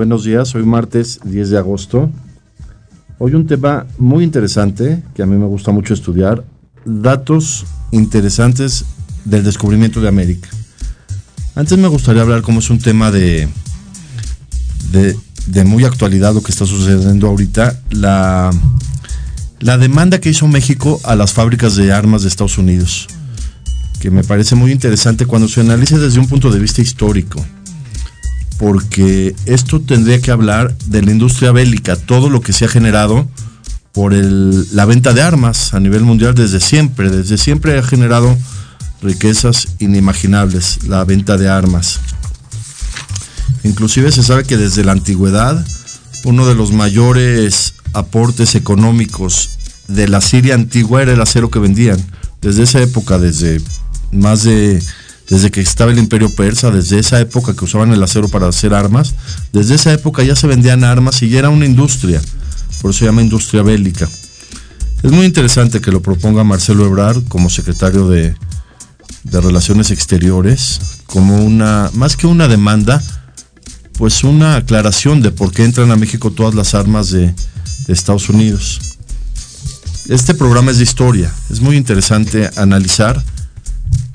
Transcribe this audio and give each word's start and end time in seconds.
Buenos 0.00 0.24
días, 0.24 0.54
hoy 0.54 0.64
martes 0.64 1.20
10 1.24 1.50
de 1.50 1.58
agosto. 1.58 2.10
Hoy 3.18 3.34
un 3.34 3.46
tema 3.46 3.86
muy 3.98 4.24
interesante 4.24 5.02
que 5.14 5.22
a 5.22 5.26
mí 5.26 5.36
me 5.36 5.44
gusta 5.44 5.72
mucho 5.72 5.92
estudiar, 5.92 6.42
datos 6.86 7.66
interesantes 7.90 8.86
del 9.26 9.44
descubrimiento 9.44 10.00
de 10.00 10.08
América. 10.08 10.48
Antes 11.54 11.76
me 11.76 11.86
gustaría 11.88 12.22
hablar 12.22 12.40
como 12.40 12.60
es 12.60 12.70
un 12.70 12.78
tema 12.78 13.10
de, 13.10 13.46
de, 14.90 15.18
muy 15.64 15.84
actualidad 15.84 16.34
lo 16.34 16.42
que 16.42 16.52
está 16.52 16.66
sucediendo 16.66 17.28
ahorita, 17.28 17.80
la, 17.90 18.50
la 19.58 19.78
demanda 19.78 20.20
que 20.20 20.30
hizo 20.30 20.46
México 20.48 21.00
a 21.04 21.16
las 21.16 21.32
fábricas 21.32 21.76
de 21.76 21.92
armas 21.92 22.22
de 22.22 22.28
Estados 22.28 22.58
Unidos, 22.58 23.08
que 24.00 24.10
me 24.10 24.24
parece 24.24 24.54
muy 24.54 24.72
interesante 24.72 25.26
cuando 25.26 25.48
se 25.48 25.60
analiza 25.60 25.98
desde 25.98 26.20
un 26.20 26.28
punto 26.28 26.50
de 26.50 26.58
vista 26.58 26.82
histórico 26.82 27.44
porque 28.60 29.34
esto 29.46 29.80
tendría 29.80 30.20
que 30.20 30.30
hablar 30.30 30.76
de 30.84 31.00
la 31.00 31.12
industria 31.12 31.50
bélica, 31.50 31.96
todo 31.96 32.28
lo 32.28 32.42
que 32.42 32.52
se 32.52 32.66
ha 32.66 32.68
generado 32.68 33.26
por 33.92 34.12
la 34.12 34.84
venta 34.84 35.14
de 35.14 35.22
armas 35.22 35.72
a 35.72 35.80
nivel 35.80 36.02
mundial 36.02 36.34
desde 36.34 36.60
siempre, 36.60 37.08
desde 37.08 37.38
siempre 37.38 37.78
ha 37.78 37.82
generado 37.82 38.36
riquezas 39.02 39.68
inimaginables 39.78 40.84
la 40.86 41.02
venta 41.04 41.38
de 41.38 41.48
armas. 41.48 42.00
Inclusive 43.64 44.12
se 44.12 44.22
sabe 44.22 44.44
que 44.44 44.56
desde 44.56 44.84
la 44.84 44.92
antigüedad 44.92 45.64
uno 46.24 46.46
de 46.46 46.54
los 46.54 46.72
mayores 46.72 47.74
aportes 47.92 48.54
económicos 48.54 49.50
de 49.88 50.08
la 50.08 50.20
Siria 50.20 50.54
antigua 50.54 51.02
era 51.02 51.12
el 51.12 51.20
acero 51.20 51.50
que 51.50 51.58
vendían. 51.58 51.98
Desde 52.40 52.62
esa 52.62 52.80
época, 52.80 53.18
desde 53.18 53.60
más 54.12 54.44
de 54.44 54.82
desde 55.30 55.52
que 55.52 55.60
estaba 55.60 55.92
el 55.92 55.98
imperio 55.98 56.28
persa, 56.34 56.72
desde 56.72 56.98
esa 56.98 57.20
época 57.20 57.54
que 57.54 57.64
usaban 57.64 57.92
el 57.92 58.02
acero 58.02 58.28
para 58.28 58.48
hacer 58.48 58.74
armas, 58.74 59.14
desde 59.52 59.76
esa 59.76 59.92
época 59.92 60.24
ya 60.24 60.34
se 60.34 60.48
vendían 60.48 60.82
armas 60.82 61.22
y 61.22 61.28
ya 61.28 61.38
era 61.38 61.50
una 61.50 61.66
industria, 61.66 62.20
por 62.82 62.90
eso 62.90 62.98
se 62.98 63.04
llama 63.04 63.22
industria 63.22 63.62
bélica. 63.62 64.08
Es 65.04 65.12
muy 65.12 65.24
interesante 65.24 65.80
que 65.80 65.92
lo 65.92 66.02
proponga 66.02 66.42
Marcelo 66.42 66.84
Ebrard 66.84 67.22
como 67.28 67.48
secretario 67.48 68.08
de, 68.08 68.34
Relaciones 69.22 69.90
Exteriores, 69.90 70.80
como 71.06 71.44
una, 71.44 71.90
más 71.94 72.16
que 72.16 72.26
una 72.26 72.48
demanda, 72.48 73.00
pues 74.00 74.24
una 74.24 74.56
aclaración 74.56 75.20
de 75.20 75.30
por 75.30 75.52
qué 75.52 75.62
entran 75.62 75.90
a 75.90 75.96
México 75.96 76.30
todas 76.30 76.54
las 76.54 76.74
armas 76.74 77.10
de, 77.10 77.34
Estados 77.86 78.30
Unidos. 78.30 78.96
Este 80.08 80.32
programa 80.32 80.70
es 80.70 80.78
de 80.78 80.84
historia, 80.84 81.30
es 81.50 81.60
muy 81.60 81.76
interesante 81.76 82.48
analizar 82.56 83.22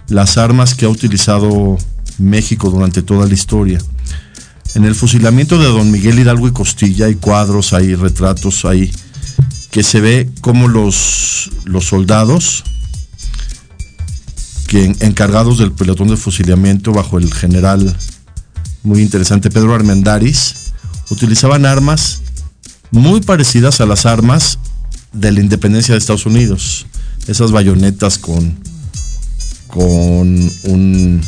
las 0.07 0.40
armas 0.40 0.73
que 0.73 0.85
ha 0.85 0.90
utilizado 0.90 1.78
México 2.18 2.72
durante 2.72 3.03
toda 3.03 3.28
la 3.28 3.34
historia. 3.35 3.78
En 4.73 4.85
el 4.85 4.96
fusilamiento 4.96 5.59
de 5.59 5.66
don 5.66 5.91
Miguel 5.91 6.17
Hidalgo 6.17 6.47
y 6.47 6.52
Costilla 6.52 7.06
hay 7.06 7.16
cuadros, 7.16 7.73
hay 7.73 7.94
retratos 7.94 8.66
ahí, 8.66 8.91
que 9.69 9.84
se 9.84 10.02
ve 10.02 10.31
como 10.41 10.67
los, 10.67 11.52
los 11.66 11.85
soldados 11.85 12.63
que 14.66 14.85
encargados 15.02 15.59
del 15.59 15.73
pelotón 15.73 16.07
de 16.07 16.17
fusilamiento 16.17 16.91
bajo 16.91 17.19
el 17.19 17.31
general 17.31 17.96
muy 18.85 19.01
interesante 19.01 19.50
Pedro 19.50 19.73
Armendáriz 19.73 20.72
utilizaban 21.09 21.66
armas 21.66 22.22
muy 22.91 23.22
parecidas 23.22 23.81
a 23.81 23.85
las 23.85 24.06
armas 24.06 24.59
de 25.12 25.31
la 25.31 25.41
independencia 25.41 25.94
de 25.94 26.00
Estados 26.00 26.25
Unidos. 26.25 26.85
Esas 27.28 27.51
bayonetas 27.51 28.18
con, 28.18 28.57
con 29.68 30.51
un, 30.63 31.22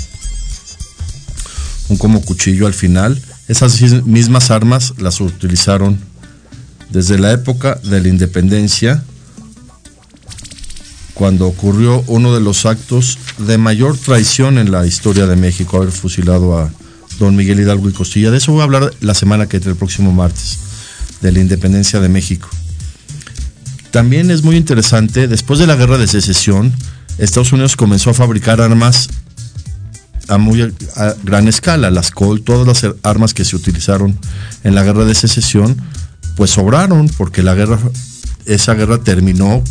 un 1.89 1.97
como 1.97 2.21
cuchillo 2.21 2.67
al 2.67 2.73
final. 2.73 3.21
Esas 3.47 3.81
mismas 4.05 4.51
armas 4.51 4.93
las 4.97 5.19
utilizaron 5.19 5.99
desde 6.89 7.17
la 7.17 7.31
época 7.31 7.75
de 7.83 8.01
la 8.01 8.07
independencia, 8.07 9.03
cuando 11.13 11.47
ocurrió 11.47 12.03
uno 12.07 12.33
de 12.33 12.41
los 12.41 12.65
actos 12.65 13.17
de 13.39 13.57
mayor 13.57 13.97
traición 13.97 14.57
en 14.57 14.71
la 14.71 14.85
historia 14.85 15.25
de 15.25 15.35
México, 15.35 15.77
haber 15.77 15.91
fusilado 15.91 16.57
a 16.57 16.71
don 17.19 17.35
Miguel 17.35 17.59
Hidalgo 17.59 17.89
y 17.89 17.93
Costilla. 17.93 18.31
De 18.31 18.37
eso 18.37 18.51
voy 18.51 18.61
a 18.61 18.65
hablar 18.65 18.93
la 19.01 19.13
semana 19.13 19.47
que 19.47 19.57
entra, 19.57 19.71
el 19.71 19.77
próximo 19.77 20.11
martes, 20.11 20.59
de 21.21 21.31
la 21.31 21.39
independencia 21.39 21.99
de 21.99 22.09
México. 22.09 22.49
También 23.91 24.31
es 24.31 24.43
muy 24.43 24.55
interesante, 24.55 25.27
después 25.27 25.59
de 25.59 25.67
la 25.67 25.75
guerra 25.75 25.97
de 25.97 26.07
secesión, 26.07 26.73
Estados 27.17 27.51
Unidos 27.51 27.75
comenzó 27.75 28.11
a 28.11 28.13
fabricar 28.13 28.61
armas 28.61 29.09
a 30.27 30.37
muy 30.37 30.73
gran 31.23 31.47
escala. 31.47 31.89
Las 31.89 32.11
Colt, 32.11 32.43
todas 32.43 32.67
las 32.67 32.93
armas 33.03 33.33
que 33.33 33.45
se 33.45 33.55
utilizaron 33.55 34.17
en 34.63 34.75
la 34.75 34.83
guerra 34.83 35.05
de 35.05 35.15
secesión, 35.15 35.77
pues 36.35 36.51
sobraron 36.51 37.09
porque 37.17 37.41
la 37.41 37.55
guerra, 37.55 37.79
esa 38.45 38.73
guerra 38.73 38.99
terminó 38.99 39.63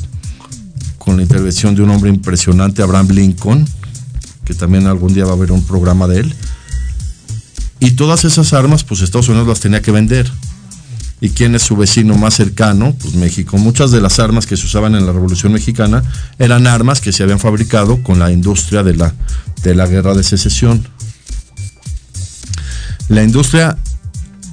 con 0.99 1.17
la 1.17 1.23
intervención 1.23 1.75
de 1.77 1.83
un 1.83 1.91
hombre 1.91 2.11
impresionante, 2.11 2.83
Abraham 2.83 3.09
Lincoln, 3.11 3.65
que 4.45 4.55
también 4.55 4.87
algún 4.87 5.15
día 5.15 5.25
va 5.25 5.33
a 5.33 5.35
haber 5.35 5.53
un 5.53 5.65
programa 5.65 6.09
de 6.09 6.21
él. 6.21 6.35
Y 7.79 7.93
todas 7.93 8.25
esas 8.25 8.53
armas, 8.53 8.85
pues 8.85 9.03
Estados 9.03 9.29
Unidos 9.29 9.49
las 9.49 9.61
tenía 9.61 9.83
que 9.83 9.91
vender 9.91 10.31
y 11.21 11.31
quién 11.31 11.55
es 11.55 11.63
su 11.63 11.77
vecino 11.77 12.17
más 12.17 12.35
cercano, 12.35 12.95
pues 13.01 13.15
México. 13.15 13.59
Muchas 13.59 13.91
de 13.91 14.01
las 14.01 14.19
armas 14.19 14.47
que 14.47 14.57
se 14.57 14.67
usaban 14.67 14.95
en 14.95 15.07
la 15.07 15.13
Revolución 15.13 15.53
Mexicana 15.53 16.03
eran 16.39 16.67
armas 16.67 17.01
que 17.01 17.13
se 17.13 17.23
habían 17.23 17.39
fabricado 17.39 18.03
con 18.03 18.19
la 18.19 18.31
industria 18.31 18.83
de 18.83 18.95
la, 18.95 19.15
de 19.63 19.75
la 19.75 19.87
guerra 19.87 20.15
de 20.15 20.23
secesión. 20.23 20.87
La 23.09 23.23
industria 23.23 23.79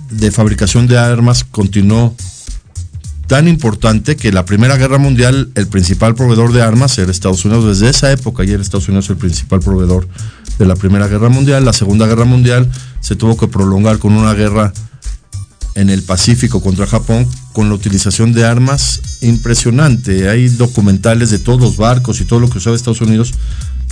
de 0.09 0.31
fabricación 0.31 0.87
de 0.87 0.97
armas 0.97 1.43
continuó 1.43 2.15
tan 3.27 3.47
importante 3.47 4.15
que 4.15 4.31
la 4.31 4.45
Primera 4.45 4.77
Guerra 4.77 4.99
Mundial, 4.99 5.49
el 5.55 5.67
principal 5.67 6.13
proveedor 6.13 6.53
de 6.53 6.61
armas 6.61 6.97
era 6.97 7.11
Estados 7.11 7.43
Unidos. 7.45 7.65
Desde 7.65 7.89
esa 7.89 8.11
época 8.11 8.43
ya 8.43 8.53
era 8.53 8.61
Estados 8.61 8.87
Unidos 8.87 9.09
el 9.09 9.17
principal 9.17 9.59
proveedor 9.59 10.07
de 10.59 10.65
la 10.65 10.75
Primera 10.75 11.07
Guerra 11.07 11.29
Mundial. 11.29 11.65
La 11.65 11.73
Segunda 11.73 12.07
Guerra 12.07 12.25
Mundial 12.25 12.69
se 12.99 13.15
tuvo 13.15 13.37
que 13.37 13.47
prolongar 13.47 13.99
con 13.99 14.13
una 14.13 14.33
guerra 14.33 14.73
en 15.75 15.89
el 15.89 16.03
Pacífico 16.03 16.61
contra 16.61 16.85
Japón 16.85 17.27
con 17.51 17.69
la 17.69 17.75
utilización 17.75 18.33
de 18.33 18.45
armas 18.45 19.01
impresionante. 19.21 20.29
Hay 20.29 20.49
documentales 20.49 21.29
de 21.29 21.39
todos 21.39 21.59
los 21.59 21.77
barcos 21.77 22.21
y 22.21 22.25
todo 22.25 22.39
lo 22.39 22.49
que 22.49 22.57
usaba 22.57 22.75
Estados 22.75 23.01
Unidos 23.01 23.33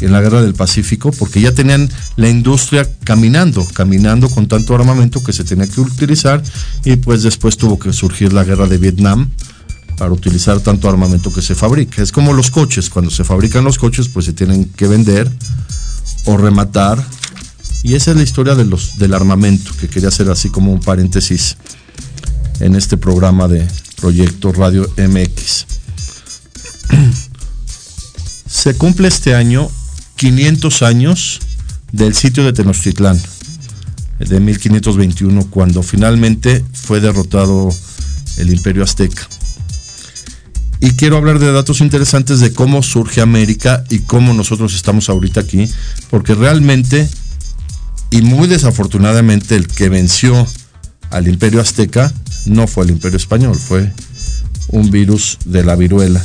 en 0.02 0.12
la 0.12 0.22
guerra 0.22 0.42
del 0.42 0.56
Pacífico, 0.56 1.12
porque 1.12 1.42
ya 1.42 1.54
tenían 1.54 1.90
la 2.16 2.28
industria 2.28 2.90
caminando, 3.04 3.66
caminando 3.74 4.30
con 4.30 4.48
tanto 4.48 4.74
armamento 4.74 5.24
que 5.24 5.32
se 5.32 5.44
tenía 5.44 5.68
que 5.68 5.80
utilizar 5.80 6.42
y 6.84 6.96
pues 6.96 7.22
después 7.24 7.58
tuvo 7.58 7.78
que 7.78 7.94
surgir 7.94 8.34
la 8.34 8.44
guerra 8.44 8.68
de 8.68 8.80
Vietnam 8.80 9.30
para 9.98 10.12
utilizar 10.12 10.60
tanto 10.60 10.90
armamento 10.90 11.32
que 11.32 11.44
se 11.44 11.54
fabrica. 11.54 12.02
Es 12.02 12.12
como 12.12 12.34
los 12.34 12.50
coches, 12.50 12.90
cuando 12.90 13.12
se 13.12 13.24
fabrican 13.24 13.64
los 13.64 13.78
coches 13.78 14.08
pues 14.08 14.26
se 14.26 14.34
tienen 14.34 14.66
que 14.66 14.88
vender 14.88 15.30
o 16.26 16.38
rematar 16.38 17.04
y 17.84 17.96
esa 17.96 18.12
es 18.12 18.18
la 18.18 18.24
historia 18.24 18.56
de 18.56 18.66
los, 18.66 19.00
del 19.00 19.14
armamento, 19.14 19.72
que 19.80 19.88
quería 19.88 20.10
hacer 20.10 20.30
así 20.30 20.50
como 20.50 20.72
un 20.72 20.80
paréntesis 20.80 21.58
en 22.60 22.76
este 22.76 22.96
programa 22.96 23.48
de 23.48 23.68
Proyecto 24.00 24.52
Radio 24.52 24.88
MX. 24.98 25.66
Se 28.48 28.76
cumple 28.76 29.08
este 29.08 29.34
año 29.34 29.70
500 30.18 30.82
años 30.84 31.40
del 31.92 32.14
sitio 32.14 32.44
de 32.44 32.54
Tenochtitlán, 32.54 33.20
de 34.20 34.40
1521, 34.40 35.50
cuando 35.50 35.82
finalmente 35.82 36.64
fue 36.74 37.00
derrotado 37.00 37.70
el 38.38 38.54
imperio 38.54 38.84
azteca. 38.84 39.28
Y 40.82 40.92
quiero 40.92 41.18
hablar 41.18 41.38
de 41.38 41.52
datos 41.52 41.80
interesantes 41.80 42.40
de 42.40 42.54
cómo 42.54 42.82
surge 42.82 43.22
América 43.22 43.84
y 43.90 44.00
cómo 44.00 44.34
nosotros 44.34 44.74
estamos 44.74 45.10
ahorita 45.10 45.40
aquí, 45.40 45.70
porque 46.10 46.34
realmente 46.34 47.08
y 48.10 48.24
muy 48.24 48.48
desafortunadamente 48.48 49.56
el 49.56 49.68
que 49.68 49.90
venció 49.90 50.46
al 51.12 51.28
imperio 51.28 51.62
azteca 51.62 52.12
no 52.46 52.68
fue 52.68 52.86
el 52.86 52.92
imperio 52.92 53.18
español, 53.18 53.56
fue 53.56 53.94
un 54.70 54.92
virus 54.92 55.38
de 55.46 55.64
la 55.64 55.76
viruela. 55.76 56.22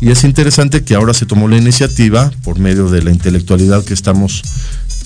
Y 0.00 0.10
es 0.10 0.24
interesante 0.24 0.82
que 0.82 0.94
ahora 0.94 1.14
se 1.14 1.26
tomó 1.26 1.46
la 1.46 1.56
iniciativa 1.56 2.30
por 2.42 2.58
medio 2.58 2.88
de 2.88 3.02
la 3.02 3.10
intelectualidad 3.10 3.84
que 3.84 3.94
estamos 3.94 4.42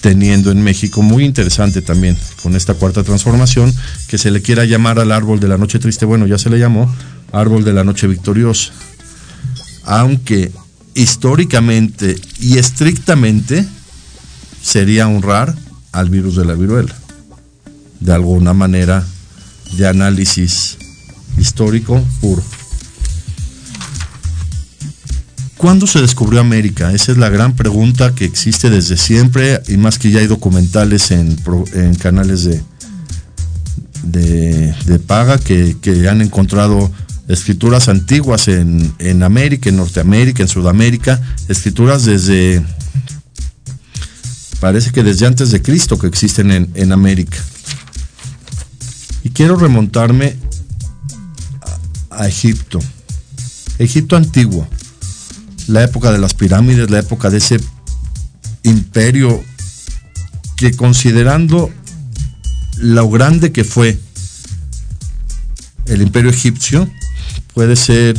teniendo 0.00 0.52
en 0.52 0.62
México, 0.62 1.02
muy 1.02 1.24
interesante 1.24 1.82
también 1.82 2.16
con 2.42 2.54
esta 2.54 2.74
cuarta 2.74 3.02
transformación, 3.02 3.74
que 4.06 4.18
se 4.18 4.30
le 4.30 4.40
quiera 4.40 4.64
llamar 4.64 4.98
al 5.00 5.10
árbol 5.10 5.40
de 5.40 5.48
la 5.48 5.58
noche 5.58 5.78
triste, 5.78 6.06
bueno, 6.06 6.26
ya 6.26 6.38
se 6.38 6.48
le 6.48 6.58
llamó 6.58 6.88
árbol 7.32 7.64
de 7.64 7.72
la 7.72 7.84
noche 7.84 8.06
victoriosa, 8.06 8.72
aunque 9.84 10.52
históricamente 10.94 12.16
y 12.40 12.58
estrictamente 12.58 13.66
sería 14.62 15.08
honrar 15.08 15.54
al 15.92 16.10
virus 16.10 16.36
de 16.36 16.44
la 16.44 16.54
viruela, 16.54 16.94
de 18.00 18.12
alguna 18.12 18.52
manera 18.52 19.04
de 19.76 19.86
análisis 19.88 20.76
histórico 21.38 22.02
puro. 22.20 22.42
¿Cuándo 25.58 25.88
se 25.88 26.00
descubrió 26.00 26.40
América? 26.40 26.92
Esa 26.92 27.10
es 27.10 27.18
la 27.18 27.30
gran 27.30 27.56
pregunta 27.56 28.14
que 28.14 28.24
existe 28.24 28.70
desde 28.70 28.96
siempre 28.96 29.60
y 29.66 29.76
más 29.76 29.98
que 29.98 30.12
ya 30.12 30.20
hay 30.20 30.28
documentales 30.28 31.10
en, 31.10 31.36
canales 32.00 32.44
de, 32.44 32.62
de, 34.04 34.98
paga 35.00 35.36
que, 35.38 35.76
han 36.08 36.22
encontrado 36.22 36.90
escrituras 37.28 37.88
antiguas 37.88 38.48
en, 38.48 39.22
América, 39.22 39.68
en 39.68 39.76
Norteamérica, 39.76 40.42
en 40.42 40.48
Sudamérica, 40.48 41.20
escrituras 41.48 42.04
desde, 42.04 42.64
parece 44.60 44.90
que 44.90 45.02
desde 45.02 45.26
antes 45.26 45.50
de 45.50 45.60
Cristo 45.60 45.98
que 45.98 46.06
existen 46.06 46.50
en, 46.50 46.70
en 46.74 46.90
América. 46.92 47.38
Y 49.22 49.30
quiero 49.30 49.56
remontarme 49.56 50.36
a 52.10 52.26
Egipto, 52.26 52.80
Egipto 53.78 54.16
antiguo 54.16 54.66
la 55.68 55.82
época 55.82 56.10
de 56.10 56.18
las 56.18 56.32
pirámides, 56.32 56.90
la 56.90 57.00
época 57.00 57.28
de 57.28 57.38
ese 57.38 57.60
imperio 58.62 59.44
que 60.56 60.74
considerando 60.74 61.70
lo 62.78 63.08
grande 63.10 63.52
que 63.52 63.64
fue 63.64 63.98
el 65.86 66.02
imperio 66.02 66.30
egipcio, 66.30 66.90
puede 67.58 67.74
ser 67.74 68.16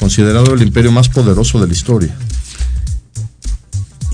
considerado 0.00 0.52
el 0.52 0.62
imperio 0.62 0.90
más 0.90 1.08
poderoso 1.08 1.60
de 1.60 1.68
la 1.68 1.72
historia. 1.72 2.12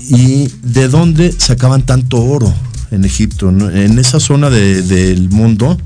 ¿Y 0.07 0.49
de 0.61 0.87
dónde 0.87 1.31
sacaban 1.35 1.83
tanto 1.83 2.23
oro 2.23 2.53
en 2.91 3.05
Egipto? 3.05 3.49
En 3.49 3.97
esa 3.97 4.19
zona 4.19 4.51
del 4.51 5.29
mundo, 5.31 5.79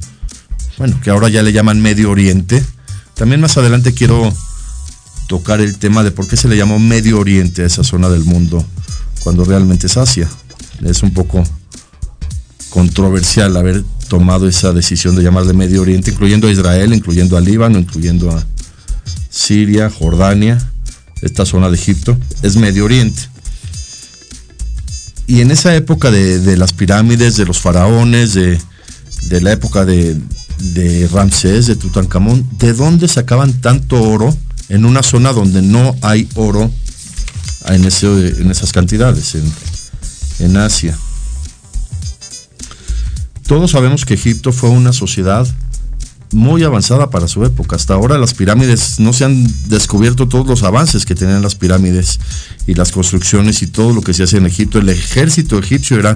bueno, 0.77 0.99
que 1.01 1.09
ahora 1.09 1.29
ya 1.29 1.41
le 1.41 1.53
llaman 1.53 1.79
Medio 1.79 2.11
Oriente. 2.11 2.61
También 3.13 3.39
más 3.39 3.55
adelante 3.55 3.93
quiero 3.93 4.29
tocar 5.29 5.61
el 5.61 5.77
tema 5.77 6.03
de 6.03 6.11
por 6.11 6.27
qué 6.27 6.35
se 6.35 6.49
le 6.49 6.57
llamó 6.57 6.79
Medio 6.79 7.17
Oriente 7.17 7.61
a 7.61 7.65
esa 7.65 7.85
zona 7.85 8.09
del 8.09 8.25
mundo, 8.25 8.65
cuando 9.21 9.45
realmente 9.45 9.87
es 9.87 9.95
Asia. 9.95 10.27
Es 10.83 11.01
un 11.01 11.13
poco 11.13 11.45
controversial 12.71 13.55
haber 13.55 13.85
tomado 14.09 14.47
esa 14.47 14.73
decisión 14.73 15.15
de 15.15 15.23
llamarle 15.23 15.53
Medio 15.53 15.81
Oriente, 15.81 16.11
incluyendo 16.11 16.47
a 16.47 16.51
Israel, 16.51 16.93
incluyendo 16.93 17.37
a 17.37 17.41
Líbano, 17.41 17.79
incluyendo 17.79 18.29
a 18.31 18.45
Siria, 19.29 19.89
Jordania, 19.89 20.57
esta 21.21 21.45
zona 21.45 21.69
de 21.69 21.75
Egipto, 21.75 22.17
es 22.41 22.57
Medio 22.57 22.85
Oriente. 22.85 23.21
Y 25.27 25.41
en 25.41 25.51
esa 25.51 25.75
época 25.75 26.11
de, 26.11 26.57
las 26.57 26.73
pirámides, 26.73 27.37
de 27.37 27.45
los 27.45 27.59
faraones, 27.59 28.33
de, 28.33 28.59
la 29.41 29.51
época 29.51 29.85
de, 29.85 30.19
Ramsés, 31.13 31.67
de 31.67 31.75
Tutankamón, 31.75 32.45
¿de 32.57 32.73
dónde 32.73 33.07
sacaban 33.07 33.53
tanto 33.61 34.01
oro? 34.01 34.35
en 34.69 34.85
una 34.85 35.01
zona 35.01 35.33
donde 35.33 35.61
no 35.61 35.95
hay 36.01 36.29
oro 36.35 36.71
en, 37.65 37.83
en 37.83 38.51
esas 38.51 38.71
cantidades, 38.71 39.35
en, 39.35 39.51
en 40.39 40.57
Asia. 40.57 40.97
Todos 43.49 43.71
sabemos 43.71 44.05
que 44.05 44.13
Egipto 44.13 44.53
fue 44.53 44.69
una 44.69 44.93
sociedad 44.93 45.47
muy 46.31 46.61
avanzada 46.61 47.09
para 47.09 47.27
su 47.27 47.43
época. 47.43 47.77
Hasta 47.77 47.95
ahora 47.95 48.19
las 48.19 48.35
pirámides 48.35 48.99
no 48.99 49.11
se 49.11 49.25
han 49.25 49.43
descubierto 49.69 50.27
todos 50.27 50.45
los 50.45 50.61
avances 50.61 51.03
que 51.03 51.15
tenían 51.15 51.41
las 51.41 51.55
pirámides 51.55 52.19
y 52.67 52.75
las 52.75 52.91
construcciones 52.91 53.63
y 53.63 53.67
todo 53.67 53.91
lo 53.91 54.03
que 54.03 54.13
se 54.13 54.21
hace 54.21 54.37
en 54.37 54.45
Egipto. 54.45 54.77
El 54.77 54.89
ejército 54.89 55.57
egipcio 55.57 55.97
era 55.97 56.15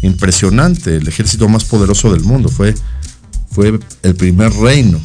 impresionante, 0.00 0.96
el 0.96 1.06
ejército 1.06 1.50
más 1.50 1.64
poderoso 1.64 2.10
del 2.10 2.22
mundo. 2.22 2.48
Fue, 2.48 2.74
fue 3.50 3.78
el 4.02 4.14
primer 4.14 4.50
reino, 4.54 4.98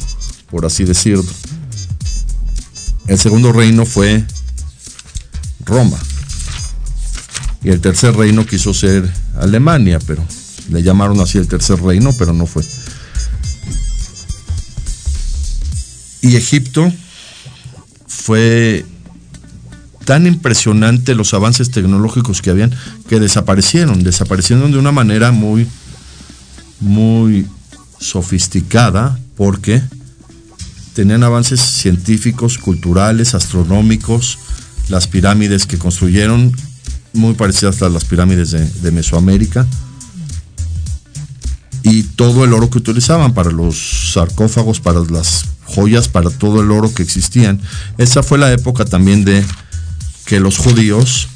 por 0.50 0.64
así 0.64 0.84
decirlo. 0.84 1.26
El 3.06 3.18
segundo 3.18 3.52
reino 3.52 3.84
fue 3.84 4.24
Roma. 5.66 5.98
Y 7.62 7.68
el 7.68 7.82
tercer 7.82 8.16
reino 8.16 8.46
quiso 8.46 8.72
ser 8.72 9.12
Alemania, 9.38 9.98
pero 10.06 10.24
le 10.70 10.82
llamaron 10.82 11.20
así 11.20 11.38
el 11.38 11.48
tercer 11.48 11.80
reino, 11.82 12.12
pero 12.18 12.32
no 12.32 12.46
fue. 12.46 12.64
Y 16.22 16.36
Egipto 16.36 16.92
fue 18.06 18.84
tan 20.04 20.26
impresionante 20.26 21.14
los 21.14 21.34
avances 21.34 21.70
tecnológicos 21.70 22.40
que 22.40 22.50
habían 22.50 22.72
que 23.08 23.20
desaparecieron, 23.20 24.02
desaparecieron 24.02 24.70
de 24.70 24.78
una 24.78 24.92
manera 24.92 25.32
muy, 25.32 25.66
muy 26.80 27.46
sofisticada 27.98 29.18
porque 29.36 29.82
tenían 30.94 31.24
avances 31.24 31.60
científicos, 31.60 32.56
culturales, 32.56 33.34
astronómicos, 33.34 34.38
las 34.88 35.06
pirámides 35.08 35.66
que 35.66 35.76
construyeron, 35.76 36.52
muy 37.12 37.34
parecidas 37.34 37.82
a 37.82 37.88
las 37.88 38.04
pirámides 38.04 38.50
de, 38.52 38.90
Mesoamérica, 38.92 39.66
y 41.88 42.02
todo 42.02 42.44
el 42.44 42.52
oro 42.52 42.68
que 42.68 42.78
utilizaban 42.78 43.32
para 43.32 43.52
los 43.52 44.12
sarcófagos, 44.12 44.80
para 44.80 45.02
las 45.08 45.44
joyas, 45.66 46.08
para 46.08 46.30
todo 46.30 46.60
el 46.60 46.72
oro 46.72 46.92
que 46.92 47.04
existían. 47.04 47.60
Esa 47.96 48.24
fue 48.24 48.38
la 48.38 48.52
época 48.52 48.84
también 48.84 49.24
de 49.24 49.44
que 50.24 50.40
los 50.40 50.58
judíos 50.58 51.28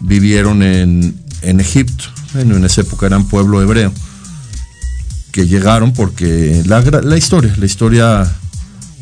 vivieron 0.00 0.62
en, 0.62 1.18
en 1.40 1.60
Egipto. 1.60 2.04
Bueno, 2.34 2.56
en 2.56 2.66
esa 2.66 2.82
época 2.82 3.06
eran 3.06 3.26
pueblo 3.26 3.62
hebreo 3.62 3.90
que 5.32 5.46
llegaron 5.46 5.94
porque 5.94 6.62
la, 6.66 7.16
historia, 7.16 7.54
la 7.56 7.64
historia 7.64 8.30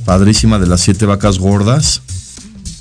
padrísima 0.05 0.61
de 0.61 0.69
las 0.69 0.81
siete 0.81 1.07
vacas 1.07 1.41
gordas, 1.41 2.03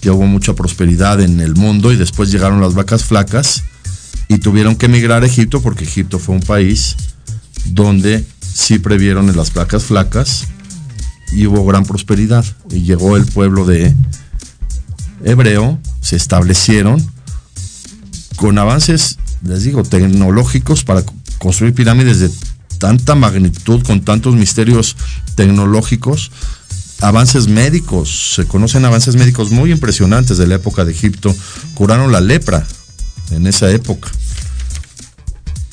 que 0.02 0.12
hubo 0.12 0.28
mucha 0.28 0.54
prosperidad 0.54 1.20
en 1.20 1.40
el 1.40 1.56
mundo 1.56 1.92
y 1.92 1.96
después 1.96 2.32
llegaron 2.32 2.62
las 2.62 2.76
vacas 2.76 3.04
flacas 3.04 3.64
y 4.28 4.38
tuvieron 4.38 4.76
que 4.76 4.86
emigrar 4.86 5.24
a 5.24 5.26
Egipto 5.26 5.64
porque 5.64 5.86
Egipto 5.86 6.20
fue 6.20 6.36
un 6.36 6.42
país 6.42 6.96
donde 7.66 8.26
sí 8.42 8.80
previeron 8.80 9.30
en 9.30 9.38
las 9.38 9.54
vacas 9.54 9.84
flacas 9.84 10.48
y 11.32 11.48
hubo 11.48 11.66
gran 11.66 11.86
prosperidad. 11.86 12.46
Y 12.70 12.82
llegó 12.82 13.18
el 13.18 13.26
pueblo 13.26 13.66
de 13.66 13.96
hebreo, 15.24 15.80
se 16.02 16.16
establecieron 16.16 17.06
con 18.36 18.58
avances, 18.58 19.18
les 19.44 19.64
digo, 19.64 19.84
tecnológicos 19.84 20.84
para 20.84 21.04
construir 21.40 21.74
pirámides 21.74 22.20
de 22.20 22.32
tanta 22.80 23.16
magnitud, 23.16 23.84
con 23.84 24.02
tantos 24.02 24.36
misterios 24.36 24.98
tecnológicos, 25.36 26.32
avances 27.00 27.48
médicos, 27.48 28.34
se 28.36 28.46
conocen 28.46 28.86
avances 28.86 29.16
médicos 29.16 29.52
muy 29.52 29.72
impresionantes 29.72 30.38
de 30.38 30.48
la 30.48 30.56
época 30.56 30.86
de 30.86 30.92
Egipto, 30.92 31.34
curaron 31.76 32.12
la 32.12 32.22
lepra 32.22 32.66
en 33.32 33.48
esa 33.48 33.70
época. 33.72 34.12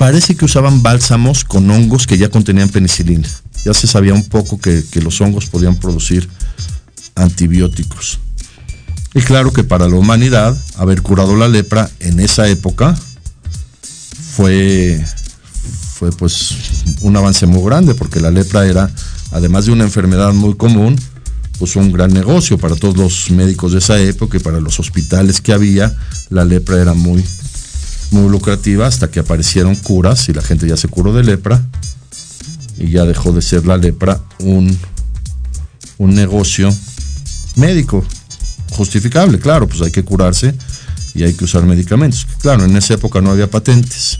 Parece 0.01 0.35
que 0.35 0.47
usaban 0.47 0.83
bálsamos 0.83 1.45
con 1.45 1.71
hongos 1.71 2.07
que 2.07 2.17
ya 2.17 2.31
contenían 2.31 2.71
penicilina. 2.71 3.29
Ya 3.67 3.75
se 3.75 3.87
sabía 3.87 4.15
un 4.15 4.25
poco 4.25 4.59
que, 4.59 4.83
los 4.95 5.21
hongos 5.21 5.45
podían 5.45 5.77
producir 5.77 6.27
antibióticos. 7.17 8.19
Y 9.13 9.21
claro 9.21 9.53
que 9.53 9.63
para 9.63 9.89
la 9.89 9.97
humanidad, 9.97 10.57
haber 10.79 11.03
curado 11.03 11.37
la 11.37 11.49
lepra 11.49 11.91
en 12.01 12.19
esa 12.19 12.49
época 12.49 12.99
fue 14.37 15.05
fue 15.99 16.13
pues 16.13 16.55
un 17.03 17.15
avance 17.19 17.45
muy 17.45 17.63
grande 17.63 17.95
porque 17.95 18.21
la 18.21 18.31
lepra 18.31 18.65
era, 18.65 18.91
además 19.33 19.67
de 19.67 19.73
una 19.73 19.85
enfermedad 19.85 20.33
muy 20.33 20.57
común, 20.57 20.99
pues 21.59 21.77
un 21.77 21.93
gran 21.93 22.15
negocio 22.15 22.57
para 22.57 22.75
todos 22.75 22.97
los 22.97 23.31
médicos 23.33 23.73
de 23.73 23.81
esa 23.81 24.01
época 24.01 24.39
y 24.39 24.41
para 24.41 24.61
los 24.61 24.81
hospitales 24.81 25.43
que 25.43 25.53
había, 25.53 25.95
la 26.31 26.47
lepra 26.47 26.81
era 26.81 26.95
muy, 26.95 27.23
muy 28.11 28.29
lucrativa 28.31 28.87
hasta 28.87 29.11
que 29.11 29.21
aparecieron 29.21 29.75
curas 29.77 30.29
y 30.29 30.33
la 30.33 30.43
gente 30.43 30.67
ya 30.67 30.77
se 30.77 30.89
curó 30.89 31.13
de 31.13 31.25
lepra 31.25 31.63
y 32.79 32.91
ya 32.91 33.05
dejó 33.05 33.33
de 33.33 33.43
ser 33.43 33.67
la 33.67 33.77
lepra 33.77 34.21
un, 34.41 34.77
un 35.99 36.15
negocio 36.15 36.75
médico 37.57 38.05
justificable, 38.71 39.39
claro, 39.39 39.69
pues 39.69 39.83
hay 39.83 39.91
que 39.91 40.05
curarse 40.05 40.55
y 41.15 41.25
hay 41.25 41.35
que 41.35 41.45
usar 41.45 41.65
medicamentos. 41.65 42.27
Claro, 42.41 42.65
en 42.65 42.77
esa 42.77 42.95
época 42.95 43.21
no 43.21 43.31
había 43.31 43.51
patentes. 43.51 44.19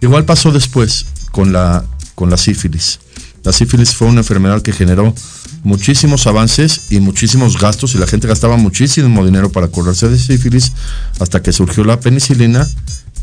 Igual 0.00 0.24
pasó 0.24 0.52
después 0.52 1.06
con 1.30 1.52
la 1.52 1.84
con 2.14 2.30
la 2.30 2.36
sífilis. 2.36 2.98
La 3.46 3.52
sífilis 3.52 3.94
fue 3.94 4.08
una 4.08 4.22
enfermedad 4.22 4.60
que 4.60 4.72
generó 4.72 5.14
muchísimos 5.62 6.26
avances 6.26 6.90
y 6.90 6.98
muchísimos 6.98 7.56
gastos 7.56 7.94
y 7.94 7.98
la 7.98 8.08
gente 8.08 8.26
gastaba 8.26 8.56
muchísimo 8.56 9.24
dinero 9.24 9.52
para 9.52 9.68
curarse 9.68 10.08
de 10.08 10.18
sífilis 10.18 10.72
hasta 11.20 11.40
que 11.40 11.52
surgió 11.52 11.84
la 11.84 12.00
penicilina 12.00 12.66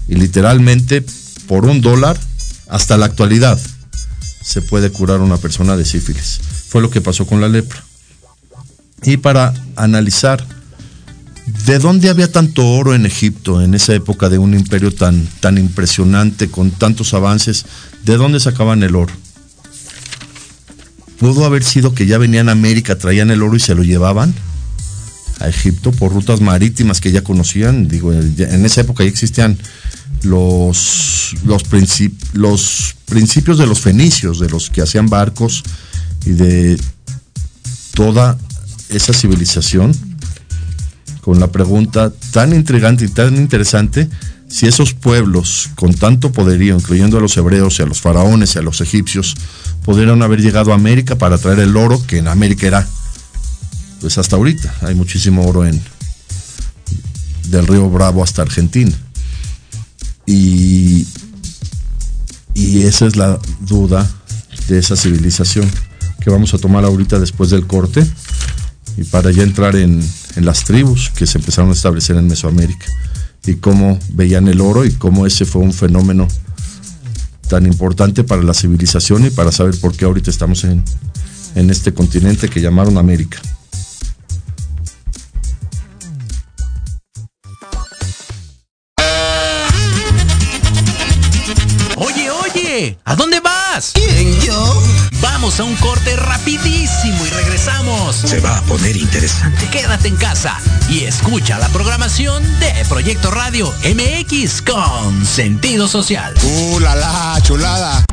y 0.07 0.15
literalmente 0.15 1.03
por 1.45 1.65
un 1.65 1.81
dólar 1.81 2.17
hasta 2.69 2.95
la 2.95 3.07
actualidad 3.07 3.59
se 4.41 4.61
puede 4.61 4.91
curar 4.91 5.19
una 5.19 5.35
persona 5.35 5.75
de 5.75 5.83
sífilis. 5.83 6.39
Fue 6.69 6.81
lo 6.81 6.89
que 6.89 7.01
pasó 7.01 7.25
con 7.25 7.41
la 7.41 7.49
lepra. 7.49 7.83
Y 9.03 9.17
para 9.17 9.53
analizar 9.75 10.47
de 11.65 11.79
dónde 11.79 12.09
había 12.09 12.31
tanto 12.31 12.65
oro 12.65 12.95
en 12.95 13.05
Egipto 13.05 13.61
en 13.61 13.73
esa 13.73 13.93
época 13.93 14.29
de 14.29 14.37
un 14.37 14.53
imperio 14.53 14.93
tan, 14.93 15.27
tan 15.41 15.57
impresionante, 15.57 16.49
con 16.49 16.71
tantos 16.71 17.13
avances, 17.13 17.65
¿de 18.05 18.15
dónde 18.15 18.39
sacaban 18.39 18.83
el 18.83 18.95
oro? 18.95 19.11
Pudo 21.23 21.45
haber 21.45 21.63
sido 21.63 21.95
que 21.95 22.05
ya 22.05 22.17
venían 22.17 22.49
a 22.49 22.51
América, 22.51 22.97
traían 22.97 23.31
el 23.31 23.41
oro 23.41 23.55
y 23.55 23.59
se 23.61 23.73
lo 23.75 23.83
llevaban 23.83 24.33
a 25.39 25.47
Egipto 25.47 25.93
por 25.93 26.11
rutas 26.11 26.41
marítimas 26.41 26.99
que 26.99 27.13
ya 27.13 27.23
conocían. 27.23 27.87
Digo, 27.87 28.11
en 28.11 28.65
esa 28.65 28.81
época 28.81 29.05
ya 29.05 29.09
existían 29.09 29.57
los, 30.23 31.33
los, 31.45 31.63
los 32.33 32.95
principios 33.05 33.57
de 33.57 33.67
los 33.67 33.79
fenicios, 33.79 34.37
de 34.41 34.49
los 34.49 34.69
que 34.69 34.81
hacían 34.81 35.07
barcos 35.07 35.63
y 36.25 36.31
de 36.31 36.77
toda 37.93 38.37
esa 38.89 39.13
civilización, 39.13 39.95
con 41.21 41.39
la 41.39 41.47
pregunta 41.53 42.11
tan 42.33 42.53
intrigante 42.53 43.05
y 43.05 43.07
tan 43.07 43.37
interesante, 43.37 44.09
si 44.53 44.67
esos 44.67 44.93
pueblos 44.93 45.71
con 45.73 45.95
tanto 45.95 46.31
poderío, 46.31 46.75
incluyendo 46.75 47.17
a 47.17 47.21
los 47.21 47.35
hebreos 47.37 47.79
y 47.79 47.81
a 47.81 47.87
los 47.87 48.01
faraones 48.01 48.53
y 48.53 48.59
a 48.59 48.61
los 48.61 48.81
egipcios, 48.81 49.35
pudieron 49.83 50.21
haber 50.21 50.41
llegado 50.41 50.71
a 50.71 50.75
América 50.75 51.17
para 51.17 51.39
traer 51.39 51.57
el 51.57 51.75
oro 51.75 51.99
que 52.05 52.19
en 52.19 52.27
América 52.27 52.67
era, 52.67 52.87
pues 53.99 54.19
hasta 54.19 54.35
ahorita, 54.35 54.71
hay 54.81 54.93
muchísimo 54.93 55.43
oro 55.43 55.65
en 55.65 55.81
del 57.47 57.65
río 57.65 57.89
Bravo 57.89 58.23
hasta 58.23 58.43
Argentina. 58.43 58.91
Y, 60.27 61.07
y 62.53 62.83
esa 62.83 63.07
es 63.07 63.15
la 63.15 63.39
duda 63.61 64.07
de 64.67 64.77
esa 64.77 64.95
civilización 64.95 65.67
que 66.21 66.29
vamos 66.29 66.53
a 66.53 66.59
tomar 66.59 66.85
ahorita 66.85 67.17
después 67.17 67.49
del 67.49 67.65
corte 67.65 68.05
y 68.97 69.03
para 69.05 69.31
ya 69.31 69.41
entrar 69.41 69.75
en, 69.75 70.07
en 70.35 70.45
las 70.45 70.63
tribus 70.63 71.09
que 71.09 71.25
se 71.25 71.39
empezaron 71.39 71.71
a 71.71 71.73
establecer 71.73 72.17
en 72.17 72.27
Mesoamérica 72.27 72.85
y 73.45 73.55
cómo 73.55 73.99
veían 74.09 74.47
el 74.47 74.61
oro 74.61 74.85
y 74.85 74.91
cómo 74.91 75.25
ese 75.25 75.45
fue 75.45 75.61
un 75.61 75.73
fenómeno 75.73 76.27
tan 77.47 77.65
importante 77.65 78.23
para 78.23 78.41
la 78.41 78.53
civilización 78.53 79.25
y 79.25 79.29
para 79.29 79.51
saber 79.51 79.79
por 79.79 79.95
qué 79.95 80.05
ahorita 80.05 80.31
estamos 80.31 80.63
en, 80.63 80.83
en 81.55 81.69
este 81.69 81.93
continente 81.93 82.49
que 82.49 82.61
llamaron 82.61 82.97
América. 82.97 83.39
¿A 93.05 93.15
dónde 93.15 93.39
vas? 93.39 93.91
¿Quién, 93.93 94.39
yo? 94.41 94.83
Vamos 95.21 95.59
a 95.59 95.63
un 95.63 95.75
corte 95.75 96.15
rapidísimo 96.15 97.25
y 97.25 97.29
regresamos. 97.29 98.15
Se 98.15 98.39
va 98.39 98.57
a 98.57 98.61
poner 98.63 98.95
interesante. 98.97 99.67
Quédate 99.69 100.07
en 100.09 100.15
casa 100.17 100.59
y 100.89 101.03
escucha 101.03 101.57
la 101.59 101.69
programación 101.69 102.43
de 102.59 102.73
Proyecto 102.89 103.31
Radio 103.31 103.73
MX 103.83 104.61
con 104.61 105.25
sentido 105.25 105.87
social. 105.87 106.33
¡Uh, 106.43 106.79
la, 106.79 106.95
la 106.95 107.39
chulada! 107.41 108.03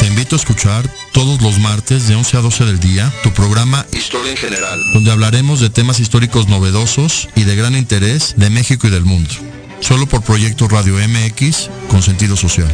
Te 0.00 0.06
invito 0.06 0.36
a 0.36 0.38
escuchar 0.38 0.88
todos 1.12 1.40
los 1.42 1.58
martes 1.58 2.08
de 2.08 2.14
11 2.14 2.36
a 2.36 2.40
12 2.40 2.64
del 2.64 2.80
día 2.80 3.12
tu 3.22 3.32
programa 3.32 3.86
Historia 3.92 4.30
en 4.30 4.36
general. 4.36 4.80
donde 4.94 5.10
hablaremos 5.10 5.60
de 5.60 5.70
temas 5.70 6.00
históricos 6.00 6.48
novedosos 6.48 7.28
y 7.34 7.44
de 7.44 7.56
gran 7.56 7.74
interés 7.74 8.34
de 8.36 8.50
México 8.50 8.86
y 8.86 8.90
del 8.90 9.04
mundo. 9.04 9.34
Solo 9.80 10.06
por 10.06 10.22
Proyecto 10.22 10.68
Radio 10.68 10.96
MX 10.96 11.70
con 11.88 12.02
sentido 12.02 12.36
social. 12.36 12.68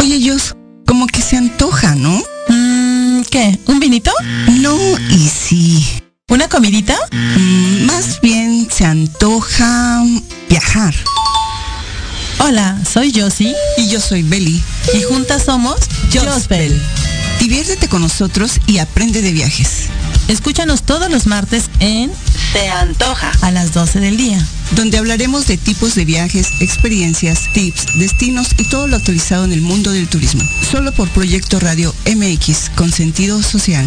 Oye, 0.00 0.30
Jos, 0.30 0.54
como 0.86 1.06
que 1.06 1.20
se 1.20 1.36
antoja, 1.36 1.94
¿no? 1.94 2.22
Mm, 2.48 3.22
¿Qué? 3.30 3.58
¿Un 3.66 3.80
vinito? 3.80 4.12
No, 4.60 4.76
y 5.10 5.28
sí. 5.28 5.84
¿Una 6.28 6.48
comidita? 6.48 6.96
Mm, 7.12 7.86
más 7.86 8.20
bien 8.20 8.68
se 8.70 8.84
antoja 8.84 10.02
viajar. 10.48 10.94
Hola, 12.38 12.78
soy 12.84 13.12
Josie 13.14 13.54
Y 13.78 13.88
yo 13.88 14.00
soy 14.00 14.22
Beli. 14.22 14.53
Somos 15.54 15.76
Jospel. 16.12 16.82
Diviértete 17.38 17.86
con 17.88 18.02
nosotros 18.02 18.58
y 18.66 18.78
aprende 18.78 19.22
de 19.22 19.30
viajes, 19.30 19.84
Escúchanos 20.26 20.82
todos 20.82 21.08
los 21.12 21.26
martes 21.26 21.66
en 21.78 22.10
Te 22.52 22.68
antoja. 22.70 23.30
a 23.40 23.52
las 23.52 23.72
12 23.72 24.00
del 24.00 24.16
día. 24.16 24.44
donde 24.72 24.98
hablaremos 24.98 25.46
de 25.46 25.56
tipos 25.56 25.94
de 25.94 26.04
viajes, 26.04 26.48
experiencias, 26.60 27.52
tips, 27.52 27.86
destinos 28.00 28.48
y 28.58 28.68
todo 28.68 28.88
lo 28.88 28.96
actualizado 28.96 29.44
en 29.44 29.52
el 29.52 29.60
mundo 29.60 29.92
del 29.92 30.08
turismo. 30.08 30.42
Solo 30.68 30.90
por 30.90 31.08
Proyecto 31.10 31.60
Radio 31.60 31.94
MX 32.04 32.70
con 32.74 32.90
sentido 32.90 33.40
social. 33.40 33.86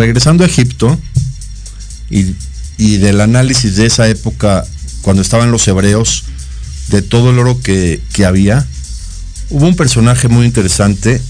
Regresando 0.00 0.44
a 0.44 0.46
Egipto 0.46 0.98
y, 2.08 2.96
del 2.96 3.20
análisis 3.20 3.76
de 3.76 3.84
esa 3.84 4.08
época, 4.08 4.64
cuando 5.02 5.20
estaban 5.20 5.50
los 5.50 5.68
hebreos, 5.68 6.24
de 6.88 7.02
todo 7.02 7.30
el 7.30 7.38
oro 7.38 7.60
que, 7.60 8.00
que 8.14 8.24
había, 8.24 8.66
hubo 9.50 9.66
un 9.66 9.76
personaje 9.76 10.28
muy 10.28 10.46
interesante 10.46 11.20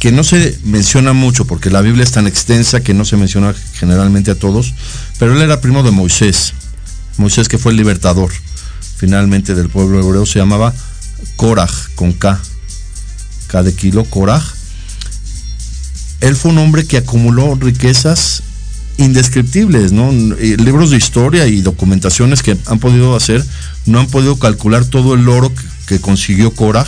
que 0.00 0.10
no 0.10 0.24
se 0.24 0.58
menciona 0.64 1.12
mucho 1.12 1.46
porque 1.46 1.70
la 1.70 1.80
Biblia 1.80 2.02
es 2.02 2.10
tan 2.10 2.26
extensa 2.26 2.80
que 2.80 2.92
no 2.92 3.04
se 3.04 3.16
menciona 3.16 3.54
generalmente 3.74 4.32
a 4.32 4.34
todos, 4.34 4.74
pero 5.20 5.36
él 5.36 5.40
era 5.40 5.60
primo 5.60 5.84
de 5.84 5.92
Moisés, 5.92 6.54
Moisés 7.18 7.48
que 7.48 7.58
fue 7.58 7.70
el 7.70 7.78
libertador 7.78 8.32
finalmente 8.96 9.54
del 9.54 9.68
pueblo 9.68 10.00
hebreo, 10.00 10.26
se 10.26 10.40
llamaba 10.40 10.74
Korah 11.36 11.70
con 11.94 12.12
K, 12.12 12.40
K 13.46 13.62
de 13.62 13.74
kilo, 13.74 14.04
Korah. 14.04 14.42
Él 16.22 16.36
fue 16.36 16.52
un 16.52 16.58
hombre 16.58 16.86
que 16.86 16.98
acumuló 16.98 17.56
riquezas 17.56 18.42
indescriptibles, 18.96 19.92
¿no? 19.92 20.12
Libros 20.12 20.90
de 20.90 20.96
historia 20.96 21.46
y 21.48 21.60
documentaciones 21.62 22.42
que 22.42 22.56
han 22.66 22.78
podido 22.78 23.16
hacer, 23.16 23.44
no 23.86 23.98
han 23.98 24.06
podido 24.06 24.38
calcular 24.38 24.84
todo 24.84 25.14
el 25.14 25.28
oro 25.28 25.52
que, 25.52 25.62
que 25.86 26.00
consiguió 26.00 26.52
Korah 26.52 26.86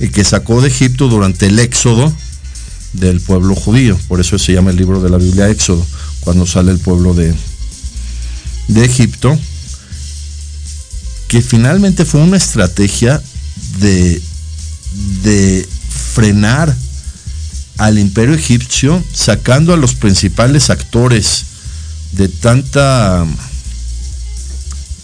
y 0.00 0.08
que 0.08 0.24
sacó 0.24 0.60
de 0.60 0.68
Egipto 0.68 1.08
durante 1.08 1.46
el 1.46 1.60
éxodo 1.60 2.12
del 2.92 3.20
pueblo 3.20 3.54
judío. 3.54 3.96
Por 4.08 4.20
eso 4.20 4.36
se 4.36 4.52
llama 4.52 4.70
el 4.70 4.76
libro 4.76 5.00
de 5.00 5.10
la 5.10 5.18
Biblia 5.18 5.48
Éxodo, 5.48 5.86
cuando 6.20 6.44
sale 6.44 6.72
el 6.72 6.78
pueblo 6.78 7.14
de, 7.14 7.32
de 8.66 8.84
Egipto, 8.84 9.38
que 11.28 11.40
finalmente 11.40 12.04
fue 12.04 12.20
una 12.20 12.36
estrategia 12.36 13.22
de, 13.78 14.20
de 15.22 15.68
frenar 16.14 16.76
al 17.82 17.98
imperio 17.98 18.36
egipcio, 18.36 19.02
sacando 19.12 19.74
a 19.74 19.76
los 19.76 19.96
principales 19.96 20.70
actores 20.70 21.46
de 22.12 22.28
tanta 22.28 23.26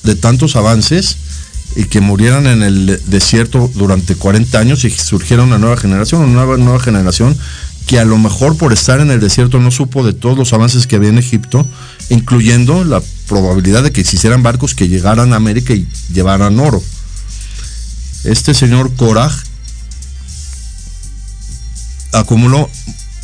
de 0.04 0.14
tantos 0.14 0.54
avances 0.54 1.16
y 1.74 1.84
que 1.86 2.00
murieran 2.00 2.46
en 2.46 2.62
el 2.62 3.02
desierto 3.06 3.68
durante 3.74 4.14
40 4.14 4.56
años 4.60 4.84
y 4.84 4.90
surgiera 4.90 5.42
una 5.42 5.58
nueva 5.58 5.76
generación, 5.76 6.22
una 6.22 6.34
nueva, 6.34 6.56
nueva 6.56 6.78
generación 6.78 7.36
que 7.88 7.98
a 7.98 8.04
lo 8.04 8.16
mejor 8.16 8.56
por 8.56 8.72
estar 8.72 9.00
en 9.00 9.10
el 9.10 9.18
desierto 9.18 9.58
no 9.58 9.72
supo 9.72 10.06
de 10.06 10.12
todos 10.12 10.38
los 10.38 10.52
avances 10.52 10.86
que 10.86 10.94
había 10.94 11.08
en 11.08 11.18
Egipto, 11.18 11.66
incluyendo 12.10 12.84
la 12.84 13.02
probabilidad 13.26 13.82
de 13.82 13.90
que 13.90 14.02
existieran 14.02 14.44
barcos 14.44 14.76
que 14.76 14.86
llegaran 14.86 15.32
a 15.32 15.36
América 15.36 15.74
y 15.74 15.84
llevaran 16.12 16.60
oro. 16.60 16.80
Este 18.22 18.54
señor 18.54 18.94
Korah 18.94 19.32
acumuló 22.12 22.68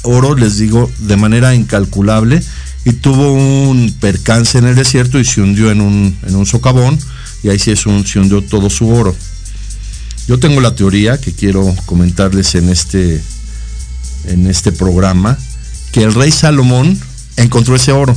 oro, 0.02 0.34
les 0.34 0.58
digo, 0.58 0.90
de 0.98 1.16
manera 1.16 1.54
incalculable 1.54 2.42
y 2.84 2.92
tuvo 2.92 3.32
un 3.32 3.94
percance 4.00 4.58
en 4.58 4.66
el 4.66 4.74
desierto 4.74 5.18
y 5.18 5.24
se 5.24 5.40
hundió 5.40 5.70
en 5.70 5.80
un, 5.80 6.16
en 6.22 6.36
un 6.36 6.46
socavón 6.46 6.98
y 7.42 7.48
ahí 7.48 7.58
sí 7.58 7.70
es 7.70 7.86
un, 7.86 8.06
se 8.06 8.20
hundió 8.20 8.42
todo 8.42 8.70
su 8.70 8.88
oro. 8.88 9.14
Yo 10.26 10.38
tengo 10.38 10.60
la 10.60 10.74
teoría 10.74 11.20
que 11.20 11.32
quiero 11.32 11.74
comentarles 11.84 12.54
en 12.54 12.70
este, 12.70 13.22
en 14.26 14.46
este 14.46 14.72
programa, 14.72 15.38
que 15.92 16.02
el 16.02 16.14
rey 16.14 16.32
Salomón 16.32 16.98
encontró 17.36 17.76
ese 17.76 17.92
oro. 17.92 18.16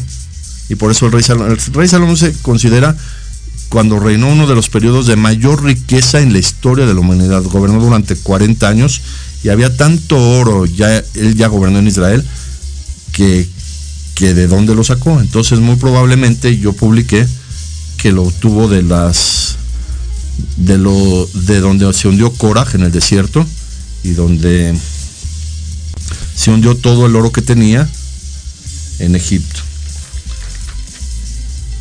Y 0.70 0.76
por 0.76 0.92
eso 0.92 1.06
el 1.06 1.12
rey, 1.12 1.24
Salomón, 1.24 1.52
el 1.52 1.74
rey 1.74 1.88
Salomón 1.88 2.18
se 2.18 2.34
considera 2.42 2.96
cuando 3.68 4.00
reinó 4.00 4.30
uno 4.30 4.48
de 4.48 4.56
los 4.56 4.70
periodos 4.70 5.08
de 5.08 5.18
mayor 5.18 5.64
riqueza 5.64 6.22
en 6.22 6.32
la 6.32 6.40
historia 6.40 6.86
de 6.86 6.94
la 6.94 7.02
humanidad. 7.02 7.44
Gobernó 7.44 7.82
durante 7.82 8.16
40 8.16 8.68
años 8.68 9.02
y 9.44 9.50
había 9.50 9.76
tanto 9.76 10.18
oro, 10.18 10.66
ya, 10.66 10.98
él 11.14 11.36
ya 11.36 11.48
gobernó 11.48 11.80
en 11.80 11.88
Israel, 11.88 12.24
que, 13.12 13.48
que 14.16 14.34
de 14.34 14.48
dónde 14.48 14.76
lo 14.76 14.84
sacó. 14.84 15.20
Entonces 15.20 15.60
muy 15.60 15.76
probablemente 15.76 16.58
yo 16.58 16.74
publiqué 16.74 17.28
que 17.98 18.12
lo 18.12 18.24
obtuvo 18.24 18.68
de 18.68 18.84
las 18.84 19.58
de 20.56 20.78
lo 20.78 21.28
de 21.34 21.60
donde 21.60 21.92
se 21.94 22.08
hundió 22.08 22.32
Korah 22.32 22.68
en 22.74 22.84
el 22.84 22.92
desierto 22.92 23.46
y 24.04 24.12
donde 24.12 24.76
se 26.36 26.52
hundió 26.52 26.76
todo 26.78 27.08
el 27.08 27.16
oro 27.16 27.32
que 27.32 27.42
tenía 27.42 27.90
en 29.00 29.16
Egipto. 29.16 29.62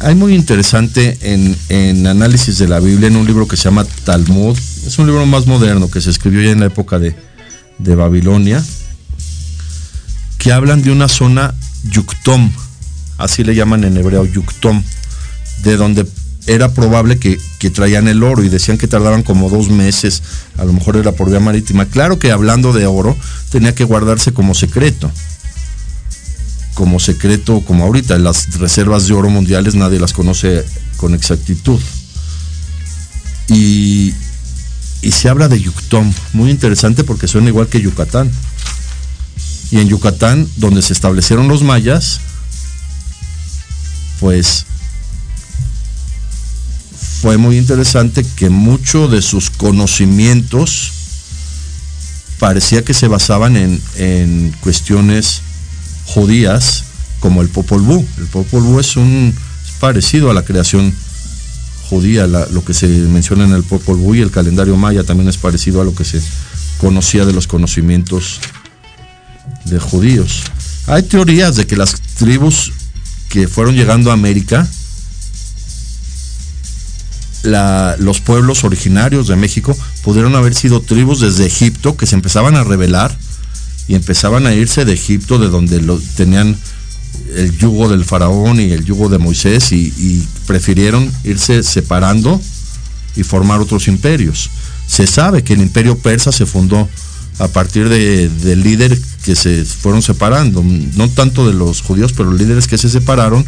Hay 0.01 0.15
muy 0.15 0.35
interesante 0.35 1.19
en, 1.23 1.57
en, 1.69 2.07
análisis 2.07 2.59
de 2.59 2.69
la 2.69 2.81
Biblia 2.81 3.09
en 3.09 3.17
un 3.17 3.27
libro 3.27 3.49
que 3.49 3.57
se 3.57 3.65
llama 3.65 3.85
Talmud. 4.05 4.57
Es 4.87 4.99
un 4.99 5.07
libro 5.07 5.25
más 5.25 5.47
moderno 5.47 5.91
que 5.91 6.01
se 6.01 6.11
escribió 6.11 6.43
ya 6.43 6.51
en 6.51 6.61
la 6.61 6.67
época 6.67 6.99
de, 6.99 7.17
de 7.79 7.95
Babilonia, 7.95 8.65
que 10.39 10.53
hablan 10.53 10.83
de 10.83 10.91
una 10.91 11.09
zona 11.09 11.55
Yuktom, 11.85 12.53
así 13.19 13.45
le 13.45 13.55
llaman 13.55 13.85
en 13.85 13.97
hebreo 13.97 14.25
Yuktom, 14.25 14.83
de 15.63 15.77
donde 15.77 16.07
era 16.47 16.73
probable 16.73 17.19
que, 17.19 17.41
que, 17.59 17.71
traían 17.71 18.07
el 18.07 18.23
oro 18.23 18.45
y 18.45 18.49
decían 18.49 18.79
que 18.79 18.87
tardaban 18.87 19.23
como 19.23 19.51
dos 19.51 19.69
meses, 19.69 20.23
a 20.57 20.65
lo 20.65 20.73
mejor 20.73 20.97
era 20.97 21.13
por 21.13 21.29
vía 21.29 21.41
marítima. 21.41 21.87
Claro 21.87 22.19
que 22.19 22.31
hablando 22.31 22.73
de 22.73 22.87
oro, 22.87 23.17
tenía 23.51 23.75
que 23.75 23.85
guardarse 23.85 24.33
como 24.33 24.55
secreto. 24.55 25.11
Como 26.75 27.01
secreto, 27.01 27.63
como 27.63 27.85
ahorita, 27.85 28.19
las 28.19 28.59
reservas 28.59 29.09
de 29.09 29.15
oro 29.15 29.31
mundiales 29.31 29.75
nadie 29.75 29.99
las 29.99 30.13
conoce 30.13 30.65
con 30.99 31.15
exactitud. 31.15 31.81
Y, 33.49 34.13
y 35.03 35.13
se 35.13 35.29
habla 35.29 35.49
de 35.49 35.61
Yuctón, 35.61 36.15
muy 36.33 36.51
interesante 36.51 37.05
porque 37.05 37.29
suena 37.29 37.49
igual 37.49 37.69
que 37.69 37.81
Yucatán. 37.81 38.31
Y 39.71 39.79
en 39.79 39.89
Yucatán, 39.89 40.49
donde 40.57 40.83
se 40.83 40.93
establecieron 40.93 41.49
los 41.49 41.63
mayas, 41.63 42.21
pues 44.21 44.65
fue 47.21 47.37
muy 47.37 47.59
interesante 47.59 48.25
que 48.37 48.51
muchos 48.51 49.11
de 49.11 49.23
sus 49.23 49.51
conocimientos 49.51 50.93
parecía 52.39 52.85
que 52.85 52.95
se 52.95 53.09
basaban 53.09 53.57
en, 53.57 53.81
en 53.97 54.55
cuestiones 54.61 55.41
judías 56.05 56.85
como 57.21 57.43
el 57.43 57.49
Popol 57.49 57.83
Vuh. 57.83 58.07
El 58.19 58.27
Popol 58.27 58.63
Vuh 58.63 58.81
es 58.81 58.97
un 58.97 59.35
es 59.65 59.73
parecido 59.81 60.31
a 60.31 60.35
la 60.35 60.45
creación 60.45 60.95
judía, 61.89 62.27
la, 62.27 62.47
lo 62.47 62.65
que 62.65 62.75
se 62.75 62.87
menciona 62.87 63.45
en 63.45 63.53
el 63.53 63.63
Popol 63.63 63.97
Vuh 63.97 64.17
y 64.17 64.21
el 64.21 64.31
calendario 64.31 64.77
maya 64.77 65.05
también 65.05 65.29
es 65.29 65.37
parecido 65.37 65.81
a 65.81 65.85
lo 65.85 65.95
que 65.95 66.05
se 66.05 66.21
conocía 66.79 67.25
de 67.25 67.33
los 67.33 67.47
conocimientos 67.47 68.41
de 69.65 69.79
judíos. 69.79 70.43
Hay 70.87 71.03
teorías 71.03 71.57
de 71.57 71.67
que 71.67 71.77
las 71.77 72.01
tribus 72.19 72.73
que 73.29 73.49
fueron 73.49 73.75
llegando 73.75 74.11
a 74.11 74.15
América 74.15 74.69
los 77.99 78.21
pueblos 78.21 78.65
originarios 78.65 79.29
de 79.29 79.37
México 79.37 79.77
pudieron 80.03 80.35
haber 80.35 80.55
sido 80.55 80.81
tribus 80.81 81.21
desde 81.21 81.47
Egipto 81.47 81.97
que 81.97 82.07
se 82.07 82.17
empezaban 82.17 82.57
a 82.57 82.65
rebelar 82.65 83.17
y 83.89 83.95
empezaban 83.95 84.47
a 84.47 84.55
irse 84.55 84.85
de 84.85 84.93
Egipto 84.93 85.39
de 85.39 85.49
donde 85.49 85.81
lo, 85.81 86.01
tenían 86.17 86.57
el 87.37 87.57
yugo 87.57 87.89
del 87.89 88.05
faraón 88.05 88.61
y 88.61 88.73
el 88.73 88.85
yugo 88.85 89.09
de 89.09 89.19
Moisés 89.19 89.73
y, 89.73 90.27
prefirieron 90.47 91.11
irse 91.25 91.63
separando 91.65 92.41
y 93.17 93.25
formar 93.25 93.61
otros 93.61 93.89
imperios. 93.89 94.51
Se 94.87 95.07
sabe 95.07 95.43
que 95.43 95.55
el 95.55 95.61
imperio 95.61 95.99
persa 95.99 96.31
se 96.31 96.47
fundó 96.47 96.89
a 97.39 97.49
partir 97.49 97.89
de, 97.89 98.29
del 98.29 98.63
líder 98.63 98.97
que 99.25 99.35
se 99.35 99.65
fueron 99.65 100.03
separando, 100.03 100.63
no 100.63 101.09
tanto 101.11 101.47
de 101.47 101.53
los 101.53 101.83
judíos, 101.83 102.13
pero 102.13 102.33
líderes 102.33 102.69
que 102.69 102.79
se 102.79 102.89
separaron. 102.89 103.45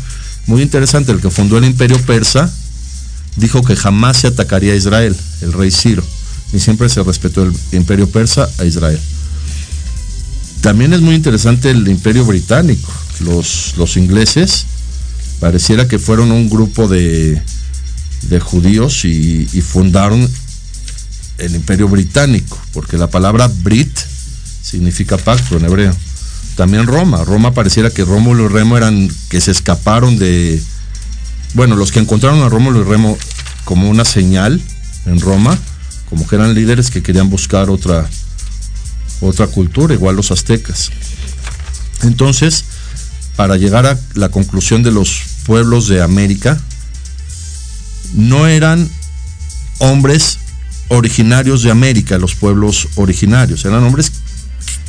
Muy 0.46 0.62
interesante, 0.62 1.12
el 1.12 1.20
que 1.20 1.31
fundó 1.31 1.57
el 1.59 1.64
imperio 1.64 1.98
persa 2.05 2.53
dijo 3.37 3.62
que 3.62 3.77
jamás 3.77 4.18
se 4.18 4.27
atacaría 4.27 4.72
a 4.72 4.77
Israel, 4.77 5.16
el 5.42 5.53
rey 5.53 5.70
Ciro, 5.70 6.03
y 6.53 6.59
siempre 6.59 6.88
se 6.88 7.03
respetó 7.03 7.44
el 7.44 7.55
imperio 7.72 8.11
persa 8.11 8.48
a 8.59 8.64
Israel. 8.64 8.98
También 10.61 10.92
es 10.92 11.01
muy 11.01 11.14
interesante 11.14 11.70
el 11.70 11.87
imperio 11.87 12.24
británico. 12.24 12.90
Los, 13.20 13.74
los 13.76 13.96
ingleses 13.96 14.66
pareciera 15.40 15.88
que 15.88 15.98
fueron 15.98 16.33
un 16.33 16.48
grupo 16.48 16.88
de, 16.88 17.40
de 18.22 18.40
judíos 18.40 19.04
y, 19.04 19.46
fundaron 19.62 20.28
el 21.38 21.54
imperio 21.54 21.88
británico, 21.88 22.59
porque 22.72 22.96
la 22.96 23.09
palabra 23.09 23.48
Brit 23.62 23.96
significa 24.62 25.16
pacto 25.16 25.57
en 25.57 25.64
hebreo. 25.64 25.94
También 26.57 26.87
Roma. 26.87 27.24
Roma 27.24 27.54
pareciera 27.54 27.90
que 27.90 28.04
Rómulo 28.04 28.46
y 28.46 28.48
Remo 28.48 28.76
eran 28.76 29.09
que 29.28 29.40
se 29.40 29.52
escaparon 29.52 30.18
de, 30.18 30.61
bueno, 31.54 31.76
los 31.76 31.92
que 31.92 32.00
encontraron 32.00 32.42
a 32.42 32.48
Rómulo 32.48 32.81
y 32.81 32.85
Remo 32.85 33.16
como 33.64 33.88
una 33.88 34.04
señal 34.04 34.61
en 35.07 35.20
Roma, 35.20 35.57
como 36.09 36.26
que 36.26 36.35
eran 36.35 36.54
líderes 36.54 36.90
que 36.90 37.02
querían 37.02 37.31
buscar 37.31 37.70
otra, 37.70 38.09
otra 39.20 39.46
cultura, 39.46 39.94
igual 39.94 40.16
los 40.16 40.33
aztecas. 40.33 40.90
Entonces, 42.02 42.64
para 43.38 43.57
llegar 43.57 43.87
a 43.87 43.96
la 44.14 44.31
conclusión 44.31 44.83
de 44.83 44.90
los 44.90 45.22
pueblos 45.46 45.87
de 45.87 46.03
América, 46.03 46.61
no 48.12 48.48
eran 48.48 48.90
hombres 49.79 50.40
originarios 50.88 51.62
de 51.62 51.70
América, 51.70 52.18
los 52.18 52.35
pueblos 52.35 52.88
originarios, 52.96 53.64
eran 53.64 53.85
hombres 53.85 54.11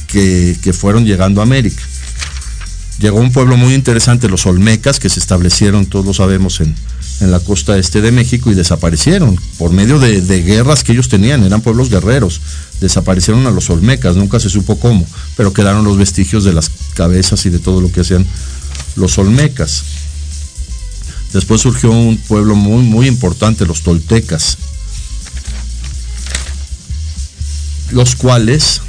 que, 0.07 0.73
fueron 0.73 1.05
llegando 1.05 1.41
a 1.41 1.43
América. 1.43 1.83
Llegó 2.97 3.19
un 3.19 3.31
pueblo 3.31 3.55
muy 3.55 3.75
interesante, 3.75 4.27
los 4.27 4.47
Olmecas, 4.47 4.99
que 4.99 5.09
se 5.09 5.19
establecieron, 5.19 5.85
todos 5.85 6.07
lo 6.07 6.15
sabemos, 6.15 6.59
en, 6.59 6.73
en 7.19 7.31
la 7.31 7.39
costa 7.39 7.77
este 7.77 8.01
de 8.01 8.11
México 8.11 8.51
y 8.51 8.55
desaparecieron 8.55 9.39
por 9.57 9.71
medio 9.71 9.99
de, 9.99 10.21
guerras 10.43 10.83
que 10.83 10.93
ellos 10.93 11.09
tenían, 11.09 11.43
eran 11.43 11.61
pueblos 11.61 11.89
guerreros. 11.89 12.39
Desaparecieron 12.79 13.45
a 13.45 13.51
los 13.51 13.69
Olmecas, 13.69 14.15
nunca 14.15 14.39
se 14.39 14.49
supo 14.49 14.79
cómo, 14.79 15.05
pero 15.35 15.53
quedaron 15.53 15.83
los 15.83 15.97
vestigios 15.97 16.43
de 16.43 16.53
las 16.53 16.71
cabezas 16.93 17.45
y 17.45 17.49
de 17.49 17.59
todo 17.59 17.81
lo 17.81 17.91
que 17.91 18.01
hacían 18.01 18.25
los 18.95 19.17
Olmecas. 19.17 19.83
Después 21.33 21.61
surgió 21.61 21.91
un 21.91 22.17
pueblo 22.17 22.55
muy, 22.55 22.83
muy 22.83 23.07
importante, 23.07 23.65
los 23.65 23.81
Toltecas, 23.81 24.57
los 27.91 28.15
cuales 28.15 28.81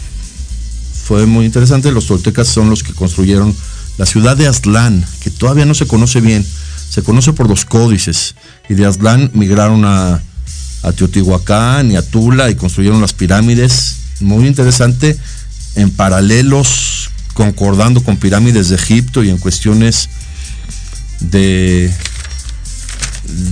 fue 1.05 1.27
muy 1.27 1.45
interesante, 1.45 1.91
los 1.91 2.07
Toltecas 2.07 2.49
son 2.49 2.71
los 2.71 2.83
que 2.83 2.95
construyeron 2.95 3.55
la 3.99 4.07
ciudad 4.07 4.37
de 4.37 4.47
Aztlán, 4.47 5.05
que 5.21 5.31
todavía 5.31 5.67
no 5.67 5.75
se 5.75 5.87
conoce 5.87 6.21
bien, 6.21 6.47
se 6.91 7.03
conoce 7.03 7.33
por 7.33 7.49
los 7.49 7.65
códices, 7.65 8.35
y 8.69 8.75
de 8.75 8.85
Aztlán 8.85 9.31
migraron 9.33 9.85
a, 9.85 10.21
Teotihuacán 10.97 11.93
y 11.93 11.97
a 11.97 12.03
Tula 12.03 12.51
y 12.51 12.57
construyeron 12.57 13.01
las 13.01 13.13
pirámides, 13.13 13.97
muy 14.21 14.47
interesante, 14.47 15.17
en 15.77 15.91
paralelos, 15.91 17.11
concordando 17.35 18.03
con 18.03 18.17
pirámides 18.17 18.71
de 18.71 18.77
Egipto 18.77 19.23
y 19.23 19.31
en 19.31 19.39
cuestiones 19.39 20.09
de, 21.21 21.93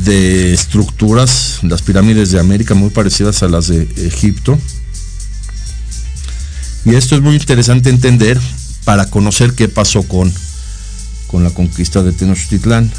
de 0.04 0.52
estructuras, 0.52 1.60
las 1.62 1.82
pirámides 1.82 2.32
de 2.32 2.40
América 2.40 2.74
muy 2.74 2.90
parecidas 2.90 3.42
a 3.42 3.48
las 3.48 3.68
de 3.68 3.82
Egipto. 3.98 4.58
Y 6.86 6.94
esto 6.94 7.14
es 7.14 7.20
muy 7.20 7.36
interesante 7.36 7.90
entender 7.90 8.40
para 8.84 9.06
conocer 9.10 9.52
qué 9.52 9.68
pasó 9.68 10.02
con, 10.02 10.32
con 11.28 11.44
la 11.44 11.50
conquista 11.50 12.02
de 12.02 12.12
Tenochtitlán. 12.12 12.90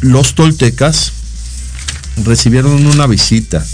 Los 0.00 0.34
toltecas 0.34 1.12
recibieron 2.24 2.86
una 2.86 3.06
visita 3.06 3.64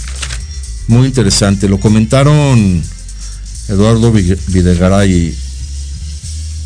muy 0.87 1.07
interesante. 1.07 1.69
Lo 1.69 1.79
comentaron 1.79 2.83
Eduardo 3.69 4.11
Videgaray 4.11 5.35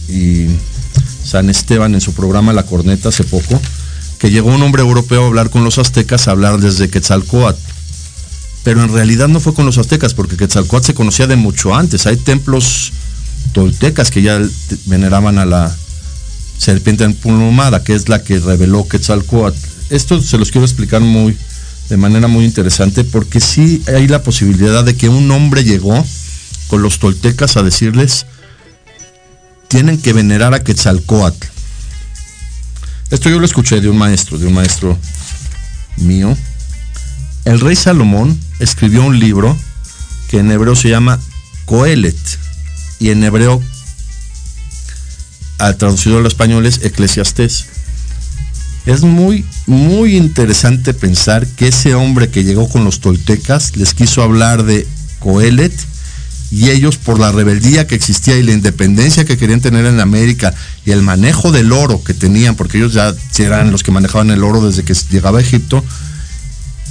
y, 0.10 0.48
San 1.24 1.50
Esteban 1.50 1.94
en 1.94 2.02
su 2.02 2.14
programa 2.14 2.52
La 2.54 2.64
Corneta 2.64 3.10
hace 3.10 3.24
poco, 3.24 3.62
que 4.20 4.32
llegó 4.32 4.50
un 4.50 4.62
hombre 4.64 4.82
europeo 4.82 5.24
a 5.24 5.28
hablar 5.28 5.50
con 5.50 5.64
los 5.64 5.78
aztecas, 5.78 6.28
a 6.28 6.32
hablar 6.32 6.60
desde 6.60 6.90
Quetzalcoatl. 6.90 7.62
Pero 8.64 8.84
en 8.84 8.92
realidad 8.92 9.28
no 9.28 9.40
fue 9.40 9.54
con 9.54 9.66
los 9.66 9.78
aztecas, 9.78 10.14
porque 10.14 10.38
Quetzalcoatl 10.38 10.88
se 10.88 10.94
conocía 10.94 11.28
de 11.28 11.36
mucho 11.36 11.74
antes. 11.74 12.08
Hay 12.08 12.18
templos 12.18 12.92
toltecas 13.54 14.12
que 14.12 14.22
ya 14.22 14.42
veneraban 14.88 15.38
a 15.38 15.46
la 15.46 15.76
serpiente 16.62 17.04
emplumada, 17.06 17.84
que 17.84 17.96
es 17.96 18.08
la 18.08 18.24
que 18.24 18.38
reveló 18.38 18.88
Quetzalcoatl. 18.88 19.58
Esto 19.90 20.22
se 20.22 20.38
los 20.38 20.52
quiero 20.52 20.66
explicar 20.66 21.02
muy, 21.02 21.36
de 21.90 21.98
manera 21.98 22.28
muy 22.28 22.46
interesante, 22.46 23.04
porque 23.04 23.40
sí 23.40 23.82
hay 23.88 24.08
la 24.08 24.22
posibilidad 24.22 24.84
de 24.84 24.96
que 24.96 25.10
un 25.10 25.32
hombre 25.32 25.64
llegó 25.64 26.06
con 26.68 26.84
los 26.84 27.00
toltecas 27.00 27.58
a 27.58 27.64
decirles, 27.64 28.28
tienen 29.70 30.00
que 30.00 30.14
venerar 30.14 30.54
a 30.54 30.64
Quetzalcoatl. 30.64 31.48
Esto 33.10 33.30
yo 33.30 33.40
lo 33.40 33.46
escuché 33.46 33.82
de 33.82 33.90
un 33.90 33.98
maestro, 33.98 34.38
de 34.38 34.46
un 34.46 34.54
maestro 34.54 34.98
mío. 35.98 36.38
El 37.44 37.60
rey 37.60 37.76
Salomón 37.76 38.40
escribió 38.60 39.04
un 39.04 39.20
libro 39.20 39.58
que 40.30 40.38
en 40.38 40.52
hebreo 40.52 40.76
se 40.76 40.90
llama 40.90 41.20
Coelet 41.66 42.16
y 43.00 43.10
en 43.10 43.24
hebreo, 43.24 43.64
traducido 45.78 46.18
al 46.18 46.26
español, 46.26 46.66
es 46.66 46.84
Eclesiastés. 46.84 47.66
Es 48.86 49.02
muy, 49.04 49.46
muy 49.68 50.18
interesante 50.18 50.94
pensar 50.94 51.46
que 51.46 51.68
ese 51.68 51.94
hombre 51.94 52.30
que 52.30 52.44
llegó 52.44 52.68
con 52.68 52.84
los 52.84 53.00
toltecas 53.00 53.76
les 53.78 53.94
quiso 53.94 54.24
hablar 54.24 54.64
de 54.64 54.88
Coelet 55.20 55.74
y 56.52 56.70
ellos 56.70 56.98
por 56.98 57.20
la 57.20 57.32
rebeldía 57.32 57.88
que 57.88 57.96
existía 57.96 58.38
y 58.38 58.44
la 58.44 58.52
independencia 58.52 59.24
que 59.24 59.38
querían 59.38 59.62
tener 59.62 59.86
en 59.86 60.00
América 60.00 60.54
y 60.86 60.92
el 60.92 61.02
manejo 61.02 61.52
del 61.52 61.72
oro 61.72 62.04
que 62.04 62.14
tenían, 62.14 62.56
porque 62.56 62.78
ellos 62.78 62.94
ya 62.94 63.14
eran 63.38 63.72
los 63.72 63.84
que 63.84 63.92
manejaban 63.92 64.32
el 64.32 64.44
oro 64.44 64.68
desde 64.68 64.84
que 64.84 64.94
llegaba 65.10 65.40
a 65.40 65.42
Egipto, 65.42 65.84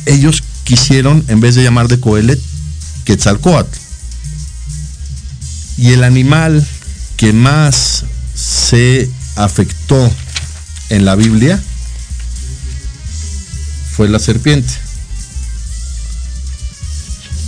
ellos 0.06 0.42
quisieron, 0.64 1.24
en 1.28 1.40
vez 1.40 1.56
de 1.56 1.62
llamar 1.62 1.88
de 1.88 2.00
Coelet, 2.00 2.40
Quetzalcoatl. 3.04 3.76
Y 5.76 5.92
el 5.92 6.04
animal 6.04 6.66
que 7.16 7.32
más 7.32 8.04
se 8.40 9.10
afectó 9.36 10.10
en 10.88 11.04
la 11.04 11.14
Biblia 11.14 11.62
fue 13.96 14.08
la 14.08 14.18
serpiente 14.18 14.72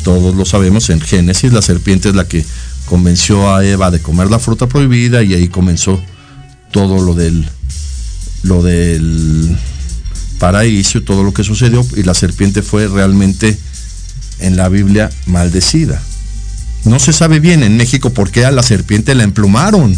todos 0.03 0.35
lo 0.35 0.45
sabemos, 0.45 0.91
en 0.91 1.01
Génesis 1.01 1.53
la 1.53 1.63
serpiente 1.63 2.09
es 2.09 2.15
la 2.15 2.27
que 2.27 2.45
convenció 2.87 3.55
a 3.55 3.65
Eva 3.65 3.91
de 3.91 4.01
comer 4.01 4.31
la 4.31 4.39
fruta 4.39 4.67
prohibida 4.67 5.23
y 5.23 5.35
ahí 5.35 5.49
comenzó 5.49 6.01
todo 6.71 7.01
lo 7.01 7.15
del 7.15 7.47
lo 8.43 8.63
del 8.63 9.57
paraíso, 10.39 11.03
todo 11.03 11.23
lo 11.23 11.33
que 11.33 11.45
sucedió 11.45 11.87
y 11.97 12.03
la 12.03 12.15
serpiente 12.15 12.63
fue 12.63 12.89
realmente 12.89 13.57
en 14.41 14.57
la 14.57 14.69
Biblia 14.69 15.11
maldecida. 15.27 16.03
No 16.85 16.99
se 16.99 17.13
sabe 17.13 17.39
bien 17.39 17.63
en 17.63 17.77
México 17.77 18.11
por 18.11 18.31
qué 18.31 18.45
a 18.45 18.51
la 18.51 18.65
serpiente 18.65 19.15
la 19.15 19.23
emplumaron. 19.23 19.97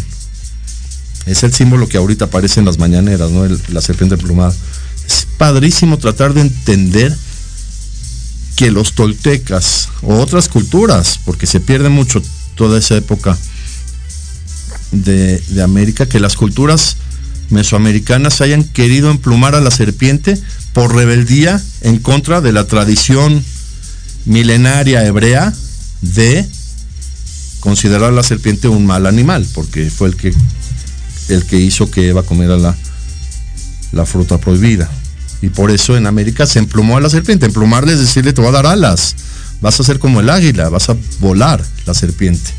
Es 1.25 1.43
el 1.43 1.53
símbolo 1.53 1.87
que 1.87 1.97
ahorita 1.97 2.25
aparece 2.25 2.59
en 2.59 2.65
las 2.65 2.77
mañaneras, 2.77 3.31
¿no? 3.31 3.45
la 3.69 3.81
serpiente 3.81 4.15
emplumada. 4.15 4.53
Es 5.07 5.27
padrísimo 5.37 5.97
tratar 5.97 6.33
de 6.33 6.41
entender 6.41 7.15
que 8.55 8.71
los 8.71 8.93
toltecas 8.93 9.89
o 10.01 10.15
otras 10.19 10.47
culturas, 10.47 11.19
porque 11.25 11.45
se 11.45 11.59
pierde 11.59 11.89
mucho 11.89 12.21
toda 12.55 12.79
esa 12.79 12.95
época 12.95 13.37
de, 14.91 15.41
América, 15.61 16.07
que 16.07 16.19
las 16.19 16.35
culturas 16.35 16.97
mesoamericanas 17.49 18.41
hayan 18.41 18.63
querido 18.63 19.11
emplumar 19.11 19.55
a 19.55 19.61
la 19.61 19.71
serpiente 19.71 20.39
por 20.73 20.95
rebeldía 20.95 21.61
en 21.81 21.99
contra 21.99 22.41
de 22.41 22.51
la 22.51 22.65
tradición 22.65 23.43
milenaria 24.25 25.05
hebrea 25.05 25.53
de 26.01 26.47
considerar 27.59 28.09
a 28.09 28.15
la 28.15 28.23
serpiente 28.23 28.67
un 28.67 28.85
mal 28.85 29.05
animal, 29.05 29.45
porque 29.53 29.89
fue 29.89 30.09
el 30.09 30.15
que, 30.15 30.33
el 31.29 31.45
que 31.45 31.57
hizo 31.57 31.89
que 31.89 32.09
Eva 32.09 32.23
comiera 32.23 32.57
la, 32.57 32.75
la 33.91 34.05
fruta 34.05 34.37
prohibida. 34.37 34.89
Y 35.41 35.49
por 35.49 35.71
eso 35.71 35.97
en 35.97 36.07
América 36.07 36.45
se 36.45 36.59
emplumó 36.59 36.97
a 36.97 37.01
la 37.01 37.09
serpiente. 37.09 37.45
Emplumarle 37.45 37.93
es 37.93 37.99
decirle, 37.99 38.33
te 38.33 38.41
va 38.41 38.49
a 38.49 38.53
dar 38.53 38.65
alas. 38.65 39.15
Vas 39.61 39.79
a 39.79 39.83
ser 39.83 39.99
como 39.99 40.19
el 40.19 40.29
águila, 40.29 40.69
vas 40.69 40.89
a 40.89 40.97
volar 41.19 41.63
la 41.85 41.93
serpiente. 41.93 42.51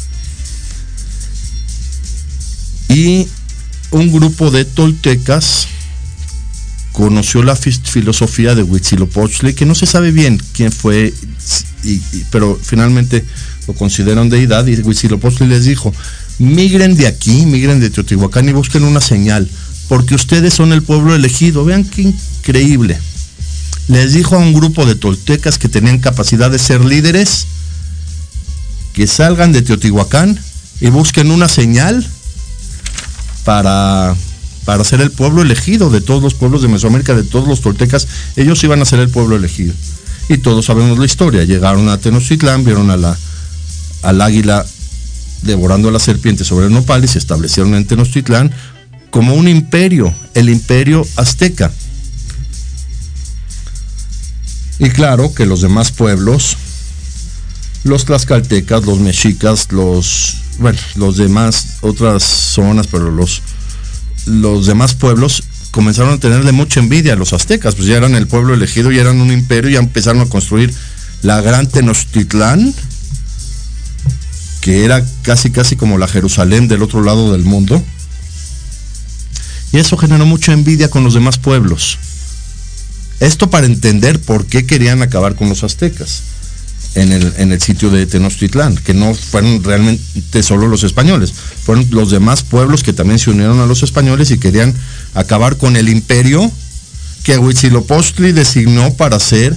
Y 2.89 3.29
un 3.91 4.13
grupo 4.13 4.51
de 4.51 4.65
toltecas 4.65 5.69
conoció 6.93 7.43
la 7.43 7.57
filosofía 7.57 8.55
de 8.55 8.63
Huitzilopochtli, 8.63 9.53
que 9.53 9.67
no 9.67 9.75
se 9.75 9.85
sabe 9.85 10.13
bien 10.13 10.41
quién 10.53 10.73
fue, 10.73 11.13
pero 12.31 12.59
finalmente 12.61 13.23
lo 13.67 13.75
consideran 13.75 14.31
deidad, 14.31 14.67
y 14.67 14.81
Huitzilopochtli 14.81 15.47
les 15.47 15.65
dijo, 15.65 15.93
migren 16.39 16.97
de 16.97 17.07
aquí, 17.07 17.47
migren 17.47 17.81
de 17.81 17.91
Teotihuacán 17.91 18.49
y 18.49 18.53
busquen 18.53 18.85
una 18.85 19.01
señal 19.01 19.49
porque 19.89 20.15
ustedes 20.15 20.55
son 20.55 20.73
el 20.73 20.83
pueblo 20.83 21.15
elegido. 21.15 21.65
Vean 21.65 21.85
qué 21.85 22.03
increíble. 22.03 22.99
Les 23.89 24.13
dijo 24.13 24.37
a 24.37 24.39
un 24.39 24.53
grupo 24.53 24.85
de 24.85 24.97
toltecas 24.97 25.59
que 25.59 25.69
tenían 25.69 25.99
capacidad 25.99 26.51
de 26.51 26.59
ser 26.59 26.85
líderes 26.85 27.47
que 28.93 29.07
salgan 29.07 29.53
de 29.53 29.63
Teotihuacán 29.63 30.39
y 30.81 30.89
busquen 30.89 31.31
una 31.31 31.49
señal 31.49 32.05
para, 33.45 34.17
para 34.65 34.85
ser 34.85 35.01
el 35.03 35.11
pueblo 35.11 35.43
elegido 35.43 35.91
de 35.91 36.01
todos 36.01 36.23
los 36.23 36.35
pueblos 36.35 36.63
de 36.63 36.69
Mesoamérica, 36.69 37.15
de 37.15 37.23
todos 37.23 37.47
los 37.47 37.61
toltecas. 37.61 38.09
Ellos 38.35 38.63
iban 38.65 38.83
a 38.83 38.87
ser 38.87 38.99
el 39.01 39.11
pueblo 39.11 39.37
elegido. 39.37 39.75
Y 40.29 40.39
todos 40.39 40.65
sabemos 40.65 40.99
la 40.99 41.07
historia. 41.07 41.45
Llegaron 41.45 41.89
a 41.89 41.99
Tenochtitlán, 41.99 42.65
vieron 42.65 42.91
a 42.91 42.97
la, 42.97 43.17
al 44.03 44.21
águila 44.21 44.67
devorando 45.43 45.89
a 45.89 45.93
la 45.93 45.99
serpiente 45.99 46.45
sobre 46.45 46.67
el 46.67 46.73
nopal 46.73 47.05
y 47.05 47.09
se 47.09 47.19
establecieron 47.19 47.75
en 47.75 47.87
Tenochtitlán 47.87 48.53
como 49.11 49.35
un 49.35 49.49
imperio, 49.49 50.13
el 50.35 50.49
imperio 50.51 51.07
azteca. 51.17 51.73
Y 54.79 54.91
claro 54.91 55.33
que 55.33 55.47
los 55.47 55.63
demás 55.63 55.91
pueblos, 55.91 56.57
los 57.85 58.05
tlaxcaltecas, 58.05 58.85
los 58.85 58.99
mexicas, 58.99 59.69
los, 59.73 60.37
bueno, 60.59 60.79
los 60.97 61.17
demás, 61.17 61.79
otras 61.81 62.23
zonas, 62.23 62.87
pero 62.89 63.11
los, 63.11 63.43
los 64.27 64.67
demás 64.67 64.95
pueblos 64.95 65.45
comenzaron 65.71 66.15
a 66.15 66.19
tenerle 66.19 66.53
mucha 66.53 66.81
envidia 66.81 67.15
a 67.15 67.17
los 67.17 67.33
aztecas, 67.33 67.75
pues 67.75 67.87
ya 67.89 67.97
eran 67.97 68.15
el 68.15 68.27
pueblo 68.27 68.55
elegido, 68.55 68.93
ya 68.93 69.03
eran 69.03 69.21
un 69.21 69.33
imperio, 69.33 69.71
ya 69.71 69.79
empezaron 69.79 70.23
a 70.23 70.27
construir 70.27 70.75
la 71.23 71.41
gran 71.41 71.67
Tenochtitlán, 71.67 72.75
que 74.67 74.85
era 74.85 75.01
casi 75.23 75.53
casi 75.53 75.77
como 75.77 75.97
la 75.97 76.09
Jerusalén 76.09 76.67
del 76.67 76.83
otro 76.83 77.01
lado 77.01 77.31
del 77.31 77.45
mundo 77.45 77.81
y 79.73 79.77
eso 79.77 79.97
generó 79.97 80.27
mucha 80.27 80.53
envidia 80.53 80.91
con 80.91 81.05
los 81.05 81.15
demás 81.15 81.39
pueblos. 81.39 81.99
Esto 83.21 83.49
para 83.49 83.67
entender 83.67 84.21
por 84.21 84.45
qué 84.47 84.67
querían 84.67 85.03
acabar 85.03 85.37
con 85.37 85.49
los 85.49 85.63
aztecas 85.63 86.23
en 86.97 87.13
el, 87.13 87.33
en 87.37 87.53
el 87.53 87.63
sitio 87.63 87.91
de 87.91 88.07
Tenochtitlán, 88.07 88.75
que 88.75 88.93
no 88.93 89.15
fueron 89.15 89.63
realmente 89.63 90.43
solo 90.43 90.67
los 90.67 90.83
españoles, 90.83 91.33
fueron 91.63 91.87
los 91.93 92.11
demás 92.11 92.43
pueblos 92.43 92.83
que 92.83 92.93
también 92.93 93.21
se 93.21 93.31
unieron 93.31 93.61
a 93.61 93.67
los 93.67 93.85
españoles 93.85 94.33
y 94.33 94.39
querían 94.39 94.75
acabar 95.15 95.59
con 95.59 95.77
el 95.77 95.89
imperio 95.89 96.51
que 97.23 97.39
Huitzilopochtli 97.39 98.33
designó 98.33 98.95
para 98.95 99.21
ser 99.21 99.57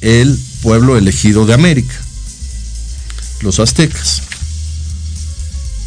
el 0.00 0.38
pueblo 0.62 0.96
elegido 0.96 1.44
de 1.44 1.54
América, 1.54 1.96
los 3.42 3.60
aztecas. 3.60 4.22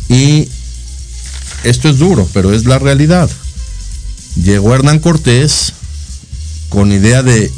Y 0.10 0.48
esto 1.63 1.89
es 1.89 1.98
duro, 1.98 2.30
pero 2.34 2.54
es 2.54 2.66
la 2.66 2.80
realidad. 2.80 3.30
Llegó 4.36 4.76
Hernán 4.76 5.00
Cortés 5.00 5.74
con 6.70 6.92
idea 6.92 7.24
de, 7.24 7.52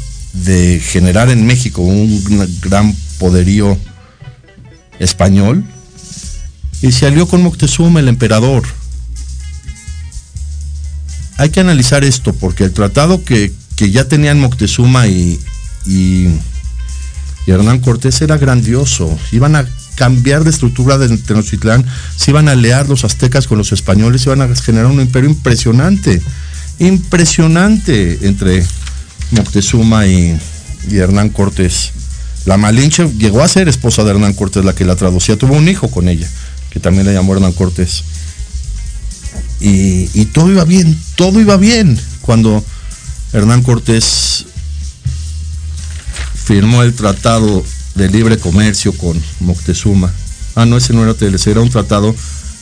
generar 0.80 1.30
en 1.30 1.46
México 1.46 1.80
un 1.80 2.22
gran 2.60 2.94
poderío 3.18 3.78
español 4.98 5.64
y 6.82 6.92
se 6.92 7.06
alió 7.06 7.26
con 7.26 7.42
Moctezuma, 7.42 8.00
el 8.00 8.08
emperador. 8.08 8.64
Hay 11.38 11.50
que 11.50 11.60
analizar 11.60 12.04
esto 12.04 12.34
porque 12.34 12.64
el 12.64 12.72
tratado 12.72 13.24
que, 13.24 13.52
ya 13.76 14.08
tenían 14.08 14.38
Moctezuma 14.40 15.06
y, 15.06 15.40
y, 15.86 16.28
Y 17.46 17.50
Hernán 17.50 17.80
Cortés 17.80 18.20
era 18.20 18.36
grandioso. 18.38 19.18
Iban 19.32 19.56
a 19.56 19.66
cambiar 19.96 20.44
de 20.44 20.50
estructura 20.50 20.98
de 20.98 21.16
Tenochtitlán, 21.18 21.84
se 22.14 22.30
iban 22.30 22.48
a 22.48 22.52
aliar 22.52 22.88
los 22.88 23.04
aztecas 23.04 23.48
con 23.48 23.58
los 23.58 23.72
españoles, 23.72 24.24
iban 24.26 24.42
a 24.42 24.54
generar 24.54 24.86
un 24.86 25.00
imperio 25.00 25.28
impresionante, 25.28 26.22
impresionante 26.78 28.18
entre 28.22 28.64
Moctezuma 29.32 30.06
y, 30.06 30.38
Hernán 30.92 31.30
Cortés. 31.30 31.90
La 32.44 32.56
Malinche 32.56 33.10
llegó 33.18 33.42
a 33.42 33.48
ser 33.48 33.68
esposa 33.68 34.04
de 34.04 34.10
Hernán 34.10 34.34
Cortés, 34.34 34.64
la 34.64 34.74
que 34.74 34.84
la 34.84 34.94
traducía, 34.94 35.36
tuvo 35.36 35.54
un 35.54 35.68
hijo 35.68 35.90
con 35.90 36.08
ella, 36.08 36.28
que 36.70 36.78
también 36.78 37.06
le 37.06 37.12
llamó 37.12 37.34
Hernán 37.34 37.52
Cortés. 37.52 38.04
Y 39.58 40.26
todo 40.26 40.52
iba 40.52 40.64
bien, 40.64 40.96
todo 41.16 41.40
iba 41.40 41.56
bien 41.56 41.98
cuando 42.20 42.62
Hernán 43.32 43.62
Cortés 43.62 44.44
firmó 46.44 46.82
el 46.82 46.94
tratado 46.94 47.64
de 47.96 48.08
libre 48.08 48.38
comercio 48.38 48.92
con 48.92 49.20
Moctezuma. 49.40 50.12
Ah, 50.54 50.66
no, 50.66 50.76
ese 50.76 50.92
no 50.92 51.02
era 51.02 51.14
TLC, 51.14 51.48
era 51.48 51.60
un 51.60 51.70
tratado 51.70 52.14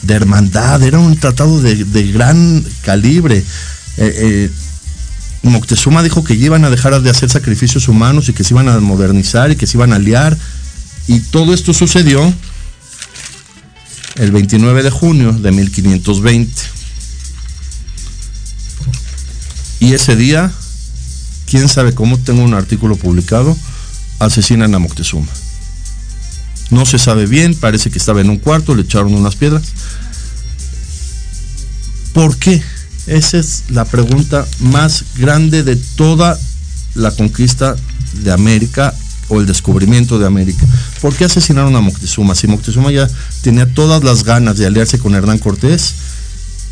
de 0.03 0.15
hermandad, 0.15 0.83
era 0.83 0.99
un 0.99 1.17
tratado 1.17 1.61
de, 1.61 2.13
gran 2.13 2.65
calibre. 2.83 3.39
Eh, 3.39 3.43
eh, 3.99 4.51
Moctezuma 5.43 6.03
dijo 6.03 6.25
que 6.25 6.35
iban 6.35 6.65
a 6.65 6.71
dejar 6.71 7.01
de 7.01 7.11
hacer 7.11 7.31
sacrificios 7.31 7.89
humanos 7.89 8.29
y 8.29 8.33
que 8.33 8.45
se 8.45 8.55
iban 8.55 8.69
a 8.69 8.81
modernizar 8.81 9.51
y 9.51 9.57
que 9.57 9.67
se 9.67 9.77
iban 9.77 9.93
a 9.93 9.97
aliar. 9.97 10.37
Y 11.07 11.21
todo 11.21 11.53
esto 11.53 11.75
sucedió 11.75 12.33
el 14.17 14.31
29 14.31 14.83
de 14.83 14.91
junio 14.91 15.33
de 15.33 15.53
1520. 15.53 16.63
Y 19.81 19.93
ese 19.93 20.17
día, 20.17 20.51
quién 21.47 21.69
sabe 21.69 21.95
cómo, 21.95 22.19
tengo 22.19 22.43
un 22.43 22.55
artículo 22.55 22.97
publicado, 22.97 23.57
asesinan 24.19 24.75
a 24.75 24.79
Moctezuma. 24.79 25.31
No 26.71 26.87
se 26.87 26.99
sabe 26.99 27.27
bien, 27.27 27.55
parece 27.55 27.91
que 27.91 27.99
estaba 27.99 28.21
en 28.21 28.31
un 28.31 28.39
cuarto, 28.39 28.75
le 28.75 28.83
echaron 28.83 29.15
unas 29.15 29.37
piedras. 29.37 29.63
¿Por 32.13 32.37
qué? 32.37 32.63
Esa 33.07 33.39
es 33.39 33.65
la 33.69 33.85
pregunta 33.85 34.47
más 34.61 35.05
grande 35.17 35.63
de 35.63 35.77
toda 35.77 36.39
la 36.95 37.11
conquista 37.11 37.77
de 38.23 38.33
América 38.33 38.95
o 39.29 39.41
el 39.41 39.47
descubrimiento 39.47 40.19
de 40.19 40.27
América. 40.27 40.67
¿Por 41.01 41.15
qué 41.15 41.25
asesinaron 41.25 41.75
a 41.77 41.81
Moctezuma? 41.81 42.35
Si 42.35 42.47
Moctezuma 42.47 42.91
ya 42.93 43.09
tenía 43.43 43.67
todas 43.67 44.05
las 44.05 44.25
ganas 44.25 44.57
de 44.57 44.67
aliarse 44.67 44.99
con 44.99 45.15
Hernán 45.15 45.39
Cortés 45.39 45.95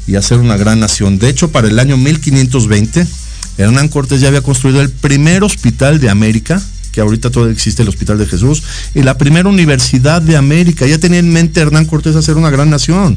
y 0.06 0.16
hacer 0.16 0.38
una 0.38 0.56
gran 0.56 0.80
nación. 0.80 1.18
De 1.18 1.28
hecho, 1.28 1.50
para 1.50 1.68
el 1.68 1.78
año 1.78 1.96
1520, 1.96 3.06
Hernán 3.58 3.88
Cortés 3.88 4.20
ya 4.20 4.28
había 4.28 4.42
construido 4.42 4.80
el 4.80 4.90
primer 4.90 5.44
hospital 5.44 6.00
de 6.00 6.10
América, 6.10 6.62
que 6.92 7.00
ahorita 7.00 7.30
todavía 7.30 7.54
existe 7.54 7.82
el 7.82 7.88
Hospital 7.88 8.18
de 8.18 8.26
Jesús, 8.26 8.62
y 8.94 9.02
la 9.02 9.18
primera 9.18 9.48
universidad 9.48 10.22
de 10.22 10.36
América. 10.36 10.86
Ya 10.86 10.98
tenía 10.98 11.18
en 11.18 11.32
mente 11.32 11.60
Hernán 11.60 11.86
Cortés 11.86 12.14
hacer 12.14 12.36
una 12.36 12.50
gran 12.50 12.70
nación. 12.70 13.16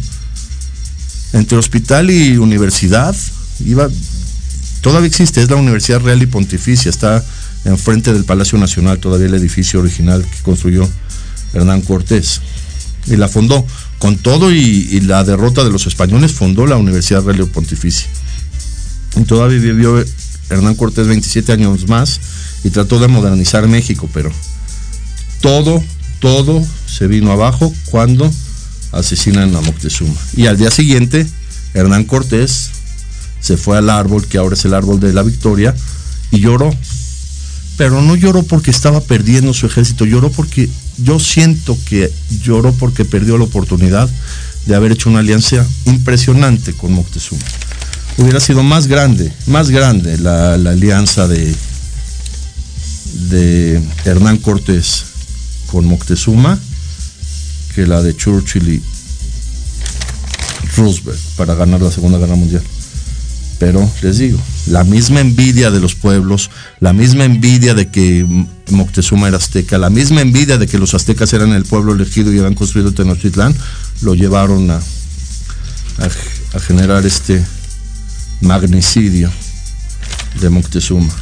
Entre 1.33 1.57
hospital 1.57 2.09
y 2.09 2.37
universidad 2.37 3.13
iba 3.65 3.89
todavía 4.79 5.07
existe 5.07 5.41
es 5.41 5.49
la 5.49 5.57
Universidad 5.57 5.99
Real 5.99 6.21
y 6.21 6.27
Pontificia 6.27 6.89
está 6.89 7.23
enfrente 7.65 8.13
del 8.13 8.23
Palacio 8.23 8.57
Nacional 8.57 8.99
todavía 8.99 9.27
el 9.27 9.33
edificio 9.33 9.79
original 9.79 10.23
que 10.23 10.43
construyó 10.43 10.87
Hernán 11.53 11.81
Cortés 11.81 12.41
y 13.07 13.17
la 13.17 13.27
fundó. 13.27 13.65
Con 13.99 14.17
todo 14.17 14.51
y, 14.53 14.87
y 14.91 15.01
la 15.01 15.23
derrota 15.23 15.63
de 15.63 15.71
los 15.71 15.87
españoles 15.87 16.33
fundó 16.33 16.65
la 16.65 16.77
Universidad 16.77 17.23
Real 17.23 17.41
y 17.41 17.45
Pontificia. 17.45 18.07
Y 19.17 19.23
todavía 19.23 19.59
vivió 19.59 20.03
Hernán 20.49 20.75
Cortés 20.75 21.07
27 21.07 21.51
años 21.51 21.87
más 21.87 22.19
y 22.63 22.69
trató 22.69 22.99
de 22.99 23.07
modernizar 23.07 23.67
México 23.67 24.09
pero 24.13 24.31
todo 25.41 25.83
todo 26.19 26.65
se 26.87 27.07
vino 27.07 27.31
abajo 27.31 27.73
cuando 27.91 28.31
asesinan 28.91 29.55
a 29.55 29.61
Moctezuma. 29.61 30.15
Y 30.35 30.47
al 30.47 30.57
día 30.57 30.71
siguiente, 30.71 31.27
Hernán 31.73 32.05
Cortés 32.05 32.71
se 33.39 33.57
fue 33.57 33.77
al 33.77 33.89
árbol, 33.89 34.25
que 34.25 34.37
ahora 34.37 34.55
es 34.55 34.65
el 34.65 34.73
árbol 34.73 34.99
de 34.99 35.13
la 35.13 35.23
victoria, 35.23 35.75
y 36.31 36.39
lloró. 36.39 36.75
Pero 37.77 38.01
no 38.01 38.15
lloró 38.15 38.43
porque 38.43 38.71
estaba 38.71 39.01
perdiendo 39.01 39.53
su 39.53 39.65
ejército, 39.65 40.05
lloró 40.05 40.31
porque 40.31 40.69
yo 40.97 41.19
siento 41.19 41.77
que 41.85 42.11
lloró 42.41 42.71
porque 42.73 43.03
perdió 43.03 43.37
la 43.37 43.43
oportunidad 43.43 44.09
de 44.65 44.75
haber 44.75 44.93
hecho 44.93 45.09
una 45.09 45.19
alianza 45.19 45.65
impresionante 45.85 46.73
con 46.73 46.93
Moctezuma. 46.93 47.43
Hubiera 48.17 48.39
sido 48.39 48.63
más 48.63 48.87
grande, 48.87 49.31
más 49.47 49.69
grande 49.69 50.17
la, 50.17 50.53
alianza 50.53 51.27
de, 51.27 51.53
de 53.29 53.81
Hernán 54.05 54.37
Cortés 54.37 55.05
con 55.67 55.85
Moctezuma 55.85 56.57
que 57.75 57.85
la 57.85 58.01
de 58.01 58.15
Churchill 58.15 58.69
y 58.69 58.81
Roosevelt 60.77 61.19
para 61.35 61.55
ganar 61.55 61.81
la 61.81 61.91
Segunda 61.91 62.17
Guerra 62.17 62.35
Mundial. 62.35 62.63
Pero 63.59 63.89
les 64.01 64.17
digo, 64.17 64.39
la 64.67 64.85
misma 64.85 65.19
envidia 65.19 65.69
de 65.71 65.81
los 65.81 65.95
pueblos, 65.95 66.49
la 66.79 66.93
misma 66.93 67.25
envidia 67.25 67.73
de 67.73 67.89
que 67.89 68.25
Moctezuma 68.69 69.27
era 69.27 69.37
azteca, 69.37 69.77
la 69.77 69.89
misma 69.89 70.21
envidia 70.21 70.57
de 70.57 70.67
que 70.67 70.77
los 70.77 70.93
aztecas 70.93 71.33
eran 71.33 71.51
el 71.51 71.65
pueblo 71.65 71.93
elegido 71.93 72.33
y 72.33 72.37
habían 72.37 72.55
construido 72.55 72.93
Tenochtitlán, 72.93 73.53
lo 74.01 74.15
llevaron 74.15 74.71
a, 74.71 74.79
a 76.53 76.59
generar 76.59 77.05
este 77.05 77.43
magnicidio 78.45 79.31
de 80.39 80.49
Moctezuma. 80.49 81.13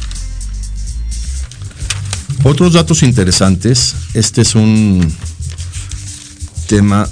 Otros 2.44 2.74
datos 2.74 3.02
interesantes, 3.02 3.94
este 4.12 4.42
es 4.42 4.54
un 4.54 5.10
tema 6.68 7.08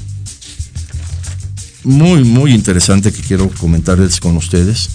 muy, 1.84 2.24
muy 2.24 2.52
interesante 2.52 3.12
que 3.12 3.22
quiero 3.22 3.48
comentarles 3.50 4.20
con 4.20 4.36
ustedes. 4.36 4.90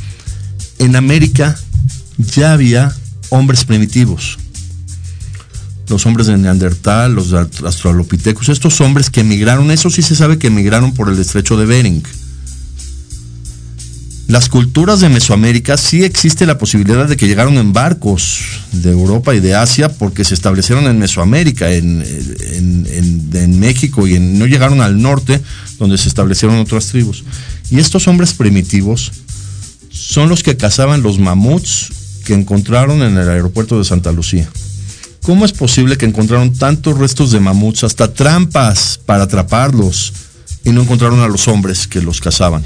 En 0.80 0.96
América 0.96 1.58
ya 2.18 2.54
había 2.54 2.96
hombres 3.30 3.66
primitivos. 3.66 4.38
Los 5.90 6.06
hombres 6.06 6.28
de 6.28 6.38
Neandertal, 6.38 7.14
los 7.16 7.34
australopithecus, 7.34 8.50
estos 8.50 8.80
hombres 8.82 9.10
que 9.10 9.22
emigraron, 9.22 9.72
eso 9.72 9.90
sí 9.90 10.02
se 10.02 10.16
sabe 10.16 10.38
que 10.38 10.48
emigraron 10.48 10.94
por 10.94 11.10
el 11.10 11.18
estrecho 11.18 11.58
de 11.58 11.66
Bering. 11.66 12.04
Las 14.28 14.50
culturas 14.50 15.00
de 15.00 15.08
Mesoamérica 15.08 15.78
sí 15.78 16.04
existe 16.04 16.46
la 16.46 16.58
posibilidad 16.58 17.08
de 17.08 17.16
que 17.16 17.28
llegaron 17.28 17.58
en 17.58 17.72
barcos 17.72 18.60
de 18.74 18.92
Europa 18.92 19.34
y 19.34 19.40
de 19.40 19.56
Asia 19.56 19.88
porque 19.88 20.26
se 20.26 20.34
establecieron 20.34 20.86
en 20.86 21.00
Mesoamérica, 21.00 21.72
en, 21.72 22.04
México 23.58 24.06
y 24.06 24.20
no 24.20 24.46
llegaron 24.46 24.82
al 24.82 25.02
norte 25.02 25.42
donde 25.80 25.98
se 25.98 26.10
establecieron 26.10 26.58
otras 26.58 26.88
tribus. 26.88 27.24
Y 27.72 27.80
estos 27.80 28.10
hombres 28.10 28.34
primitivos 28.34 29.14
son 29.90 30.28
los 30.28 30.44
que 30.44 30.58
cazaban 30.58 31.04
los 31.04 31.20
mamuts 31.20 31.90
que 32.26 32.34
encontraron 32.34 33.04
en 33.04 33.18
el 33.18 33.30
aeropuerto 33.30 33.78
de 33.78 33.86
Santa 33.86 34.12
Lucía. 34.12 34.50
¿Cómo 35.22 35.46
es 35.46 35.54
posible 35.54 35.98
que 35.98 36.06
encontraron 36.06 36.54
tantos 36.54 36.98
restos 36.98 37.32
de 37.32 37.40
mamuts, 37.40 37.86
hasta 37.86 38.14
trampas 38.14 39.00
para 39.06 39.24
atraparlos, 39.24 40.14
y 40.66 40.72
no 40.72 40.82
encontraron 40.82 41.22
a 41.22 41.28
los 41.28 41.48
hombres 41.48 41.88
que 41.88 42.02
los 42.02 42.20
cazaban? 42.20 42.64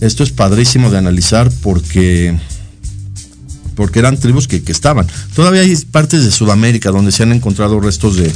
Esto 0.00 0.22
es 0.22 0.30
padrísimo 0.30 0.90
de 0.90 0.98
analizar 0.98 1.50
porque 1.62 2.36
porque 3.74 4.00
eran 4.00 4.18
tribus 4.18 4.48
que, 4.48 4.60
estaban. 4.66 5.06
Todavía 5.36 5.60
hay 5.60 5.76
partes 5.76 6.24
de 6.24 6.32
Sudamérica 6.32 6.90
donde 6.90 7.12
se 7.12 7.22
han 7.22 7.30
encontrado 7.30 7.78
restos 7.78 8.16
de, 8.16 8.32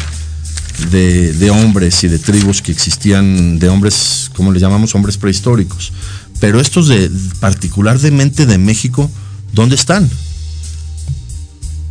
de, 0.93 1.33
de, 1.33 1.51
hombres 1.51 2.05
y 2.05 2.09
de 2.09 2.21
tribus 2.21 2.63
que 2.63 2.71
existían, 2.71 3.59
de 3.59 3.69
hombres, 3.69 4.31
como 4.37 4.53
le 4.53 4.61
llamamos, 4.61 4.95
hombres 4.95 5.17
prehistóricos. 5.17 5.93
Pero 6.39 6.61
estos 6.61 6.87
de 6.87 7.11
particularmente 7.41 8.47
de 8.47 8.57
México, 8.57 9.11
¿dónde 9.53 9.75
están? 9.75 10.09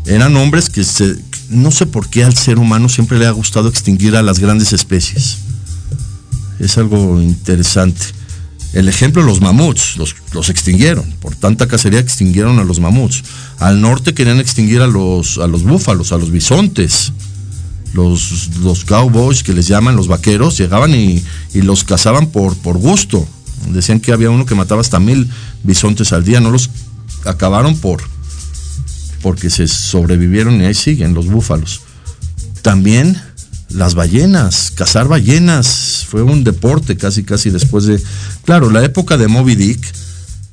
Eran 0.05 0.35
hombres 0.37 0.69
que 0.69 0.85
se, 0.85 1.17
no 1.49 1.71
sé 1.71 1.85
por 1.85 2.09
qué 2.09 2.23
al 2.23 2.37
ser 2.37 2.57
humano 2.57 2.87
siempre 2.87 3.19
le 3.19 3.27
ha 3.27 3.31
gustado 3.31 3.67
extinguir 3.67 4.15
a 4.15 4.21
las 4.21 4.39
grandes 4.39 4.71
especies. 4.71 5.39
Es 6.59 6.77
algo 6.77 7.19
interesante. 7.21 8.20
El 8.73 8.87
ejemplo, 8.87 9.21
los 9.21 9.41
mamuts, 9.41 9.97
los, 9.97 10.15
los, 10.33 10.49
extinguieron. 10.49 11.03
Por 11.19 11.35
tanta 11.35 11.67
cacería 11.67 11.99
extinguieron 11.99 12.59
a 12.59 12.63
los 12.63 12.79
mamuts. 12.79 13.23
Al 13.59 13.81
norte 13.81 14.13
querían 14.13 14.39
extinguir 14.39 14.81
a 14.81 14.87
los, 14.87 15.37
a 15.39 15.47
los 15.47 15.63
búfalos, 15.63 16.11
a 16.13 16.17
los 16.17 16.31
bisontes. 16.31 17.11
Los, 17.93 18.55
los 18.59 18.85
cowboys 18.85 19.43
que 19.43 19.53
les 19.53 19.67
llaman, 19.67 19.97
los 19.97 20.07
vaqueros, 20.07 20.57
llegaban 20.57 20.95
y, 20.95 21.21
y, 21.53 21.61
los 21.61 21.83
cazaban 21.83 22.27
por, 22.27 22.55
por 22.57 22.77
gusto. 22.77 23.27
Decían 23.67 23.99
que 23.99 24.13
había 24.13 24.29
uno 24.29 24.45
que 24.45 24.55
mataba 24.55 24.79
hasta 24.79 24.99
mil 24.99 25.29
bisontes 25.63 26.13
al 26.13 26.23
día. 26.23 26.39
No 26.39 26.51
los 26.51 26.69
acabaron 27.25 27.77
por 27.77 28.01
porque 29.21 29.49
se 29.49 29.67
sobrevivieron 29.67 30.61
y 30.61 30.65
ahí 30.65 30.73
siguen 30.73 31.13
los 31.13 31.27
búfalos. 31.27 31.81
También 32.61 33.21
las 33.73 33.95
ballenas, 33.95 34.71
cazar 34.71 35.07
ballenas, 35.07 36.05
fue 36.09 36.21
un 36.21 36.43
deporte 36.43 36.97
casi 36.97 37.23
casi 37.23 37.49
después 37.49 37.85
de, 37.85 38.01
claro, 38.43 38.69
la 38.69 38.83
época 38.83 39.17
de 39.17 39.27
Moby 39.27 39.55
Dick, 39.55 39.81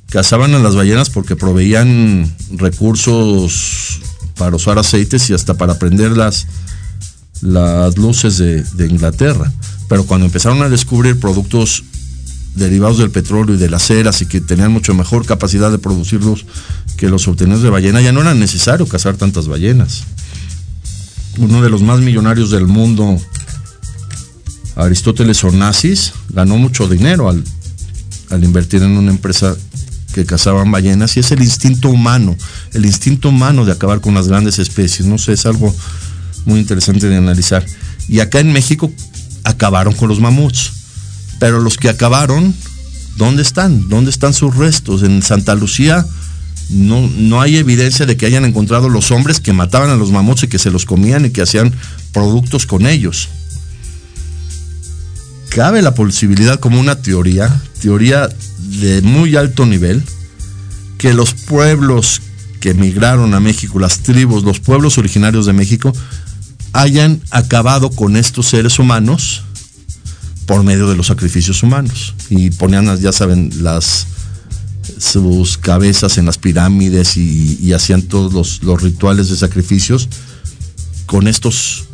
cazaban 0.09 0.55
a 0.55 0.59
las 0.59 0.75
ballenas 0.75 1.09
porque 1.09 1.35
proveían 1.35 2.33
recursos 2.51 3.99
para 4.37 4.55
usar 4.55 4.79
aceites 4.79 5.29
y 5.29 5.33
hasta 5.33 5.55
para 5.55 5.77
prender 5.77 6.17
las, 6.17 6.47
las 7.41 7.97
luces 7.97 8.37
de, 8.37 8.87
Inglaterra. 8.87 9.51
Pero 9.87 10.05
cuando 10.05 10.25
empezaron 10.25 10.61
a 10.61 10.69
descubrir 10.69 11.19
productos 11.19 11.83
derivados 12.55 12.97
del 12.97 13.11
petróleo 13.11 13.55
y 13.55 13.57
de 13.57 13.69
las 13.69 13.83
ceras 13.83 14.21
y 14.21 14.25
que 14.25 14.41
tenían 14.41 14.71
mucho 14.71 14.93
mejor 14.93 15.25
capacidad 15.25 15.71
de 15.71 15.77
producirlos 15.77 16.45
que 16.97 17.09
los 17.09 17.27
obtenidos 17.27 17.61
de 17.61 17.69
ballena, 17.69 18.01
ya 18.01 18.11
no 18.11 18.21
era 18.21 18.33
necesario 18.33 18.87
cazar 18.87 19.15
tantas 19.15 19.47
ballenas. 19.47 20.03
Uno 21.37 21.61
de 21.61 21.69
los 21.69 21.81
más 21.81 21.99
millonarios 21.99 22.51
del 22.51 22.67
mundo, 22.67 23.19
Aristóteles 24.75 25.43
Onassis, 25.43 26.13
ganó 26.29 26.57
mucho 26.57 26.87
dinero 26.87 27.29
al, 27.29 27.43
al 28.29 28.43
invertir 28.43 28.83
en 28.83 28.97
una 28.97 29.11
empresa 29.11 29.55
que 30.13 30.25
cazaban 30.25 30.71
ballenas 30.71 31.15
y 31.17 31.19
es 31.19 31.31
el 31.31 31.41
instinto 31.41 31.89
humano, 31.89 32.35
el 32.73 32.85
instinto 32.85 33.29
humano 33.29 33.63
de 33.63 33.71
acabar 33.71 34.01
con 34.01 34.15
las 34.15 34.27
grandes 34.27 34.59
especies. 34.59 35.07
No 35.07 35.17
sé, 35.17 35.33
es 35.33 35.45
algo 35.45 35.73
muy 36.45 36.59
interesante 36.59 37.07
de 37.07 37.17
analizar. 37.17 37.65
Y 38.07 38.19
acá 38.19 38.39
en 38.39 38.51
México 38.51 38.91
acabaron 39.43 39.93
con 39.93 40.09
los 40.09 40.19
mamuts. 40.19 40.73
Pero 41.39 41.61
los 41.61 41.77
que 41.77 41.89
acabaron, 41.89 42.53
¿dónde 43.15 43.43
están? 43.43 43.87
¿Dónde 43.87 44.11
están 44.11 44.33
sus 44.33 44.55
restos? 44.55 45.03
En 45.03 45.21
Santa 45.21 45.55
Lucía 45.55 46.05
no, 46.69 47.07
no 47.07 47.41
hay 47.41 47.57
evidencia 47.57 48.05
de 48.05 48.15
que 48.15 48.25
hayan 48.25 48.45
encontrado 48.45 48.89
los 48.89 49.11
hombres 49.11 49.39
que 49.39 49.53
mataban 49.53 49.89
a 49.89 49.95
los 49.95 50.11
mamuts 50.11 50.43
y 50.43 50.47
que 50.47 50.59
se 50.59 50.71
los 50.71 50.85
comían 50.85 51.25
y 51.25 51.31
que 51.31 51.41
hacían 51.41 51.73
productos 52.13 52.65
con 52.65 52.85
ellos. 52.85 53.29
Cabe 55.49 55.81
la 55.81 55.95
posibilidad 55.95 56.59
como 56.59 56.79
una 56.79 57.01
teoría, 57.01 57.59
teoría 57.81 58.29
de 58.81 59.01
muy 59.01 59.35
alto 59.35 59.65
nivel, 59.65 60.03
que 60.99 61.13
los 61.13 61.33
pueblos 61.33 62.21
que 62.59 62.71
emigraron 62.71 63.33
a 63.33 63.39
México, 63.39 63.79
las 63.79 63.99
tribus, 63.99 64.43
los 64.43 64.59
pueblos 64.59 64.97
originarios 64.97 65.45
de 65.47 65.53
México, 65.53 65.91
hayan 66.73 67.21
acabado 67.31 67.89
con 67.89 68.15
estos 68.15 68.47
seres 68.47 68.77
humanos 68.77 69.43
por 70.45 70.63
medio 70.63 70.87
de 70.89 70.95
los 70.95 71.07
sacrificios 71.07 71.63
humanos. 71.63 72.13
Y 72.29 72.51
ponían, 72.51 72.95
ya 72.99 73.11
saben, 73.11 73.51
las 73.63 74.07
sus 74.99 75.57
cabezas 75.57 76.17
en 76.17 76.25
las 76.25 76.37
pirámides 76.37 77.17
y, 77.17 77.73
hacían 77.73 78.03
todos 78.03 78.33
los, 78.33 78.61
los 78.63 78.81
rituales 78.81 79.29
de 79.29 79.37
sacrificios 79.37 80.09
con 81.05 81.27
estos 81.27 81.85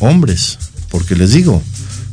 hombres. 0.00 0.58
Porque 0.90 1.14
les 1.14 1.32
digo, 1.32 1.62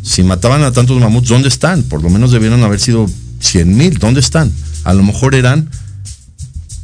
si 0.03 0.23
mataban 0.23 0.63
a 0.63 0.71
tantos 0.71 0.99
mamuts, 0.99 1.27
¿dónde 1.27 1.49
están? 1.49 1.83
Por 1.83 2.03
lo 2.03 2.09
menos 2.09 2.31
debieron 2.31 2.63
haber 2.63 2.79
sido 2.79 3.09
100 3.39 3.75
mil, 3.75 3.97
¿dónde 3.97 4.19
están? 4.19 4.53
A 4.83 4.93
lo 4.93 5.03
mejor 5.03 5.35
eran 5.35 5.69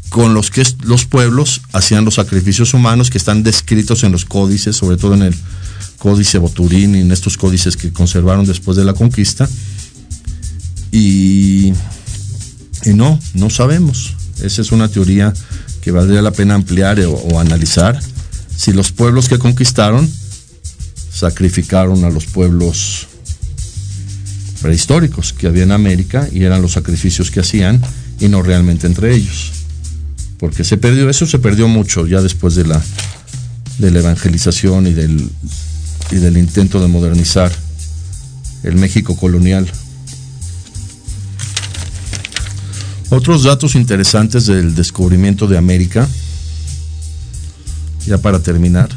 con 0.09 0.33
los 0.33 0.51
que 0.51 0.63
los 0.83 1.05
pueblos 1.05 1.61
hacían 1.71 2.05
los 2.05 2.15
sacrificios 2.15 2.73
humanos 2.73 3.09
que 3.09 3.17
están 3.17 3.43
descritos 3.43 4.03
en 4.03 4.11
los 4.11 4.25
códices, 4.25 4.75
sobre 4.75 4.97
todo 4.97 5.13
en 5.13 5.23
el 5.23 5.35
códice 5.97 6.37
Boturín 6.37 6.95
y 6.95 7.01
en 7.01 7.11
estos 7.11 7.37
códices 7.37 7.77
que 7.77 7.91
conservaron 7.93 8.45
después 8.45 8.77
de 8.77 8.83
la 8.83 8.93
conquista. 8.93 9.49
Y, 10.91 11.73
y 12.85 12.93
no, 12.93 13.19
no 13.33 13.49
sabemos. 13.49 14.15
Esa 14.41 14.61
es 14.61 14.71
una 14.71 14.87
teoría 14.87 15.33
que 15.81 15.91
valdría 15.91 16.21
la 16.21 16.31
pena 16.31 16.55
ampliar 16.55 16.99
o, 17.01 17.39
analizar. 17.39 17.99
Si 18.55 18.71
los 18.71 18.91
pueblos 18.91 19.29
que 19.29 19.39
conquistaron 19.39 20.09
sacrificaron 21.11 22.03
a 22.05 22.09
los 22.09 22.25
pueblos 22.25 23.07
prehistóricos 24.61 25.33
que 25.33 25.47
había 25.47 25.63
en 25.63 25.71
América 25.71 26.27
y 26.31 26.43
eran 26.43 26.61
los 26.61 26.71
sacrificios 26.71 27.29
que 27.29 27.41
hacían 27.41 27.81
y 28.19 28.29
no 28.29 28.41
realmente 28.41 28.87
entre 28.87 29.13
ellos. 29.13 29.51
Porque 30.39 30.63
se 30.63 30.77
perdió, 30.77 31.09
eso 31.09 31.25
se 31.25 31.39
perdió 31.39 31.67
mucho 31.67 32.07
ya 32.07 32.21
después 32.21 32.55
de 32.55 32.65
la, 32.65 32.81
de 33.77 33.91
la 33.91 33.99
evangelización 33.99 34.87
y 34.87 34.93
del, 34.93 35.29
y 36.11 36.15
del 36.15 36.37
intento 36.37 36.79
de 36.81 36.87
modernizar 36.87 37.51
el 38.63 38.75
México 38.75 39.15
colonial. 39.15 39.69
Otros 43.15 43.43
datos 43.43 43.75
interesantes 43.75 44.47
del 44.47 44.73
descubrimiento 44.73 45.45
de 45.45 45.55
América, 45.55 46.09
ya 48.07 48.17
para 48.17 48.39
terminar. 48.39 48.89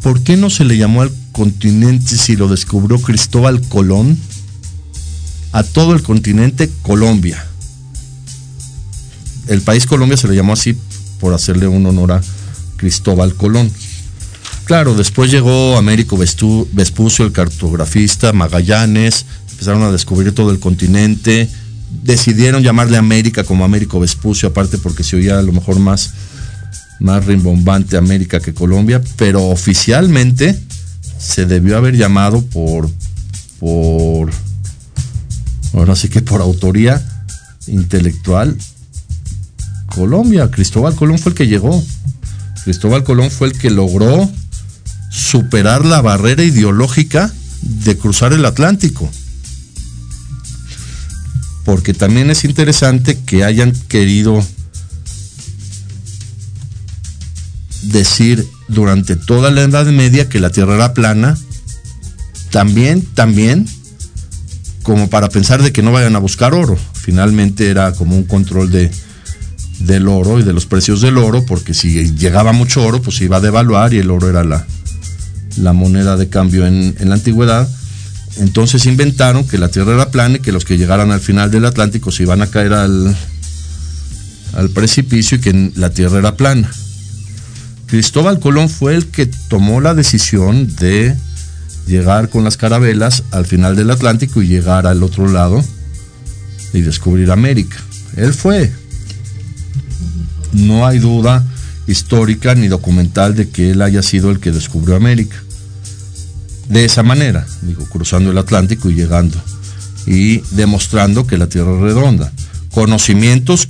¿Por 0.00 0.22
qué 0.22 0.38
no 0.38 0.48
se 0.48 0.64
le 0.64 0.78
llamó 0.78 1.02
al 1.02 1.12
continente 1.30 2.16
si 2.16 2.36
lo 2.36 2.48
descubrió 2.48 2.98
Cristóbal 3.02 3.60
Colón? 3.68 4.18
A 5.52 5.62
todo 5.62 5.92
el 5.92 6.02
continente 6.02 6.70
Colombia. 6.80 7.46
El 9.46 9.60
país 9.60 9.84
Colombia 9.84 10.16
se 10.16 10.28
le 10.28 10.36
llamó 10.36 10.54
así 10.54 10.74
por 11.20 11.34
hacerle 11.34 11.68
un 11.68 11.84
honor 11.84 12.12
a 12.12 12.22
Cristóbal 12.78 13.34
Colón. 13.34 13.70
Claro, 14.64 14.94
después 14.94 15.30
llegó 15.30 15.76
Américo 15.76 16.16
Vespucio, 16.16 17.26
el 17.26 17.32
cartografista, 17.32 18.32
Magallanes, 18.32 19.26
empezaron 19.62 19.84
a 19.84 19.92
descubrir 19.92 20.34
todo 20.34 20.50
el 20.50 20.58
continente, 20.58 21.48
decidieron 22.02 22.64
llamarle 22.64 22.96
América 22.96 23.44
como 23.44 23.64
Américo 23.64 24.00
Vespucio, 24.00 24.48
aparte 24.48 24.76
porque 24.76 25.04
se 25.04 25.14
oía 25.14 25.38
a 25.38 25.42
lo 25.42 25.52
mejor 25.52 25.78
más, 25.78 26.14
más 26.98 27.24
rimbombante 27.26 27.96
América 27.96 28.40
que 28.40 28.54
Colombia, 28.54 29.00
pero 29.16 29.44
oficialmente 29.50 30.60
se 31.16 31.46
debió 31.46 31.76
haber 31.76 31.96
llamado 31.96 32.44
por, 32.46 32.90
por, 33.60 34.30
ahora 35.74 35.94
sí 35.94 36.08
que 36.08 36.22
por 36.22 36.40
autoría 36.40 37.00
intelectual, 37.68 38.58
Colombia. 39.94 40.50
Cristóbal 40.50 40.96
Colón 40.96 41.20
fue 41.20 41.30
el 41.30 41.36
que 41.36 41.46
llegó. 41.46 41.80
Cristóbal 42.64 43.04
Colón 43.04 43.30
fue 43.30 43.46
el 43.46 43.56
que 43.56 43.70
logró 43.70 44.28
superar 45.08 45.84
la 45.84 46.00
barrera 46.00 46.42
ideológica 46.42 47.32
de 47.60 47.96
cruzar 47.96 48.32
el 48.32 48.44
Atlántico. 48.44 49.08
Porque 51.64 51.94
también 51.94 52.30
es 52.30 52.44
interesante 52.44 53.18
que 53.24 53.44
hayan 53.44 53.72
querido 53.88 54.44
decir 57.82 58.46
durante 58.68 59.16
toda 59.16 59.50
la 59.50 59.62
Edad 59.62 59.86
Media 59.86 60.28
que 60.28 60.40
la 60.40 60.50
Tierra 60.50 60.74
era 60.74 60.94
plana, 60.94 61.38
también, 62.50 63.02
también, 63.02 63.66
como 64.82 65.08
para 65.08 65.28
pensar 65.28 65.62
de 65.62 65.72
que 65.72 65.82
no 65.82 65.92
vayan 65.92 66.16
a 66.16 66.20
buscar 66.20 66.54
oro. 66.54 66.76
Finalmente 66.94 67.68
era 67.68 67.92
como 67.92 68.16
un 68.16 68.24
control 68.24 68.70
de, 68.70 68.90
del 69.80 70.08
oro 70.08 70.38
y 70.38 70.42
de 70.42 70.52
los 70.52 70.66
precios 70.66 71.00
del 71.00 71.18
oro, 71.18 71.44
porque 71.46 71.74
si 71.74 72.12
llegaba 72.14 72.52
mucho 72.52 72.84
oro, 72.84 73.00
pues 73.02 73.20
iba 73.20 73.38
a 73.38 73.40
devaluar 73.40 73.94
y 73.94 73.98
el 73.98 74.10
oro 74.10 74.28
era 74.28 74.44
la, 74.44 74.66
la 75.56 75.72
moneda 75.72 76.16
de 76.16 76.28
cambio 76.28 76.66
en, 76.66 76.94
en, 76.98 77.08
la 77.08 77.16
antigüedad. 77.16 77.68
Entonces 78.38 78.86
inventaron 78.86 79.46
que 79.46 79.58
la 79.58 79.68
Tierra 79.68 79.94
era 79.94 80.10
plana 80.10 80.36
y 80.36 80.40
que 80.40 80.52
los 80.52 80.64
que 80.64 80.78
llegaran 80.78 81.10
al 81.10 81.20
final 81.20 81.50
del 81.50 81.66
Atlántico 81.66 82.10
se 82.10 82.22
iban 82.22 82.42
a 82.42 82.46
caer 82.46 82.72
al, 82.72 83.14
al 84.54 84.70
precipicio 84.70 85.38
y 85.38 85.40
que 85.40 85.72
la 85.76 85.90
Tierra 85.90 86.18
era 86.18 86.36
plana. 86.36 86.70
Cristóbal 87.86 88.40
Colón 88.40 88.70
fue 88.70 88.94
el 88.94 89.08
que 89.08 89.26
tomó 89.26 89.80
la 89.80 89.94
decisión 89.94 90.74
de 90.76 91.14
llegar 91.86 92.30
con 92.30 92.44
las 92.44 92.56
carabelas 92.56 93.22
al 93.32 93.44
final 93.44 93.76
del 93.76 93.90
Atlántico 93.90 94.40
y 94.40 94.48
llegar 94.48 94.86
al 94.86 95.02
otro 95.02 95.28
lado 95.28 95.62
y 96.72 96.80
descubrir 96.80 97.30
América. 97.30 97.76
Él 98.16 98.32
fue. 98.32 98.72
No 100.52 100.86
hay 100.86 100.98
duda 100.98 101.44
histórica 101.86 102.54
ni 102.54 102.68
documental 102.68 103.34
de 103.34 103.48
que 103.48 103.72
él 103.72 103.82
haya 103.82 104.02
sido 104.02 104.30
el 104.30 104.40
que 104.40 104.52
descubrió 104.52 104.96
América. 104.96 105.36
De 106.72 106.86
esa 106.86 107.02
manera, 107.02 107.46
digo, 107.60 107.84
cruzando 107.84 108.30
el 108.30 108.38
Atlántico 108.38 108.88
y 108.88 108.94
llegando 108.94 109.38
y 110.06 110.38
demostrando 110.52 111.26
que 111.26 111.36
la 111.36 111.46
Tierra 111.46 111.74
es 111.74 111.82
redonda. 111.82 112.32
Conocimientos 112.70 113.68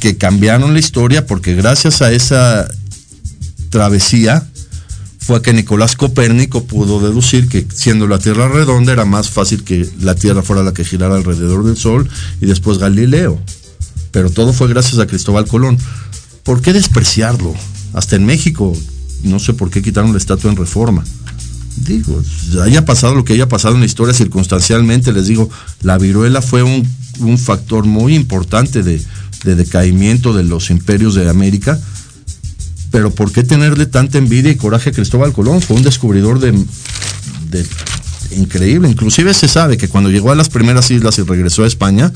que 0.00 0.16
cambiaron 0.16 0.72
la 0.72 0.80
historia 0.80 1.28
porque 1.28 1.54
gracias 1.54 2.02
a 2.02 2.10
esa 2.10 2.68
travesía 3.68 4.44
fue 5.20 5.42
que 5.42 5.52
Nicolás 5.52 5.94
Copérnico 5.94 6.64
pudo 6.64 6.98
deducir 6.98 7.48
que 7.48 7.64
siendo 7.72 8.08
la 8.08 8.18
Tierra 8.18 8.48
redonda 8.48 8.92
era 8.92 9.04
más 9.04 9.30
fácil 9.30 9.62
que 9.62 9.88
la 10.00 10.16
Tierra 10.16 10.42
fuera 10.42 10.64
la 10.64 10.74
que 10.74 10.84
girara 10.84 11.14
alrededor 11.14 11.64
del 11.64 11.76
Sol 11.76 12.10
y 12.40 12.46
después 12.46 12.78
Galileo. 12.78 13.40
Pero 14.10 14.28
todo 14.28 14.52
fue 14.52 14.66
gracias 14.66 14.98
a 14.98 15.06
Cristóbal 15.06 15.46
Colón. 15.46 15.78
¿Por 16.42 16.62
qué 16.62 16.72
despreciarlo? 16.72 17.54
Hasta 17.92 18.16
en 18.16 18.26
México, 18.26 18.76
no 19.22 19.38
sé 19.38 19.54
por 19.54 19.70
qué 19.70 19.82
quitaron 19.82 20.10
la 20.10 20.18
estatua 20.18 20.50
en 20.50 20.56
reforma. 20.56 21.04
Digo, 21.76 22.22
haya 22.62 22.84
pasado 22.84 23.14
lo 23.14 23.24
que 23.24 23.32
haya 23.32 23.48
pasado 23.48 23.74
en 23.74 23.80
la 23.80 23.86
historia 23.86 24.14
circunstancialmente, 24.14 25.12
les 25.12 25.26
digo, 25.26 25.48
la 25.82 25.98
viruela 25.98 26.42
fue 26.42 26.62
un, 26.62 26.86
factor 27.38 27.84
muy 27.84 28.14
importante 28.14 28.82
de, 28.82 29.00
de 29.44 29.54
decaimiento 29.54 30.32
de 30.32 30.42
los 30.42 30.70
imperios 30.70 31.14
de 31.14 31.28
América 31.28 31.78
pero 32.90 33.10
¿por 33.10 33.32
qué 33.32 33.42
tenerle 33.42 33.86
tanta 33.86 34.18
envidia 34.18 34.50
y 34.50 34.56
coraje 34.56 34.90
a 34.90 34.92
Cristóbal 34.92 35.32
Colón? 35.32 35.62
Fue 35.62 35.76
un 35.76 35.82
descubridor 35.82 36.40
de, 36.40 36.52
de, 37.50 37.66
increíble. 38.32 38.88
Inclusive 38.88 39.32
se 39.34 39.48
sabe 39.48 39.76
que 39.76 39.88
cuando 39.88 40.10
llegó 40.10 40.32
a 40.32 40.34
las 40.34 40.48
primeras 40.48 40.90
islas 40.90 41.18
y 41.18 41.22
regresó 41.22 41.64
a 41.64 41.66
España, 41.66 42.12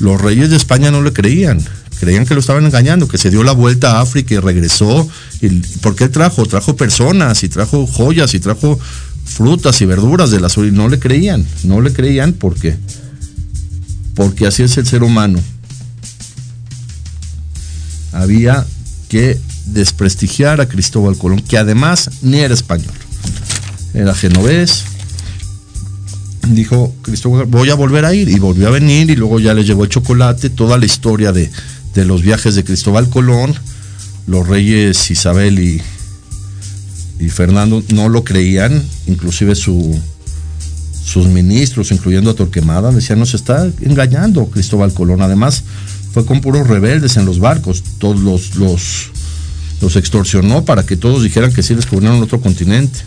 los 0.00 0.20
reyes 0.20 0.50
de 0.50 0.56
España 0.56 0.90
no 0.90 1.02
le 1.02 1.12
creían 1.12 1.60
creían 2.02 2.26
que 2.26 2.34
lo 2.34 2.40
estaban 2.40 2.66
engañando, 2.66 3.06
que 3.06 3.16
se 3.16 3.30
dio 3.30 3.44
la 3.44 3.52
vuelta 3.52 3.92
a 3.92 4.00
África 4.00 4.34
y 4.34 4.38
regresó. 4.40 5.08
Y, 5.40 5.50
porque 5.82 6.08
trajo, 6.08 6.46
trajo 6.46 6.74
personas 6.74 7.44
y 7.44 7.48
trajo 7.48 7.86
joyas 7.86 8.34
y 8.34 8.40
trajo 8.40 8.76
frutas 9.24 9.80
y 9.80 9.86
verduras 9.86 10.32
de 10.32 10.40
la 10.40 10.48
sur 10.48 10.66
y 10.66 10.72
no 10.72 10.88
le 10.88 10.98
creían, 10.98 11.46
no 11.62 11.80
le 11.80 11.92
creían 11.92 12.32
porque 12.32 12.76
porque 14.16 14.48
así 14.48 14.64
es 14.64 14.76
el 14.78 14.84
ser 14.84 15.04
humano. 15.04 15.38
Había 18.10 18.66
que 19.08 19.38
desprestigiar 19.66 20.60
a 20.60 20.66
Cristóbal 20.66 21.16
Colón, 21.16 21.40
que 21.40 21.56
además 21.56 22.10
ni 22.20 22.40
era 22.40 22.52
español, 22.52 22.94
era 23.94 24.12
genovés. 24.12 24.86
Dijo 26.48 26.92
Cristóbal, 27.02 27.46
voy 27.46 27.70
a 27.70 27.76
volver 27.76 28.04
a 28.04 28.12
ir 28.12 28.28
y 28.28 28.40
volvió 28.40 28.66
a 28.66 28.72
venir 28.72 29.08
y 29.08 29.14
luego 29.14 29.38
ya 29.38 29.54
le 29.54 29.62
llegó 29.62 29.84
el 29.84 29.90
chocolate, 29.90 30.50
toda 30.50 30.78
la 30.78 30.86
historia 30.86 31.30
de, 31.30 31.48
de 31.94 32.04
los 32.04 32.22
viajes 32.22 32.54
de 32.54 32.64
Cristóbal 32.64 33.08
Colón, 33.08 33.54
los 34.26 34.46
reyes 34.46 35.10
Isabel 35.10 35.58
y, 35.58 35.82
y 37.18 37.28
Fernando 37.28 37.82
no 37.92 38.08
lo 38.08 38.24
creían, 38.24 38.82
inclusive 39.06 39.54
su, 39.54 39.98
sus 41.04 41.26
ministros, 41.26 41.90
incluyendo 41.90 42.30
a 42.30 42.34
Torquemada, 42.34 42.92
decían, 42.92 43.18
nos 43.18 43.34
está 43.34 43.68
engañando 43.82 44.46
Cristóbal 44.46 44.94
Colón. 44.94 45.20
Además, 45.22 45.64
fue 46.12 46.24
con 46.24 46.40
puros 46.40 46.66
rebeldes 46.66 47.16
en 47.16 47.26
los 47.26 47.38
barcos, 47.38 47.82
todos 47.98 48.20
los, 48.20 48.54
los, 48.56 49.10
los 49.80 49.96
extorsionó 49.96 50.64
para 50.64 50.84
que 50.84 50.96
todos 50.96 51.22
dijeran 51.22 51.52
que 51.52 51.62
sí 51.62 51.74
descubrieron 51.74 52.22
otro 52.22 52.40
continente. 52.40 53.00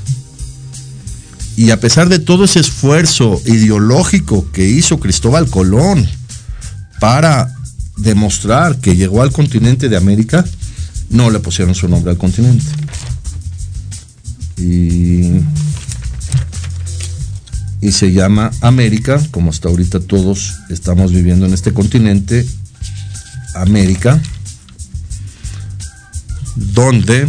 Y 1.55 1.71
a 1.71 1.79
pesar 1.79 2.09
de 2.09 2.19
todo 2.19 2.43
ese 2.43 2.59
esfuerzo 2.59 3.41
ideológico 3.45 4.51
que 4.51 4.67
hizo 4.67 4.99
Cristóbal 4.99 5.49
Colón 5.49 6.05
para 6.99 7.54
demostrar 7.97 8.79
que 8.79 8.95
llegó 8.95 9.21
al 9.21 9.31
continente 9.31 9.89
de 9.89 9.97
América, 9.97 10.45
no 11.09 11.29
le 11.29 11.39
pusieron 11.39 11.75
su 11.75 11.87
nombre 11.87 12.11
al 12.11 12.17
continente. 12.17 12.65
Y, 14.57 15.41
y 17.81 17.91
se 17.91 18.11
llama 18.11 18.51
América, 18.61 19.21
como 19.31 19.49
hasta 19.49 19.69
ahorita 19.69 19.99
todos 19.99 20.55
estamos 20.69 21.11
viviendo 21.11 21.45
en 21.45 21.53
este 21.53 21.73
continente, 21.73 22.45
América, 23.53 24.21
donde 26.55 27.27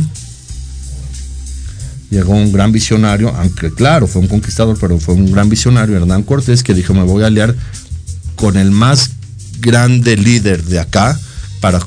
llegó 2.10 2.34
un 2.34 2.52
gran 2.52 2.72
visionario, 2.72 3.34
aunque 3.36 3.72
claro, 3.72 4.06
fue 4.06 4.22
un 4.22 4.28
conquistador, 4.28 4.78
pero 4.80 4.98
fue 4.98 5.14
un 5.14 5.30
gran 5.30 5.48
visionario, 5.48 5.96
Hernán 5.96 6.22
Cortés, 6.22 6.62
que 6.62 6.74
dijo, 6.74 6.94
me 6.94 7.02
voy 7.02 7.22
a 7.22 7.26
aliar 7.26 7.54
con 8.36 8.56
el 8.56 8.70
más 8.70 9.10
grande 9.61 10.16
líder 10.16 10.64
de 10.64 10.78
acá 10.78 11.18
para 11.61 11.80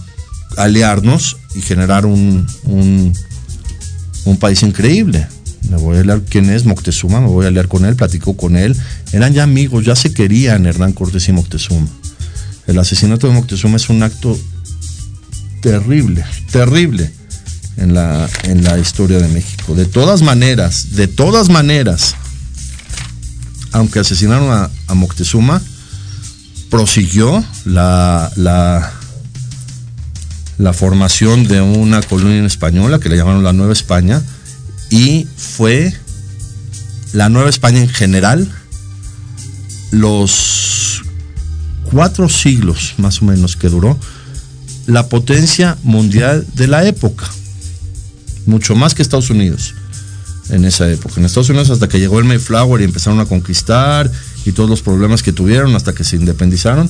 aliarnos 0.58 1.38
y 1.56 1.62
generar 1.62 2.06
un, 2.06 2.46
un, 2.64 4.38
país 4.40 4.62
increíble. 4.64 5.28
Me 5.70 5.78
voy 5.78 5.98
a 5.98 6.00
aliar, 6.02 6.22
¿quién 6.22 6.50
es? 6.50 6.66
Moctezuma, 6.66 7.20
me 7.20 7.28
voy 7.28 7.46
a 7.46 7.50
aliar 7.50 7.68
con 7.68 7.86
él, 7.86 7.96
platicó 7.96 8.38
con 8.38 8.56
él. 8.56 8.76
Eran 9.12 9.34
ya 9.34 9.44
amigos, 9.44 9.86
ya 9.86 9.96
se 9.96 10.14
querían 10.14 10.66
Hernán 10.66 10.94
Cortés 10.94 11.28
y 11.28 11.32
Moctezuma. 11.32 11.88
El 12.68 12.78
asesinato 12.78 13.28
de 13.28 13.34
Moctezuma 13.34 13.78
es 13.78 13.90
un 13.90 14.04
acto 14.04 14.38
terrible, 15.62 16.24
terrible 16.52 17.12
en 17.78 17.94
la, 17.94 18.30
en 18.44 18.64
la 18.64 18.78
historia 18.78 19.18
de 19.18 19.28
México. 19.28 19.76
De 19.76 19.86
todas 19.86 20.22
maneras, 20.22 20.96
de 20.96 21.08
todas 21.08 21.50
maneras, 21.50 22.16
aunque 23.72 24.00
asesinaron 24.00 24.70
a 24.88 24.94
Moctezuma, 24.94 25.62
prosiguió 26.70 27.44
la, 27.66 28.32
la, 28.36 28.94
formación 30.74 31.48
de 31.48 31.62
una 31.62 32.02
colonia 32.02 32.46
española 32.46 33.00
que 33.00 33.10
le 33.10 33.18
llamaron 33.18 33.44
la 33.44 33.54
Nueva 33.54 33.74
España 33.74 34.22
y 34.90 35.28
fue 35.36 35.94
la 37.14 37.30
Nueva 37.30 37.50
España 37.50 37.80
en 37.80 37.90
general 37.90 38.48
los 39.92 41.02
cuatro 41.92 42.30
siglos 42.30 42.94
más 42.98 43.22
o 43.22 43.26
menos 43.26 43.56
que 43.56 43.70
duró 43.70 43.98
la 44.86 45.10
potencia 45.10 45.78
mundial 45.84 46.46
de 46.54 46.68
la 46.68 46.86
época 46.86 47.28
mucho 48.46 48.76
más 48.76 48.94
que 48.94 49.02
Estados 49.02 49.30
Unidos 49.30 49.74
en 50.50 50.66
esa 50.66 50.90
época. 50.90 51.16
En 51.18 51.26
Estados 51.26 51.50
Unidos 51.50 51.70
hasta 51.70 51.88
que 51.88 52.00
llegó 52.00 52.20
el 52.20 52.26
Mayflower 52.26 52.82
y 52.82 52.86
empezaron 52.86 53.20
a 53.20 53.26
conquistar 53.26 54.12
y 54.46 54.52
todos 54.52 54.70
los 54.70 54.82
problemas 54.82 55.24
que 55.24 55.34
tuvieron 55.34 55.76
hasta 55.76 55.94
que 55.94 56.04
se 56.04 56.16
independizaron. 56.16 56.90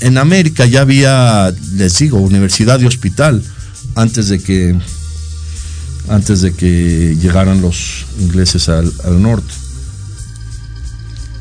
En 0.00 0.18
América 0.18 0.66
ya 0.66 0.80
había, 0.82 1.52
les 1.74 1.98
digo, 1.98 2.18
universidad 2.18 2.80
y 2.80 2.86
hospital 2.86 3.42
antes 3.94 4.28
de 4.28 4.40
que 4.40 4.76
antes 6.08 6.40
de 6.40 6.52
que 6.52 7.16
llegaran 7.20 7.62
los 7.62 8.06
ingleses 8.18 8.68
al, 8.68 8.92
norte. 9.22 9.54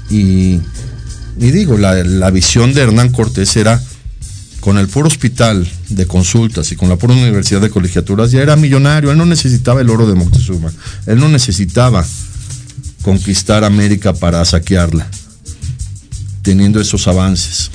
Y, 0.09 0.59
y 1.39 1.51
digo, 1.51 1.77
la, 1.77 1.95
la 2.03 2.29
visión 2.29 2.73
de 2.73 2.81
Hernán 2.81 3.11
Cortés 3.11 3.55
era 3.55 3.81
con 4.61 4.77
el 4.77 4.87
puro 4.87 5.07
hospital 5.07 5.67
de 5.89 6.05
consultas 6.05 6.71
y 6.71 6.75
con 6.75 6.87
la 6.87 6.95
pura 6.95 7.13
universidad 7.13 7.61
de 7.61 7.71
colegiaturas 7.71 8.31
ya 8.31 8.41
era 8.41 8.55
millonario. 8.55 9.11
Él 9.11 9.17
no 9.17 9.25
necesitaba 9.25 9.81
el 9.81 9.89
oro 9.89 10.07
de 10.07 10.13
Moctezuma. 10.13 10.71
Él 11.07 11.19
no 11.19 11.27
necesitaba 11.27 12.05
conquistar 13.01 13.63
América 13.63 14.13
para 14.13 14.45
saquearla, 14.45 15.07
teniendo 16.41 16.79
esos 16.79 17.07
avances. 17.07 17.71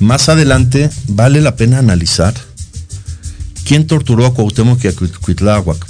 Más 0.00 0.28
adelante 0.28 0.90
vale 1.06 1.40
la 1.40 1.56
pena 1.56 1.78
analizar 1.78 2.34
quién 3.64 3.86
torturó 3.86 4.26
a 4.26 4.34
Cuauhtémoc 4.34 4.84
y 4.84 4.88
a 4.88 4.92
Cuitláhuac. 4.94 5.86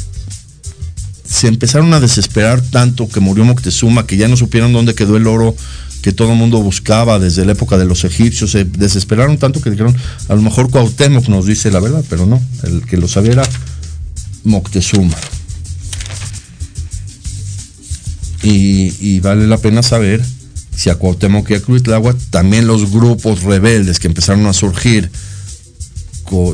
Se 1.24 1.48
empezaron 1.48 1.94
a 1.94 2.00
desesperar 2.00 2.60
tanto 2.60 3.08
que 3.08 3.20
murió 3.20 3.44
Moctezuma 3.44 4.06
que 4.06 4.16
ya 4.16 4.28
no 4.28 4.36
supieron 4.36 4.72
dónde 4.72 4.94
quedó 4.94 5.16
el 5.16 5.26
oro 5.26 5.56
que 6.02 6.12
todo 6.12 6.32
el 6.32 6.38
mundo 6.38 6.60
buscaba 6.60 7.18
desde 7.18 7.44
la 7.44 7.52
época 7.52 7.78
de 7.78 7.84
los 7.84 8.04
egipcios, 8.04 8.50
se 8.50 8.64
desesperaron 8.64 9.38
tanto 9.38 9.62
que 9.62 9.70
dijeron, 9.70 9.96
a 10.28 10.34
lo 10.34 10.42
mejor 10.42 10.68
Cuauhtémoc 10.68 11.28
nos 11.28 11.46
dice 11.46 11.70
la 11.70 11.80
verdad, 11.80 12.04
pero 12.10 12.26
no, 12.26 12.42
el 12.64 12.84
que 12.84 12.96
lo 12.96 13.08
sabía 13.08 13.32
era 13.32 13.48
Moctezuma. 14.44 15.16
Y, 18.42 18.94
y 19.00 19.20
vale 19.20 19.46
la 19.46 19.58
pena 19.58 19.84
saber 19.84 20.20
si 20.76 20.90
a 20.90 20.94
Cuauhtémoc 20.94 21.50
y 21.50 21.54
a 21.54 21.62
Cuitláhuac 21.62 22.16
también 22.30 22.66
los 22.66 22.90
grupos 22.90 23.42
rebeldes 23.42 23.98
que 23.98 24.08
empezaron 24.08 24.46
a 24.46 24.52
surgir 24.52 25.10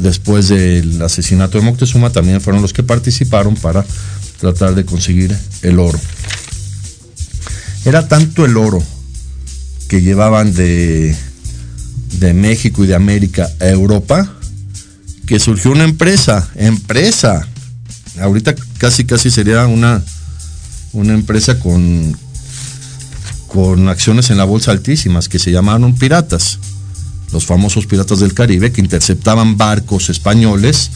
después 0.00 0.48
del 0.48 1.00
asesinato 1.02 1.58
de 1.58 1.64
Moctezuma 1.64 2.10
también 2.10 2.40
fueron 2.40 2.62
los 2.62 2.72
que 2.72 2.82
participaron 2.82 3.54
para 3.54 3.84
tratar 4.40 4.74
de 4.74 4.84
conseguir 4.84 5.36
el 5.62 5.78
oro. 5.78 5.98
Era 7.84 8.08
tanto 8.08 8.44
el 8.44 8.56
oro 8.56 8.82
que 9.88 10.02
llevaban 10.02 10.52
de, 10.52 11.16
de 12.18 12.34
México 12.34 12.84
y 12.84 12.88
de 12.88 12.94
América 12.94 13.48
a 13.60 13.66
Europa, 13.66 14.30
que 15.26 15.38
surgió 15.38 15.70
una 15.70 15.84
empresa, 15.84 16.48
empresa, 16.56 17.46
ahorita 18.20 18.54
casi 18.78 19.04
casi 19.04 19.30
sería 19.30 19.66
una, 19.66 20.02
una 20.92 21.14
empresa 21.14 21.58
con, 21.60 22.16
con 23.48 23.88
acciones 23.88 24.30
en 24.30 24.36
la 24.36 24.44
bolsa 24.44 24.70
altísimas, 24.70 25.28
que 25.28 25.38
se 25.38 25.50
llamaron 25.50 25.94
piratas, 25.94 26.58
los 27.32 27.46
famosos 27.46 27.86
piratas 27.86 28.20
del 28.20 28.34
Caribe, 28.34 28.70
que 28.70 28.80
interceptaban 28.80 29.56
barcos 29.56 30.10
españoles 30.10 30.90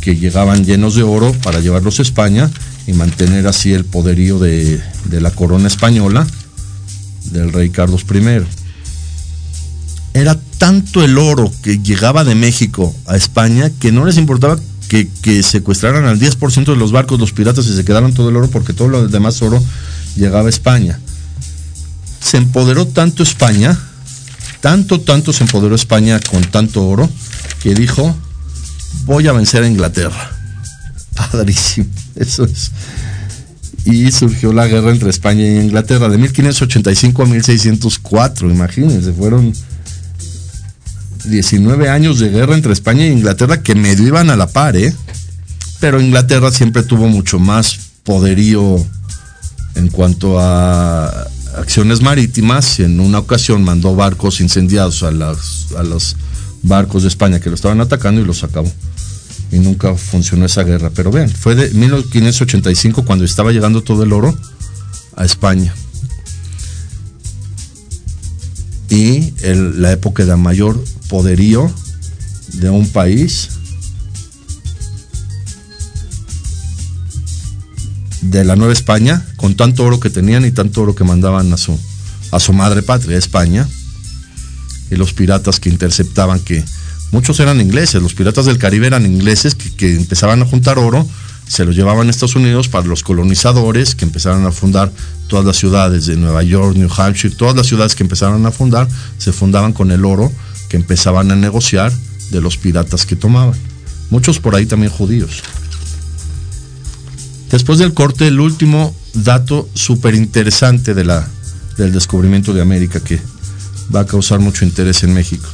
que 0.00 0.16
llegaban 0.16 0.64
llenos 0.64 0.94
de 0.94 1.02
oro 1.02 1.32
para 1.42 1.60
llevarlos 1.60 1.98
a 1.98 2.02
España 2.02 2.50
y 2.86 2.92
mantener 2.92 3.46
así 3.46 3.72
el 3.72 3.84
poderío 3.84 4.38
de, 4.38 4.80
la 5.10 5.30
corona 5.30 5.66
española 5.66 6.26
del 7.32 7.52
rey 7.52 7.70
Carlos 7.70 8.04
I. 8.08 8.46
Era 10.14 10.38
tanto 10.58 11.04
el 11.04 11.18
oro 11.18 11.52
que 11.62 11.78
llegaba 11.78 12.24
de 12.24 12.34
México 12.34 12.94
a 13.06 13.16
España 13.16 13.70
que 13.80 13.92
no 13.92 14.04
les 14.04 14.16
importaba 14.16 14.58
que, 14.88 15.08
que 15.22 15.42
secuestraran 15.42 16.06
al 16.06 16.18
10% 16.18 16.64
de 16.64 16.76
los 16.76 16.92
barcos 16.92 17.20
los 17.20 17.32
piratas 17.32 17.66
y 17.66 17.76
se 17.76 17.84
quedaran 17.84 18.14
todo 18.14 18.30
el 18.30 18.36
oro 18.36 18.48
porque 18.48 18.72
todo 18.72 18.88
lo 18.88 19.08
demás 19.08 19.42
oro 19.42 19.62
llegaba 20.16 20.46
a 20.46 20.50
España. 20.50 20.98
Se 22.20 22.36
empoderó 22.36 22.86
tanto 22.86 23.22
España, 23.22 23.78
tanto, 24.60 25.00
tanto 25.00 25.32
se 25.32 25.44
empoderó 25.44 25.74
España 25.74 26.20
con 26.30 26.42
tanto 26.42 26.86
oro, 26.86 27.08
que 27.62 27.74
dijo, 27.74 28.16
voy 29.04 29.28
a 29.28 29.32
vencer 29.32 29.62
a 29.62 29.68
Inglaterra. 29.68 30.32
Padrísimo, 31.14 31.88
eso 32.16 32.44
es 32.44 32.70
y 33.90 34.12
surgió 34.12 34.52
la 34.52 34.66
guerra 34.66 34.90
entre 34.90 35.08
España 35.08 35.44
y 35.46 35.60
Inglaterra 35.60 36.08
de 36.08 36.18
1585 36.18 37.22
a 37.22 37.26
1604, 37.26 38.50
imagínense, 38.50 39.12
fueron 39.12 39.54
19 41.24 41.88
años 41.88 42.18
de 42.18 42.28
guerra 42.28 42.54
entre 42.54 42.72
España 42.72 43.04
e 43.04 43.12
Inglaterra 43.12 43.62
que 43.62 43.74
medio 43.74 44.06
iban 44.06 44.28
a 44.30 44.36
la 44.36 44.46
par, 44.46 44.76
¿eh? 44.76 44.94
Pero 45.80 46.00
Inglaterra 46.00 46.50
siempre 46.50 46.82
tuvo 46.82 47.08
mucho 47.08 47.38
más 47.38 47.78
poderío 48.04 48.84
en 49.74 49.88
cuanto 49.88 50.38
a 50.38 51.26
acciones 51.58 52.00
marítimas 52.02 52.80
en 52.80 53.00
una 53.00 53.18
ocasión 53.18 53.62
mandó 53.64 53.94
barcos 53.94 54.40
incendiados 54.40 55.02
a 55.02 55.08
a 55.08 55.82
las 55.82 56.16
barcos 56.62 57.02
de 57.02 57.08
España 57.08 57.40
que 57.40 57.48
lo 57.50 57.54
estaban 57.54 57.80
atacando 57.80 58.20
y 58.20 58.24
los 58.24 58.44
acabó. 58.44 58.70
Y 59.50 59.58
nunca 59.58 59.94
funcionó 59.94 60.44
esa 60.44 60.62
guerra. 60.62 60.90
Pero 60.94 61.10
vean, 61.10 61.30
fue 61.30 61.54
de 61.54 61.70
1585 61.70 63.04
cuando 63.04 63.24
estaba 63.24 63.52
llegando 63.52 63.82
todo 63.82 64.02
el 64.02 64.12
oro 64.12 64.36
a 65.16 65.24
España. 65.24 65.74
Y 68.90 69.34
el- 69.42 69.80
la 69.82 69.92
época 69.92 70.24
de 70.24 70.36
mayor 70.36 70.82
poderío 71.08 71.70
de 72.54 72.70
un 72.70 72.88
país 72.88 73.50
de 78.30 78.44
la 78.44 78.56
Nueva 78.56 78.72
España, 78.72 79.24
con 79.36 79.54
tanto 79.54 79.84
oro 79.84 80.00
que 80.00 80.10
tenían 80.10 80.44
y 80.44 80.50
tanto 80.50 80.82
oro 80.82 80.94
que 80.94 81.04
mandaban 81.04 81.52
a 81.52 81.56
su, 81.56 81.78
a 82.30 82.40
su 82.40 82.52
madre 82.52 82.82
patria, 82.82 83.16
España, 83.16 83.66
y 84.90 84.96
los 84.96 85.12
piratas 85.12 85.60
que 85.60 85.68
interceptaban, 85.68 86.40
que 86.40 86.64
muchos 87.10 87.40
eran 87.40 87.60
ingleses, 87.60 88.02
los 88.02 88.14
piratas 88.14 88.46
del 88.46 88.58
Caribe 88.58 88.86
eran 88.86 89.06
ingleses 89.06 89.54
que, 89.54 89.74
que 89.74 89.96
empezaban 89.96 90.42
a 90.42 90.46
juntar 90.46 90.78
oro, 90.78 91.06
se 91.46 91.64
lo 91.64 91.72
llevaban 91.72 92.08
a 92.08 92.10
Estados 92.10 92.36
Unidos 92.36 92.68
para 92.68 92.86
los 92.86 93.02
colonizadores 93.02 93.94
que 93.94 94.04
empezaron 94.04 94.44
a 94.44 94.52
fundar 94.52 94.92
todas 95.28 95.46
las 95.46 95.56
ciudades 95.56 96.04
de 96.06 96.16
Nueva 96.16 96.42
York, 96.42 96.76
New 96.76 96.90
Hampshire, 96.94 97.34
todas 97.34 97.56
las 97.56 97.66
ciudades 97.66 97.94
que 97.94 98.02
empezaron 98.02 98.44
a 98.44 98.50
fundar, 98.50 98.86
se 99.16 99.32
fundaban 99.32 99.72
con 99.72 99.90
el 99.90 100.04
oro 100.04 100.30
que 100.68 100.76
empezaban 100.76 101.30
a 101.30 101.36
negociar 101.36 101.92
de 102.30 102.40
los 102.42 102.58
piratas 102.58 103.06
que 103.06 103.16
tomaban. 103.16 103.58
Muchos 104.10 104.38
por 104.38 104.54
ahí 104.54 104.66
también 104.66 104.92
judíos. 104.92 105.42
Después 107.50 107.78
del 107.78 107.94
corte, 107.94 108.26
el 108.26 108.40
último 108.40 108.94
dato 109.14 109.68
súper 109.74 110.14
interesante 110.14 110.94
de 110.94 111.04
del 111.76 111.92
descubrimiento 111.92 112.52
de 112.52 112.60
América 112.60 113.00
que 113.00 113.20
va 113.94 114.00
a 114.00 114.06
causar 114.06 114.40
mucho 114.40 114.64
interés 114.64 115.02
en 115.02 115.14
México. 115.14 115.48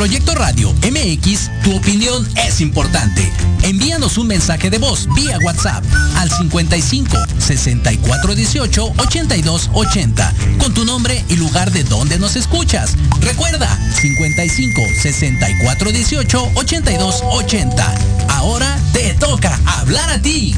Proyecto 0.00 0.34
Radio 0.34 0.72
MX, 0.72 1.50
tu 1.62 1.76
opinión 1.76 2.26
es 2.34 2.62
importante. 2.62 3.30
Envíanos 3.64 4.16
un 4.16 4.28
mensaje 4.28 4.70
de 4.70 4.78
voz 4.78 5.06
vía 5.14 5.36
WhatsApp 5.44 5.84
al 6.16 6.30
55 6.30 7.18
64 7.36 8.34
18 8.34 8.94
82 8.96 9.70
80 9.74 10.34
con 10.58 10.72
tu 10.72 10.86
nombre 10.86 11.22
y 11.28 11.36
lugar 11.36 11.70
de 11.70 11.84
donde 11.84 12.18
nos 12.18 12.34
escuchas. 12.36 12.96
Recuerda 13.20 13.68
55 14.00 14.80
64 15.02 15.92
18 15.92 16.50
82 16.54 17.22
80. 17.22 17.94
Ahora 18.30 18.78
te 18.94 19.12
toca 19.12 19.60
hablar 19.66 20.08
a 20.08 20.22
ti. 20.22 20.56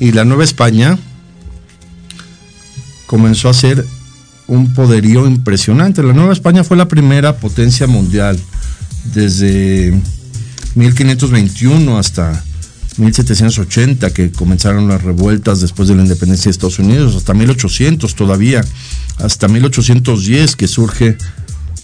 Y 0.00 0.12
la 0.12 0.24
Nueva 0.24 0.44
España 0.44 0.98
comenzó 3.06 3.48
a 3.48 3.54
ser 3.54 3.84
un 4.46 4.72
poderío 4.72 5.26
impresionante. 5.26 6.02
La 6.02 6.12
Nueva 6.12 6.32
España 6.32 6.64
fue 6.64 6.76
la 6.76 6.88
primera 6.88 7.36
potencia 7.36 7.86
mundial 7.86 8.38
desde 9.14 9.94
1521 10.74 11.98
hasta 11.98 12.42
1780 12.96 14.10
que 14.10 14.32
comenzaron 14.32 14.88
las 14.88 15.02
revueltas 15.02 15.60
después 15.60 15.88
de 15.88 15.96
la 15.96 16.02
independencia 16.02 16.44
de 16.44 16.52
Estados 16.52 16.78
Unidos, 16.78 17.14
hasta 17.14 17.34
1800 17.34 18.14
todavía, 18.14 18.64
hasta 19.18 19.48
1810 19.48 20.56
que 20.56 20.66
surge 20.66 21.16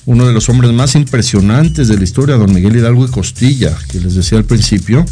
uno 0.04 0.26
de 0.26 0.32
los 0.32 0.48
hombres 0.48 0.72
más 0.72 0.94
impresionantes 0.94 1.88
de 1.88 1.98
la 1.98 2.04
historia, 2.04 2.36
don 2.36 2.54
Miguel 2.54 2.76
Hidalgo 2.76 3.04
y 3.04 3.10
Costilla, 3.10 3.76
que 3.90 4.00
les 4.00 4.14
decía 4.14 4.38
al 4.38 4.44
principio. 4.44 5.04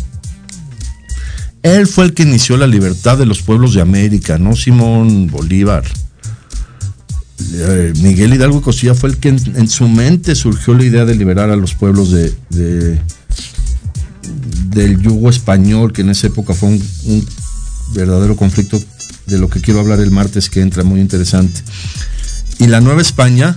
Él 1.65 1.87
fue 1.87 2.05
el 2.05 2.12
que 2.12 2.25
inició 2.25 2.59
la 2.59 2.67
libertad 2.67 3.17
de 3.17 3.25
los 3.25 3.41
pueblos 3.41 3.73
de 3.73 3.81
América, 3.81 4.37
no 4.39 4.55
Simón 4.55 5.29
Bolívar. 5.29 5.83
Eh, 7.55 7.93
Miguel 8.03 8.35
Hidalgo 8.35 8.59
y 8.59 8.61
Costilla 8.62 8.95
fue 8.95 9.09
el 9.09 9.17
que 9.17 9.31
en, 9.31 9.69
su 9.69 9.89
mente 9.89 10.35
surgió 10.35 10.75
la 10.75 10.85
idea 10.85 11.07
de 11.07 11.15
liberar 11.15 11.49
a 11.49 11.57
los 11.57 11.75
pueblos 11.75 12.11
de, 12.11 12.35
de- 12.51 13.01
del 14.69 15.01
yugo 15.01 15.31
español, 15.31 15.95
que 15.95 16.03
en 16.03 16.11
esa 16.11 16.27
época 16.27 16.53
fue 16.53 16.69
un 16.69 17.27
verdadero 17.95 18.37
conflicto 18.37 18.79
de 19.27 19.39
lo 19.39 19.49
que 19.49 19.62
quiero 19.62 19.81
hablar 19.81 20.01
el 20.01 20.11
martes 20.11 20.51
que 20.51 20.61
entra, 20.61 20.85
muy 20.85 21.01
interesante. 21.01 21.62
Y 22.59 22.67
la 22.67 22.83
Nueva 22.83 23.01
España 23.01 23.57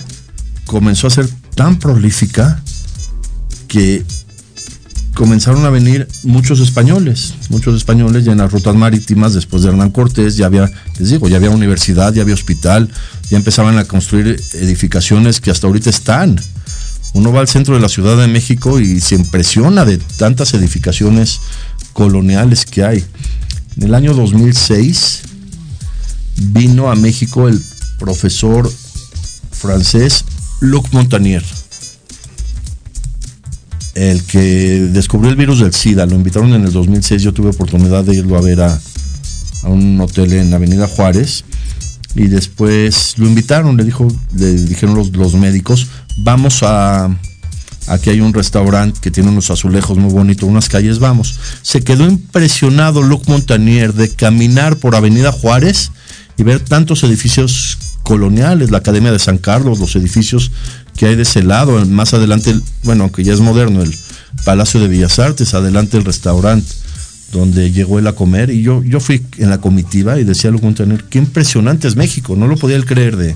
comenzó 0.65 1.07
a 1.07 1.09
ser 1.09 1.27
tan 1.55 1.77
prolífica 1.77 2.63
que 3.67 4.05
comenzaron 5.17 5.65
a 5.65 5.71
venir 5.71 6.07
muchos 6.21 6.59
españoles, 6.59 7.33
muchos 7.49 7.75
españoles 7.75 8.23
ya 8.23 8.33
en 8.33 8.37
las 8.37 8.51
rutas 8.51 8.75
marítimas 8.75 9.33
después 9.33 9.63
de 9.63 9.69
Hernán 9.69 9.89
Cortés, 9.89 10.37
ya 10.37 10.45
había, 10.45 10.69
les 10.99 11.09
digo, 11.09 11.27
ya 11.27 11.37
había 11.37 11.49
universidad, 11.49 12.13
ya 12.13 12.21
había 12.21 12.35
hospital, 12.35 12.87
ya 13.31 13.37
empezaban 13.37 13.79
a 13.79 13.85
construir 13.85 14.39
edificaciones 14.53 15.41
que 15.41 15.49
hasta 15.49 15.65
ahorita 15.65 15.89
están. 15.89 16.39
Uno 17.15 17.33
va 17.33 17.39
al 17.39 17.47
centro 17.47 17.73
de 17.73 17.81
la 17.81 17.89
Ciudad 17.89 18.15
de 18.15 18.27
México 18.27 18.79
y 18.79 18.99
se 18.99 19.15
impresiona 19.15 19.85
de 19.85 19.97
tantas 19.97 20.53
edificaciones 20.53 21.39
coloniales 21.93 22.65
que 22.65 22.83
hay. 22.83 23.03
En 23.75 23.83
el 23.83 23.95
año 23.95 24.13
2006 24.13 25.23
vino 26.51 26.91
a 26.91 26.95
México 26.95 27.47
el 27.47 27.59
profesor 27.97 28.71
francés 29.51 30.25
Luc 30.61 30.93
Montagnier 30.93 31.43
el 33.97 34.23
que 34.23 34.87
descubrió 34.91 35.31
el 35.31 35.35
virus 35.35 35.59
del 35.59 35.73
SIDA, 35.73 36.05
lo 36.05 36.15
invitaron 36.15 36.53
en 36.53 36.63
el 36.63 36.71
2006, 36.71 37.21
yo 37.23 37.33
tuve 37.33 37.49
oportunidad 37.49 38.03
de 38.03 38.15
irlo 38.15 38.37
a 38.37 38.41
ver 38.41 38.61
a, 38.61 38.79
un 39.63 39.99
hotel 39.99 40.33
en 40.33 40.53
Avenida 40.53 40.87
Juárez 40.87 41.43
y 42.15 42.27
después 42.27 43.15
lo 43.17 43.27
invitaron, 43.27 43.75
le 43.75 43.83
dijo, 43.83 44.07
le 44.35 44.53
dijeron 44.53 44.95
los, 44.95 45.33
médicos, 45.33 45.87
vamos 46.19 46.61
a 46.61 47.09
aquí 47.87 48.11
hay 48.11 48.21
un 48.21 48.33
restaurante 48.33 48.99
que 49.01 49.11
tiene 49.11 49.29
unos 49.29 49.49
azulejos 49.49 49.97
muy 49.97 50.13
bonitos, 50.13 50.47
unas 50.47 50.69
calles, 50.69 50.99
vamos. 50.99 51.37
Se 51.63 51.81
quedó 51.83 52.07
impresionado 52.07 53.01
Luc 53.01 53.27
Montagnier 53.27 53.93
de 53.93 54.09
caminar 54.09 54.77
por 54.77 54.95
Avenida 54.95 55.31
Juárez 55.31 55.91
y 56.37 56.43
ver 56.43 56.59
tantos 56.59 57.03
edificios 57.03 57.77
coloniales, 58.03 58.71
la 58.71 58.77
Academia 58.77 59.11
de 59.11 59.19
San 59.19 59.37
Carlos, 59.37 59.79
los 59.79 59.95
edificios 59.95 60.51
que 60.97 61.05
hay 61.05 61.15
de 61.15 61.21
ese 61.21 61.43
lado, 61.43 61.85
más 61.85 62.13
adelante, 62.13 62.53
bueno, 62.83 63.03
aunque 63.03 63.23
ya 63.23 63.33
es 63.33 63.39
moderno, 63.39 63.81
el 63.81 63.95
Palacio 64.43 64.79
de 64.79 64.87
Bellas 64.87 65.19
Artes, 65.19 65.53
adelante 65.53 65.97
el 65.97 66.03
restaurante 66.03 66.67
donde 67.31 67.71
llegó 67.71 67.99
él 67.99 68.07
a 68.07 68.13
comer 68.13 68.49
y 68.49 68.61
yo, 68.61 68.83
yo 68.83 68.99
fui 68.99 69.25
en 69.37 69.49
la 69.49 69.59
comitiva 69.59 70.19
y 70.19 70.23
decía 70.23 70.49
Luc 70.49 70.63
Montagnier, 70.63 71.03
qué 71.05 71.17
impresionante 71.17 71.87
es 71.87 71.95
México, 71.95 72.35
no 72.35 72.47
lo 72.47 72.57
podía 72.57 72.77
él 72.77 72.85
creer 72.85 73.17
de, 73.17 73.35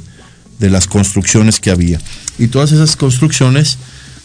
de 0.59 0.70
las 0.70 0.88
construcciones 0.88 1.59
que 1.59 1.72
había. 1.72 1.99
Y 2.38 2.47
todas 2.47 2.72
esas 2.72 2.95
construcciones 2.95 3.78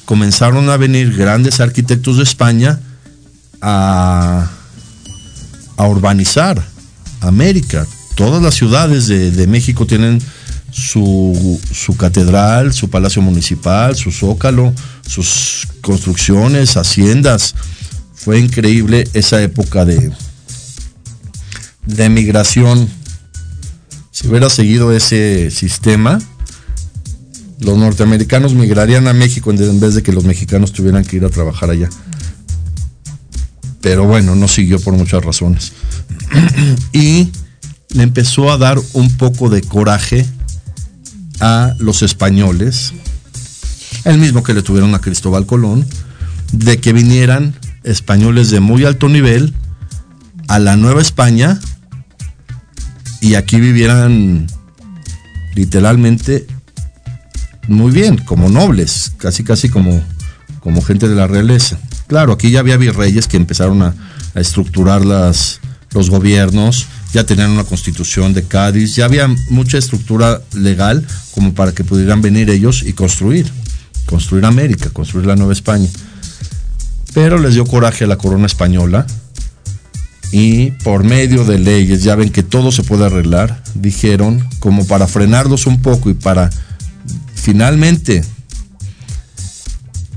comenzaron 0.04 0.70
a 0.70 0.76
venir 0.76 1.16
grandes 1.16 1.60
arquitectos 1.60 2.18
de 2.18 2.22
España 2.22 2.78
a, 3.60 4.48
a 5.76 5.88
urbanizar 5.88 6.62
América. 7.20 7.86
Todas 8.14 8.42
las 8.42 8.54
ciudades 8.54 9.08
de, 9.08 9.32
de 9.32 9.46
México 9.46 9.86
tienen 9.86 10.20
su, 10.76 11.58
su, 11.72 11.96
catedral, 11.96 12.74
su 12.74 12.90
palacio 12.90 13.22
municipal, 13.22 13.96
su 13.96 14.12
zócalo, 14.12 14.74
sus 15.06 15.66
construcciones, 15.80 16.76
haciendas. 16.76 17.54
Fue 18.12 18.38
increíble 18.38 19.08
esa 19.14 19.42
época 19.42 19.86
de, 19.86 20.12
de 21.86 22.08
migración. 22.10 22.88
Si 24.10 24.28
hubiera 24.28 24.50
seguido 24.50 24.92
ese 24.92 25.50
sistema, 25.50 26.18
los 27.58 27.78
norteamericanos 27.78 28.52
migrarían 28.52 29.08
a 29.08 29.14
México 29.14 29.50
en 29.50 29.80
vez 29.80 29.94
de 29.94 30.02
que 30.02 30.12
los 30.12 30.24
mexicanos 30.24 30.72
tuvieran 30.72 31.06
que 31.06 31.16
ir 31.16 31.24
a 31.24 31.30
trabajar 31.30 31.70
allá. 31.70 31.88
Pero 33.80 34.04
bueno, 34.04 34.34
no 34.34 34.46
siguió 34.46 34.78
por 34.78 34.92
muchas 34.92 35.24
razones. 35.24 35.72
y 36.92 37.30
le 37.94 38.02
empezó 38.02 38.52
a 38.52 38.58
dar 38.58 38.78
un 38.92 39.16
poco 39.16 39.48
de 39.48 39.62
coraje 39.62 40.26
a 41.40 41.74
los 41.78 42.02
españoles, 42.02 42.92
el 44.04 44.18
mismo 44.18 44.42
que 44.42 44.54
le 44.54 44.62
tuvieron 44.62 44.94
a 44.94 45.00
Cristóbal 45.00 45.46
Colón, 45.46 45.86
de 46.52 46.78
que 46.78 46.92
vinieran 46.92 47.54
españoles 47.84 48.50
de 48.50 48.60
muy 48.60 48.84
alto 48.84 49.08
nivel 49.08 49.54
a 50.48 50.58
la 50.58 50.76
Nueva 50.76 51.00
España 51.00 51.58
y 53.20 53.34
aquí 53.34 53.60
vivieran 53.60 54.46
literalmente 55.54 56.46
muy 57.68 57.90
bien, 57.90 58.18
como 58.18 58.48
nobles, 58.48 59.12
casi 59.18 59.42
casi 59.42 59.68
como, 59.68 60.00
como 60.60 60.82
gente 60.82 61.08
de 61.08 61.16
la 61.16 61.26
realeza. 61.26 61.78
Claro, 62.06 62.32
aquí 62.32 62.50
ya 62.50 62.60
había 62.60 62.76
virreyes 62.76 63.26
que 63.26 63.36
empezaron 63.36 63.82
a, 63.82 63.94
a 64.34 64.40
estructurar 64.40 65.04
las, 65.04 65.60
los 65.92 66.10
gobiernos, 66.10 66.86
ya 67.16 67.24
tenían 67.24 67.52
una 67.52 67.64
constitución 67.64 68.34
de 68.34 68.42
Cádiz, 68.42 68.94
ya 68.94 69.06
había 69.06 69.26
mucha 69.48 69.78
estructura 69.78 70.42
legal 70.52 71.02
como 71.30 71.54
para 71.54 71.72
que 71.72 71.82
pudieran 71.82 72.20
venir 72.20 72.50
ellos 72.50 72.82
y 72.82 72.92
construir, 72.92 73.50
construir 74.04 74.44
América, 74.44 74.90
construir 74.90 75.26
la 75.26 75.34
Nueva 75.34 75.54
España. 75.54 75.88
Pero 77.14 77.38
les 77.38 77.54
dio 77.54 77.64
coraje 77.64 78.04
a 78.04 78.06
la 78.06 78.18
corona 78.18 78.44
española 78.44 79.06
y 80.30 80.72
por 80.84 81.04
medio 81.04 81.46
de 81.46 81.58
leyes, 81.58 82.02
ya 82.02 82.16
ven 82.16 82.28
que 82.28 82.42
todo 82.42 82.70
se 82.70 82.82
puede 82.82 83.06
arreglar, 83.06 83.62
dijeron, 83.72 84.46
como 84.58 84.86
para 84.86 85.06
frenarlos 85.06 85.66
un 85.66 85.80
poco 85.80 86.10
y 86.10 86.14
para 86.14 86.50
finalmente 87.34 88.22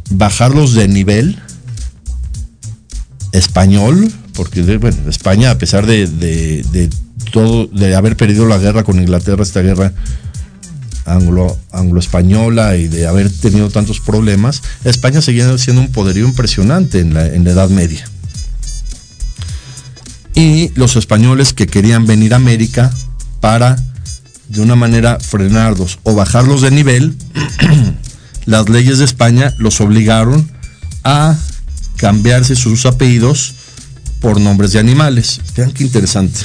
bajarlos 0.09 0.73
de 0.73 0.89
nivel 0.89 1.41
español, 3.31 4.11
porque 4.39 4.61
bueno, 4.77 4.95
España, 5.09 5.51
a 5.51 5.57
pesar 5.57 5.85
de, 5.85 6.07
de, 6.07 6.63
de, 6.71 6.89
todo, 7.33 7.67
de 7.67 7.93
haber 7.93 8.15
perdido 8.15 8.45
la 8.45 8.57
guerra 8.57 8.85
con 8.85 8.97
Inglaterra, 8.97 9.43
esta 9.43 9.59
guerra 9.59 9.91
anglo, 11.05 11.59
anglo-española 11.73 12.77
y 12.77 12.87
de 12.87 13.05
haber 13.05 13.29
tenido 13.29 13.69
tantos 13.69 13.99
problemas, 13.99 14.61
España 14.85 15.21
seguía 15.21 15.57
siendo 15.57 15.81
un 15.81 15.91
poderío 15.91 16.25
impresionante 16.25 17.01
en 17.01 17.13
la, 17.13 17.25
en 17.25 17.43
la 17.43 17.51
Edad 17.51 17.69
Media. 17.69 18.07
Y 20.35 20.71
los 20.75 20.95
españoles 20.95 21.51
que 21.51 21.67
querían 21.67 22.05
venir 22.05 22.31
a 22.31 22.37
América 22.37 22.93
para 23.41 23.75
de 24.47 24.61
una 24.61 24.77
manera 24.77 25.19
frenarlos 25.19 25.99
o 26.03 26.15
bajarlos 26.15 26.61
de 26.61 26.71
nivel, 26.71 27.13
las 28.45 28.69
leyes 28.69 28.99
de 28.99 29.03
España 29.03 29.53
los 29.57 29.81
obligaron 29.81 30.49
a 31.03 31.37
cambiarse 31.97 32.55
sus 32.55 32.85
apellidos 32.85 33.55
por 34.19 34.39
nombres 34.39 34.73
de 34.73 34.79
animales. 34.79 35.39
Vean 35.55 35.71
qué 35.71 35.83
interesante. 35.83 36.39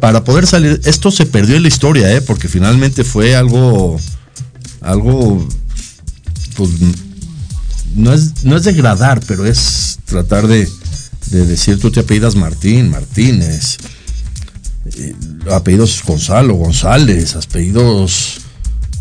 Para 0.00 0.24
poder 0.24 0.46
salir, 0.46 0.80
esto 0.84 1.10
se 1.10 1.26
perdió 1.26 1.56
en 1.56 1.62
la 1.62 1.68
historia, 1.68 2.12
¿eh? 2.12 2.20
porque 2.20 2.48
finalmente 2.48 3.04
fue 3.04 3.36
algo, 3.36 4.00
algo, 4.80 5.46
pues, 6.56 6.70
no 7.94 8.12
es, 8.12 8.44
no 8.44 8.56
es 8.56 8.64
degradar, 8.64 9.20
pero 9.26 9.46
es 9.46 10.00
tratar 10.04 10.48
de, 10.48 10.68
de 11.30 11.46
decir, 11.46 11.78
tú 11.78 11.90
te 11.90 12.00
apellidas 12.00 12.34
Martín, 12.34 12.90
Martínez, 12.90 13.78
eh, 14.96 15.14
apellidos 15.52 16.02
Gonzalo, 16.04 16.54
González, 16.54 17.36
apellidos 17.36 18.40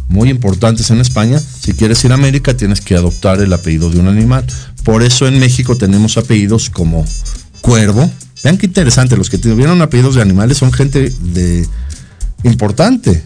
muy 0.08 0.30
importantes 0.30 0.92
en 0.92 1.00
España. 1.00 1.40
Si 1.40 1.74
quieres 1.74 2.04
ir 2.04 2.12
a 2.12 2.16
América, 2.16 2.56
tienes 2.56 2.82
que 2.82 2.96
adoptar 2.96 3.42
el 3.42 3.52
apellido 3.54 3.90
de 3.90 4.00
un 4.00 4.08
animal. 4.08 4.46
Por 4.84 5.04
eso 5.04 5.28
en 5.28 5.40
México 5.40 5.78
tenemos 5.78 6.18
apellidos 6.18 6.70
como 6.70 7.06
Cuervo. 7.62 8.10
Vean 8.44 8.58
qué 8.58 8.66
interesante, 8.66 9.16
los 9.16 9.30
que 9.30 9.38
tuvieron 9.38 9.82
apellidos 9.82 10.16
de 10.16 10.22
animales 10.22 10.58
son 10.58 10.74
gente 10.74 11.10
de 11.10 11.68
importante. 12.44 13.24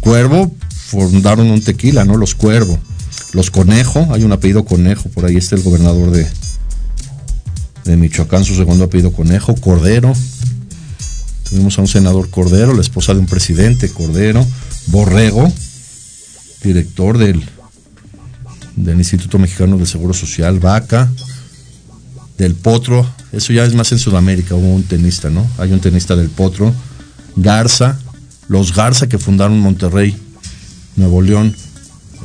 Cuervo 0.00 0.54
fundaron 0.88 1.50
un 1.50 1.62
tequila, 1.62 2.04
¿no? 2.04 2.16
Los 2.16 2.34
Cuervo. 2.34 2.78
Los 3.32 3.50
Conejo, 3.50 4.08
hay 4.12 4.22
un 4.22 4.32
apellido 4.32 4.64
Conejo, 4.64 5.08
por 5.08 5.24
ahí 5.24 5.36
está 5.36 5.56
el 5.56 5.62
gobernador 5.62 6.10
de, 6.10 6.26
de 7.84 7.96
Michoacán, 7.96 8.44
su 8.44 8.54
segundo 8.54 8.84
apellido 8.84 9.12
Conejo, 9.12 9.54
Cordero. 9.56 10.12
Tuvimos 11.48 11.78
a 11.78 11.82
un 11.82 11.88
senador 11.88 12.30
Cordero, 12.30 12.74
la 12.74 12.80
esposa 12.80 13.12
de 13.12 13.20
un 13.20 13.26
presidente 13.26 13.88
Cordero, 13.88 14.44
Borrego, 14.86 15.52
director 16.62 17.18
del, 17.18 17.44
del 18.76 18.98
Instituto 18.98 19.38
Mexicano 19.38 19.76
del 19.76 19.86
Seguro 19.86 20.14
Social, 20.14 20.58
Vaca, 20.58 21.10
del 22.38 22.54
Potro, 22.54 23.08
eso 23.32 23.52
ya 23.52 23.64
es 23.64 23.74
más 23.74 23.92
en 23.92 23.98
Sudamérica, 23.98 24.54
hubo 24.54 24.74
un 24.74 24.82
tenista, 24.82 25.30
¿no? 25.30 25.46
Hay 25.58 25.72
un 25.72 25.80
tenista 25.80 26.16
del 26.16 26.30
Potro, 26.30 26.74
Garza, 27.36 27.98
los 28.48 28.74
Garza 28.74 29.08
que 29.08 29.18
fundaron 29.18 29.58
Monterrey, 29.60 30.16
Nuevo 30.96 31.22
León, 31.22 31.54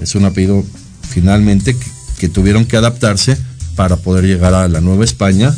es 0.01 0.15
un 0.15 0.25
apellido 0.25 0.63
finalmente 1.09 1.75
que, 2.17 2.29
tuvieron 2.29 2.65
que 2.65 2.77
adaptarse 2.77 3.37
para 3.75 3.95
poder 3.97 4.25
llegar 4.25 4.53
a 4.53 4.67
la 4.67 4.81
Nueva 4.81 5.05
España 5.05 5.55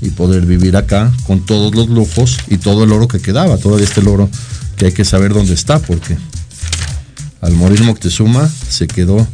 y 0.00 0.10
poder 0.10 0.46
vivir 0.46 0.76
acá 0.76 1.12
con 1.26 1.44
todos 1.44 1.74
los 1.74 1.88
lujos 1.88 2.38
y 2.48 2.58
todo 2.58 2.84
el 2.84 2.92
oro 2.92 3.08
que 3.08 3.20
quedaba, 3.20 3.58
todo 3.58 3.78
este 3.78 4.00
oro 4.00 4.28
que 4.76 4.86
hay 4.86 4.92
que 4.92 5.04
saber 5.04 5.32
dónde 5.32 5.54
está, 5.54 5.78
porque 5.78 6.16
al 7.40 7.52
morir 7.54 7.82
Moctezuma 7.82 8.48
se 8.68 8.86
quedó 8.86 9.26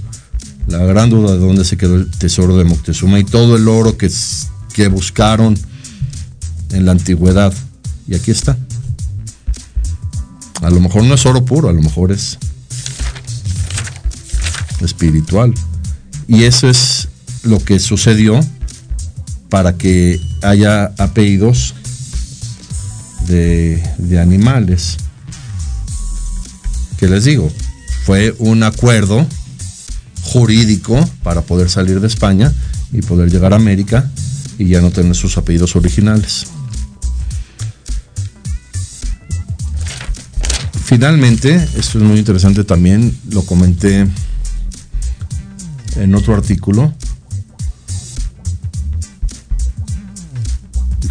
la 0.66 0.78
gran 0.78 1.10
duda 1.10 1.32
de 1.32 1.38
dónde 1.38 1.64
se 1.64 1.76
quedó 1.76 1.96
el 1.96 2.10
tesoro 2.10 2.56
de 2.56 2.64
Moctezuma 2.64 3.18
y 3.18 3.24
todo 3.24 3.56
el 3.56 3.68
oro 3.68 3.96
que, 3.96 4.10
que 4.74 4.88
buscaron 4.88 5.58
en 6.70 6.86
la 6.86 6.92
antigüedad. 6.92 7.52
Y 8.06 8.14
aquí 8.14 8.30
está, 8.30 8.56
A 10.60 10.70
lo 10.70 10.80
mejor 10.80 11.04
no 11.04 11.14
es 11.14 11.26
oro 11.26 11.44
puro, 11.44 11.68
a 11.68 11.72
lo 11.72 11.82
mejor 11.82 12.12
es 12.12 12.38
espiritual. 14.80 15.54
Y 16.28 16.44
eso 16.44 16.68
es 16.68 17.08
lo 17.42 17.58
que 17.58 17.78
sucedió 17.78 18.40
para 19.48 19.76
que 19.76 20.20
haya 20.42 20.92
apellidos 20.98 21.74
de, 23.26 23.82
de 23.98 24.20
animales. 24.20 24.96
Que 26.98 27.08
les 27.08 27.24
digo, 27.24 27.50
fue 28.04 28.34
un 28.38 28.62
acuerdo 28.62 29.26
jurídico 30.33 30.99
para 31.22 31.43
poder 31.43 31.68
salir 31.68 32.01
de 32.01 32.07
España 32.07 32.51
y 32.91 33.03
poder 33.03 33.30
llegar 33.30 33.53
a 33.53 33.57
América 33.57 34.11
y 34.59 34.66
ya 34.66 34.80
no 34.80 34.91
tener 34.91 35.14
sus 35.14 35.37
apellidos 35.37 35.76
originales. 35.76 36.47
Finalmente, 40.85 41.55
esto 41.76 41.99
es 41.99 42.05
muy 42.05 42.18
interesante 42.18 42.64
también, 42.64 43.16
lo 43.30 43.43
comenté 43.43 44.07
en 45.97 46.14
otro 46.14 46.35
artículo. 46.35 46.95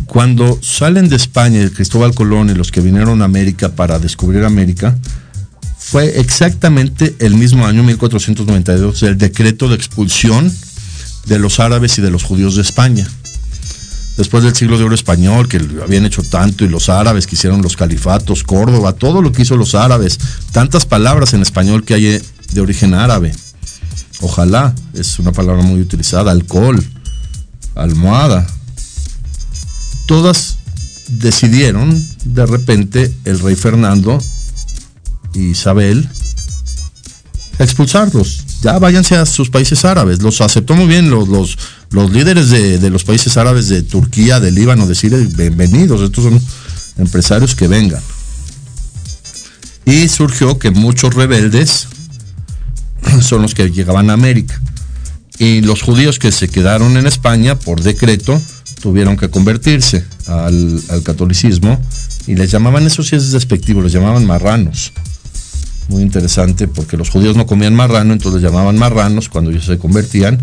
Cuando 0.07 0.59
salen 0.61 1.09
de 1.09 1.15
España 1.15 1.69
Cristóbal 1.69 2.13
Colón 2.13 2.49
y 2.49 2.53
los 2.53 2.72
que 2.72 2.82
vinieron 2.82 3.22
a 3.22 3.26
América 3.26 3.69
para 3.69 3.97
descubrir 3.97 4.43
América, 4.43 4.97
fue 5.91 6.21
exactamente 6.21 7.17
el 7.19 7.35
mismo 7.35 7.65
año 7.65 7.83
1492 7.83 9.03
el 9.03 9.17
decreto 9.17 9.67
de 9.67 9.75
expulsión 9.75 10.49
de 11.25 11.37
los 11.37 11.59
árabes 11.59 11.97
y 11.97 12.01
de 12.01 12.09
los 12.09 12.23
judíos 12.23 12.55
de 12.55 12.61
España. 12.61 13.05
Después 14.15 14.45
del 14.45 14.55
siglo 14.55 14.77
de 14.77 14.85
oro 14.85 14.95
español, 14.95 15.49
que 15.49 15.59
habían 15.83 16.05
hecho 16.05 16.23
tanto, 16.23 16.63
y 16.63 16.69
los 16.69 16.87
árabes 16.87 17.27
que 17.27 17.35
hicieron 17.35 17.61
los 17.61 17.75
califatos, 17.75 18.45
Córdoba, 18.45 18.93
todo 18.93 19.21
lo 19.21 19.33
que 19.33 19.41
hizo 19.41 19.57
los 19.57 19.75
árabes, 19.75 20.17
tantas 20.53 20.85
palabras 20.85 21.33
en 21.33 21.41
español 21.41 21.83
que 21.83 21.95
hay 21.95 22.21
de 22.53 22.61
origen 22.61 22.93
árabe. 22.93 23.33
Ojalá, 24.21 24.73
es 24.93 25.19
una 25.19 25.33
palabra 25.33 25.61
muy 25.61 25.81
utilizada, 25.81 26.31
alcohol, 26.31 26.81
almohada. 27.75 28.47
Todas 30.05 30.57
decidieron, 31.09 32.01
de 32.23 32.45
repente, 32.45 33.13
el 33.25 33.39
rey 33.39 33.57
Fernando 33.57 34.21
Isabel, 35.34 36.07
expulsarlos. 37.59 38.45
Ya 38.61 38.77
váyanse 38.79 39.15
a 39.15 39.25
sus 39.25 39.49
países 39.49 39.86
árabes. 39.86 40.21
Los 40.21 40.41
aceptó 40.41 40.75
muy 40.75 40.88
bien 40.88 41.09
los, 41.09 41.57
los, 41.89 42.11
líderes 42.11 42.49
de, 42.49 42.89
los 42.89 43.03
países 43.03 43.38
árabes 43.38 43.69
de 43.69 43.82
Turquía, 43.82 44.39
de 44.39 44.51
Líbano, 44.51 44.88
de 44.88 44.95
Siria, 44.95 45.17
bienvenidos. 45.36 46.01
Estos 46.01 46.25
son 46.25 46.41
empresarios 46.97 47.55
que 47.55 47.67
vengan. 47.67 48.01
Y 49.86 50.07
surgió 50.09 50.59
que 50.59 50.71
muchos 50.71 51.15
rebeldes 51.15 51.88
son 53.21 53.41
los 53.41 53.55
que 53.55 53.71
llegaban 53.71 54.09
a 54.09 54.13
América. 54.13 54.59
Y 55.39 55.61
los 55.61 55.82
judíos 55.82 56.19
que 56.19 56.32
se 56.32 56.49
quedaron 56.49 56.97
en 56.97 57.07
España, 57.07 57.57
por 57.57 57.82
decreto, 57.82 58.39
tuvieron 58.79 59.17
que 59.17 59.29
convertirse 59.29 60.05
al, 60.27 60.82
al 60.89 61.01
catolicismo 61.01 61.82
y 62.27 62.36
les 62.36 62.51
llamaban, 62.51 62.86
eso 62.86 63.01
sí 63.01 63.15
es 63.15 63.32
despectivo, 63.32 63.82
les 63.82 63.91
llamaban 63.91 64.25
marranos 64.25 64.93
muy 65.91 66.01
interesante 66.01 66.67
porque 66.67 66.97
los 66.97 67.09
judíos 67.09 67.35
no 67.37 67.45
comían 67.45 67.75
marrano, 67.75 68.13
entonces 68.13 68.41
llamaban 68.41 68.79
marranos 68.79 69.29
cuando 69.29 69.51
ellos 69.51 69.65
se 69.65 69.77
convertían, 69.77 70.41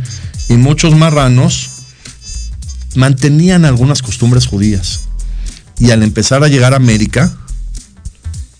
y 0.48 0.54
muchos 0.54 0.94
marranos 0.94 1.70
mantenían 2.94 3.64
algunas 3.64 4.02
costumbres 4.02 4.46
judías. 4.46 5.00
Y 5.78 5.90
al 5.90 6.02
empezar 6.02 6.44
a 6.44 6.48
llegar 6.48 6.74
a 6.74 6.76
América, 6.76 7.32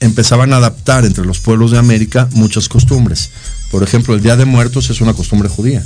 empezaban 0.01 0.53
a 0.53 0.57
adaptar 0.57 1.05
entre 1.05 1.25
los 1.25 1.41
pueblos 1.41 1.71
de 1.71 1.79
América 1.79 2.29
muchas 2.33 2.69
costumbres. 2.69 3.31
Por 3.71 3.83
ejemplo, 3.83 4.15
el 4.15 4.23
Día 4.23 4.37
de 4.37 4.45
Muertos 4.45 4.91
es 4.91 5.01
una 5.01 5.13
costumbre 5.13 5.49
judía, 5.49 5.85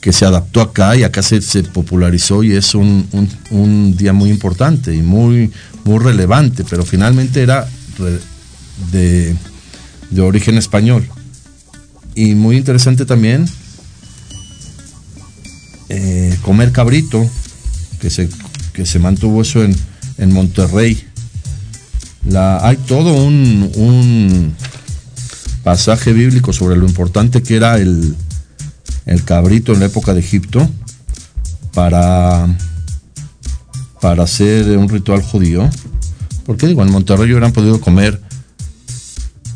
que 0.00 0.12
se 0.12 0.24
adaptó 0.24 0.60
acá 0.60 0.96
y 0.96 1.04
acá 1.04 1.22
se, 1.22 1.40
se 1.42 1.62
popularizó 1.62 2.42
y 2.42 2.52
es 2.52 2.74
un, 2.74 3.06
un, 3.12 3.28
un, 3.50 3.96
día 3.96 4.12
muy 4.12 4.30
importante 4.30 4.94
y 4.94 5.00
muy, 5.00 5.52
muy 5.84 5.98
relevante, 5.98 6.64
pero 6.68 6.84
finalmente 6.84 7.42
era 7.42 7.68
de, 8.90 9.36
de 10.12 10.20
origen 10.22 10.56
español. 10.58 11.08
Y 12.14 12.34
muy 12.34 12.56
interesante 12.56 13.06
también 13.06 13.46
eh, 15.88 16.38
comer 16.42 16.72
cabrito, 16.72 17.28
que 18.00 18.08
se, 18.08 18.28
que 18.72 18.86
se 18.86 18.98
mantuvo 18.98 19.42
eso 19.42 19.62
en, 19.62 19.76
en 20.16 20.32
Monterrey. 20.32 21.02
La, 22.26 22.66
hay 22.66 22.76
todo 22.76 23.12
un, 23.12 23.70
un, 23.74 24.54
pasaje 25.62 26.12
bíblico 26.12 26.52
sobre 26.52 26.76
lo 26.76 26.86
importante 26.86 27.42
que 27.42 27.56
era 27.56 27.76
el, 27.76 28.16
el 29.06 29.24
cabrito 29.24 29.74
en 29.74 29.80
la 29.80 29.86
época 29.86 30.14
de 30.14 30.20
Egipto 30.20 30.68
para, 31.74 32.48
para 34.00 34.22
hacer 34.24 34.76
un 34.78 34.88
ritual 34.88 35.22
judío. 35.22 35.68
Porque 36.46 36.66
digo, 36.66 36.82
en 36.82 36.90
Monterrey 36.90 37.30
hubieran 37.30 37.52
podido 37.52 37.80
comer 37.82 38.18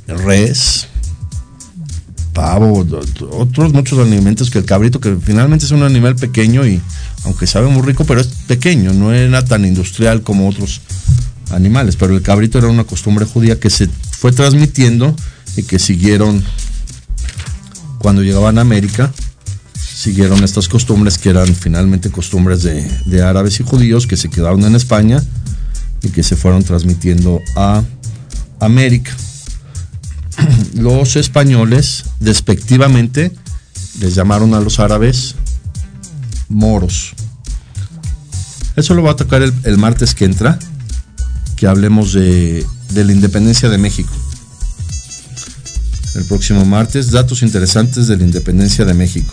res, 0.07 0.89
pavo, 2.33 2.87
otros 3.31 3.73
muchos 3.73 3.99
alimentos 3.99 4.51
que 4.51 4.59
el 4.59 4.67
cabrito, 4.67 5.01
que 5.01 5.17
finalmente 5.17 5.65
es 5.65 5.71
un 5.71 5.83
animal 5.83 6.17
pequeño 6.17 6.67
y 6.67 6.81
aunque 7.25 7.47
sabe 7.47 7.69
muy 7.69 7.83
rico, 7.83 8.05
pero 8.05 8.21
es 8.21 8.29
pequeño, 8.47 8.93
no 8.93 9.13
era 9.13 9.43
tan 9.45 9.65
industrial 9.65 10.23
como 10.23 10.49
otros 10.49 10.83
animales, 11.51 11.97
pero 11.97 12.15
el 12.15 12.23
cabrito 12.23 12.59
era 12.59 12.69
una 12.69 12.85
costumbre 12.85 13.25
judía 13.25 13.59
que 13.59 13.71
se 13.71 13.89
fue 13.89 14.33
transmitiendo 14.33 15.17
y 15.57 15.63
que 15.63 15.79
siguieron 15.79 16.45
cuando 17.99 18.23
llegaban 18.23 18.59
a 18.59 18.61
América, 18.61 19.13
siguieron 19.75 20.45
estas 20.45 20.69
costumbres 20.69 21.17
que 21.17 21.31
eran 21.31 21.55
finalmente 21.55 22.11
costumbres 22.11 22.63
de, 22.63 22.87
de 23.07 23.23
árabes 23.23 23.59
y 23.61 23.65
judíos 23.65 24.07
que 24.07 24.19
se 24.19 24.29
quedaron 24.29 24.63
en 24.65 24.77
España 24.77 25.23
y 26.03 26.11
que 26.11 26.23
se 26.23 26.37
fueron 26.37 26.63
transmitiendo 26.63 27.41
a 27.57 27.83
América 28.61 29.17
los 30.75 31.17
españoles 31.17 32.05
despectivamente 32.21 33.33
les 34.01 34.15
llamaron 34.15 34.55
a 34.55 34.61
los 34.61 34.79
árabes 34.81 35.35
moros. 36.49 37.15
Eso 38.77 38.95
lo 38.95 39.03
va 39.03 39.13
a 39.13 39.17
tocar 39.17 39.43
el, 39.43 39.79
martes 39.79 40.15
que 40.15 40.27
entra, 40.27 40.59
que 41.57 41.67
hablemos 41.67 42.13
de, 42.13 42.67
la 42.95 43.13
independencia 43.13 43.71
de 43.71 43.79
México. 43.79 44.13
El 46.15 46.25
próximo 46.25 46.65
martes, 46.65 47.11
datos 47.11 47.43
interesantes 47.43 48.07
de 48.07 48.17
la 48.17 48.25
independencia 48.25 48.85
de 48.85 48.95
México. 48.95 49.33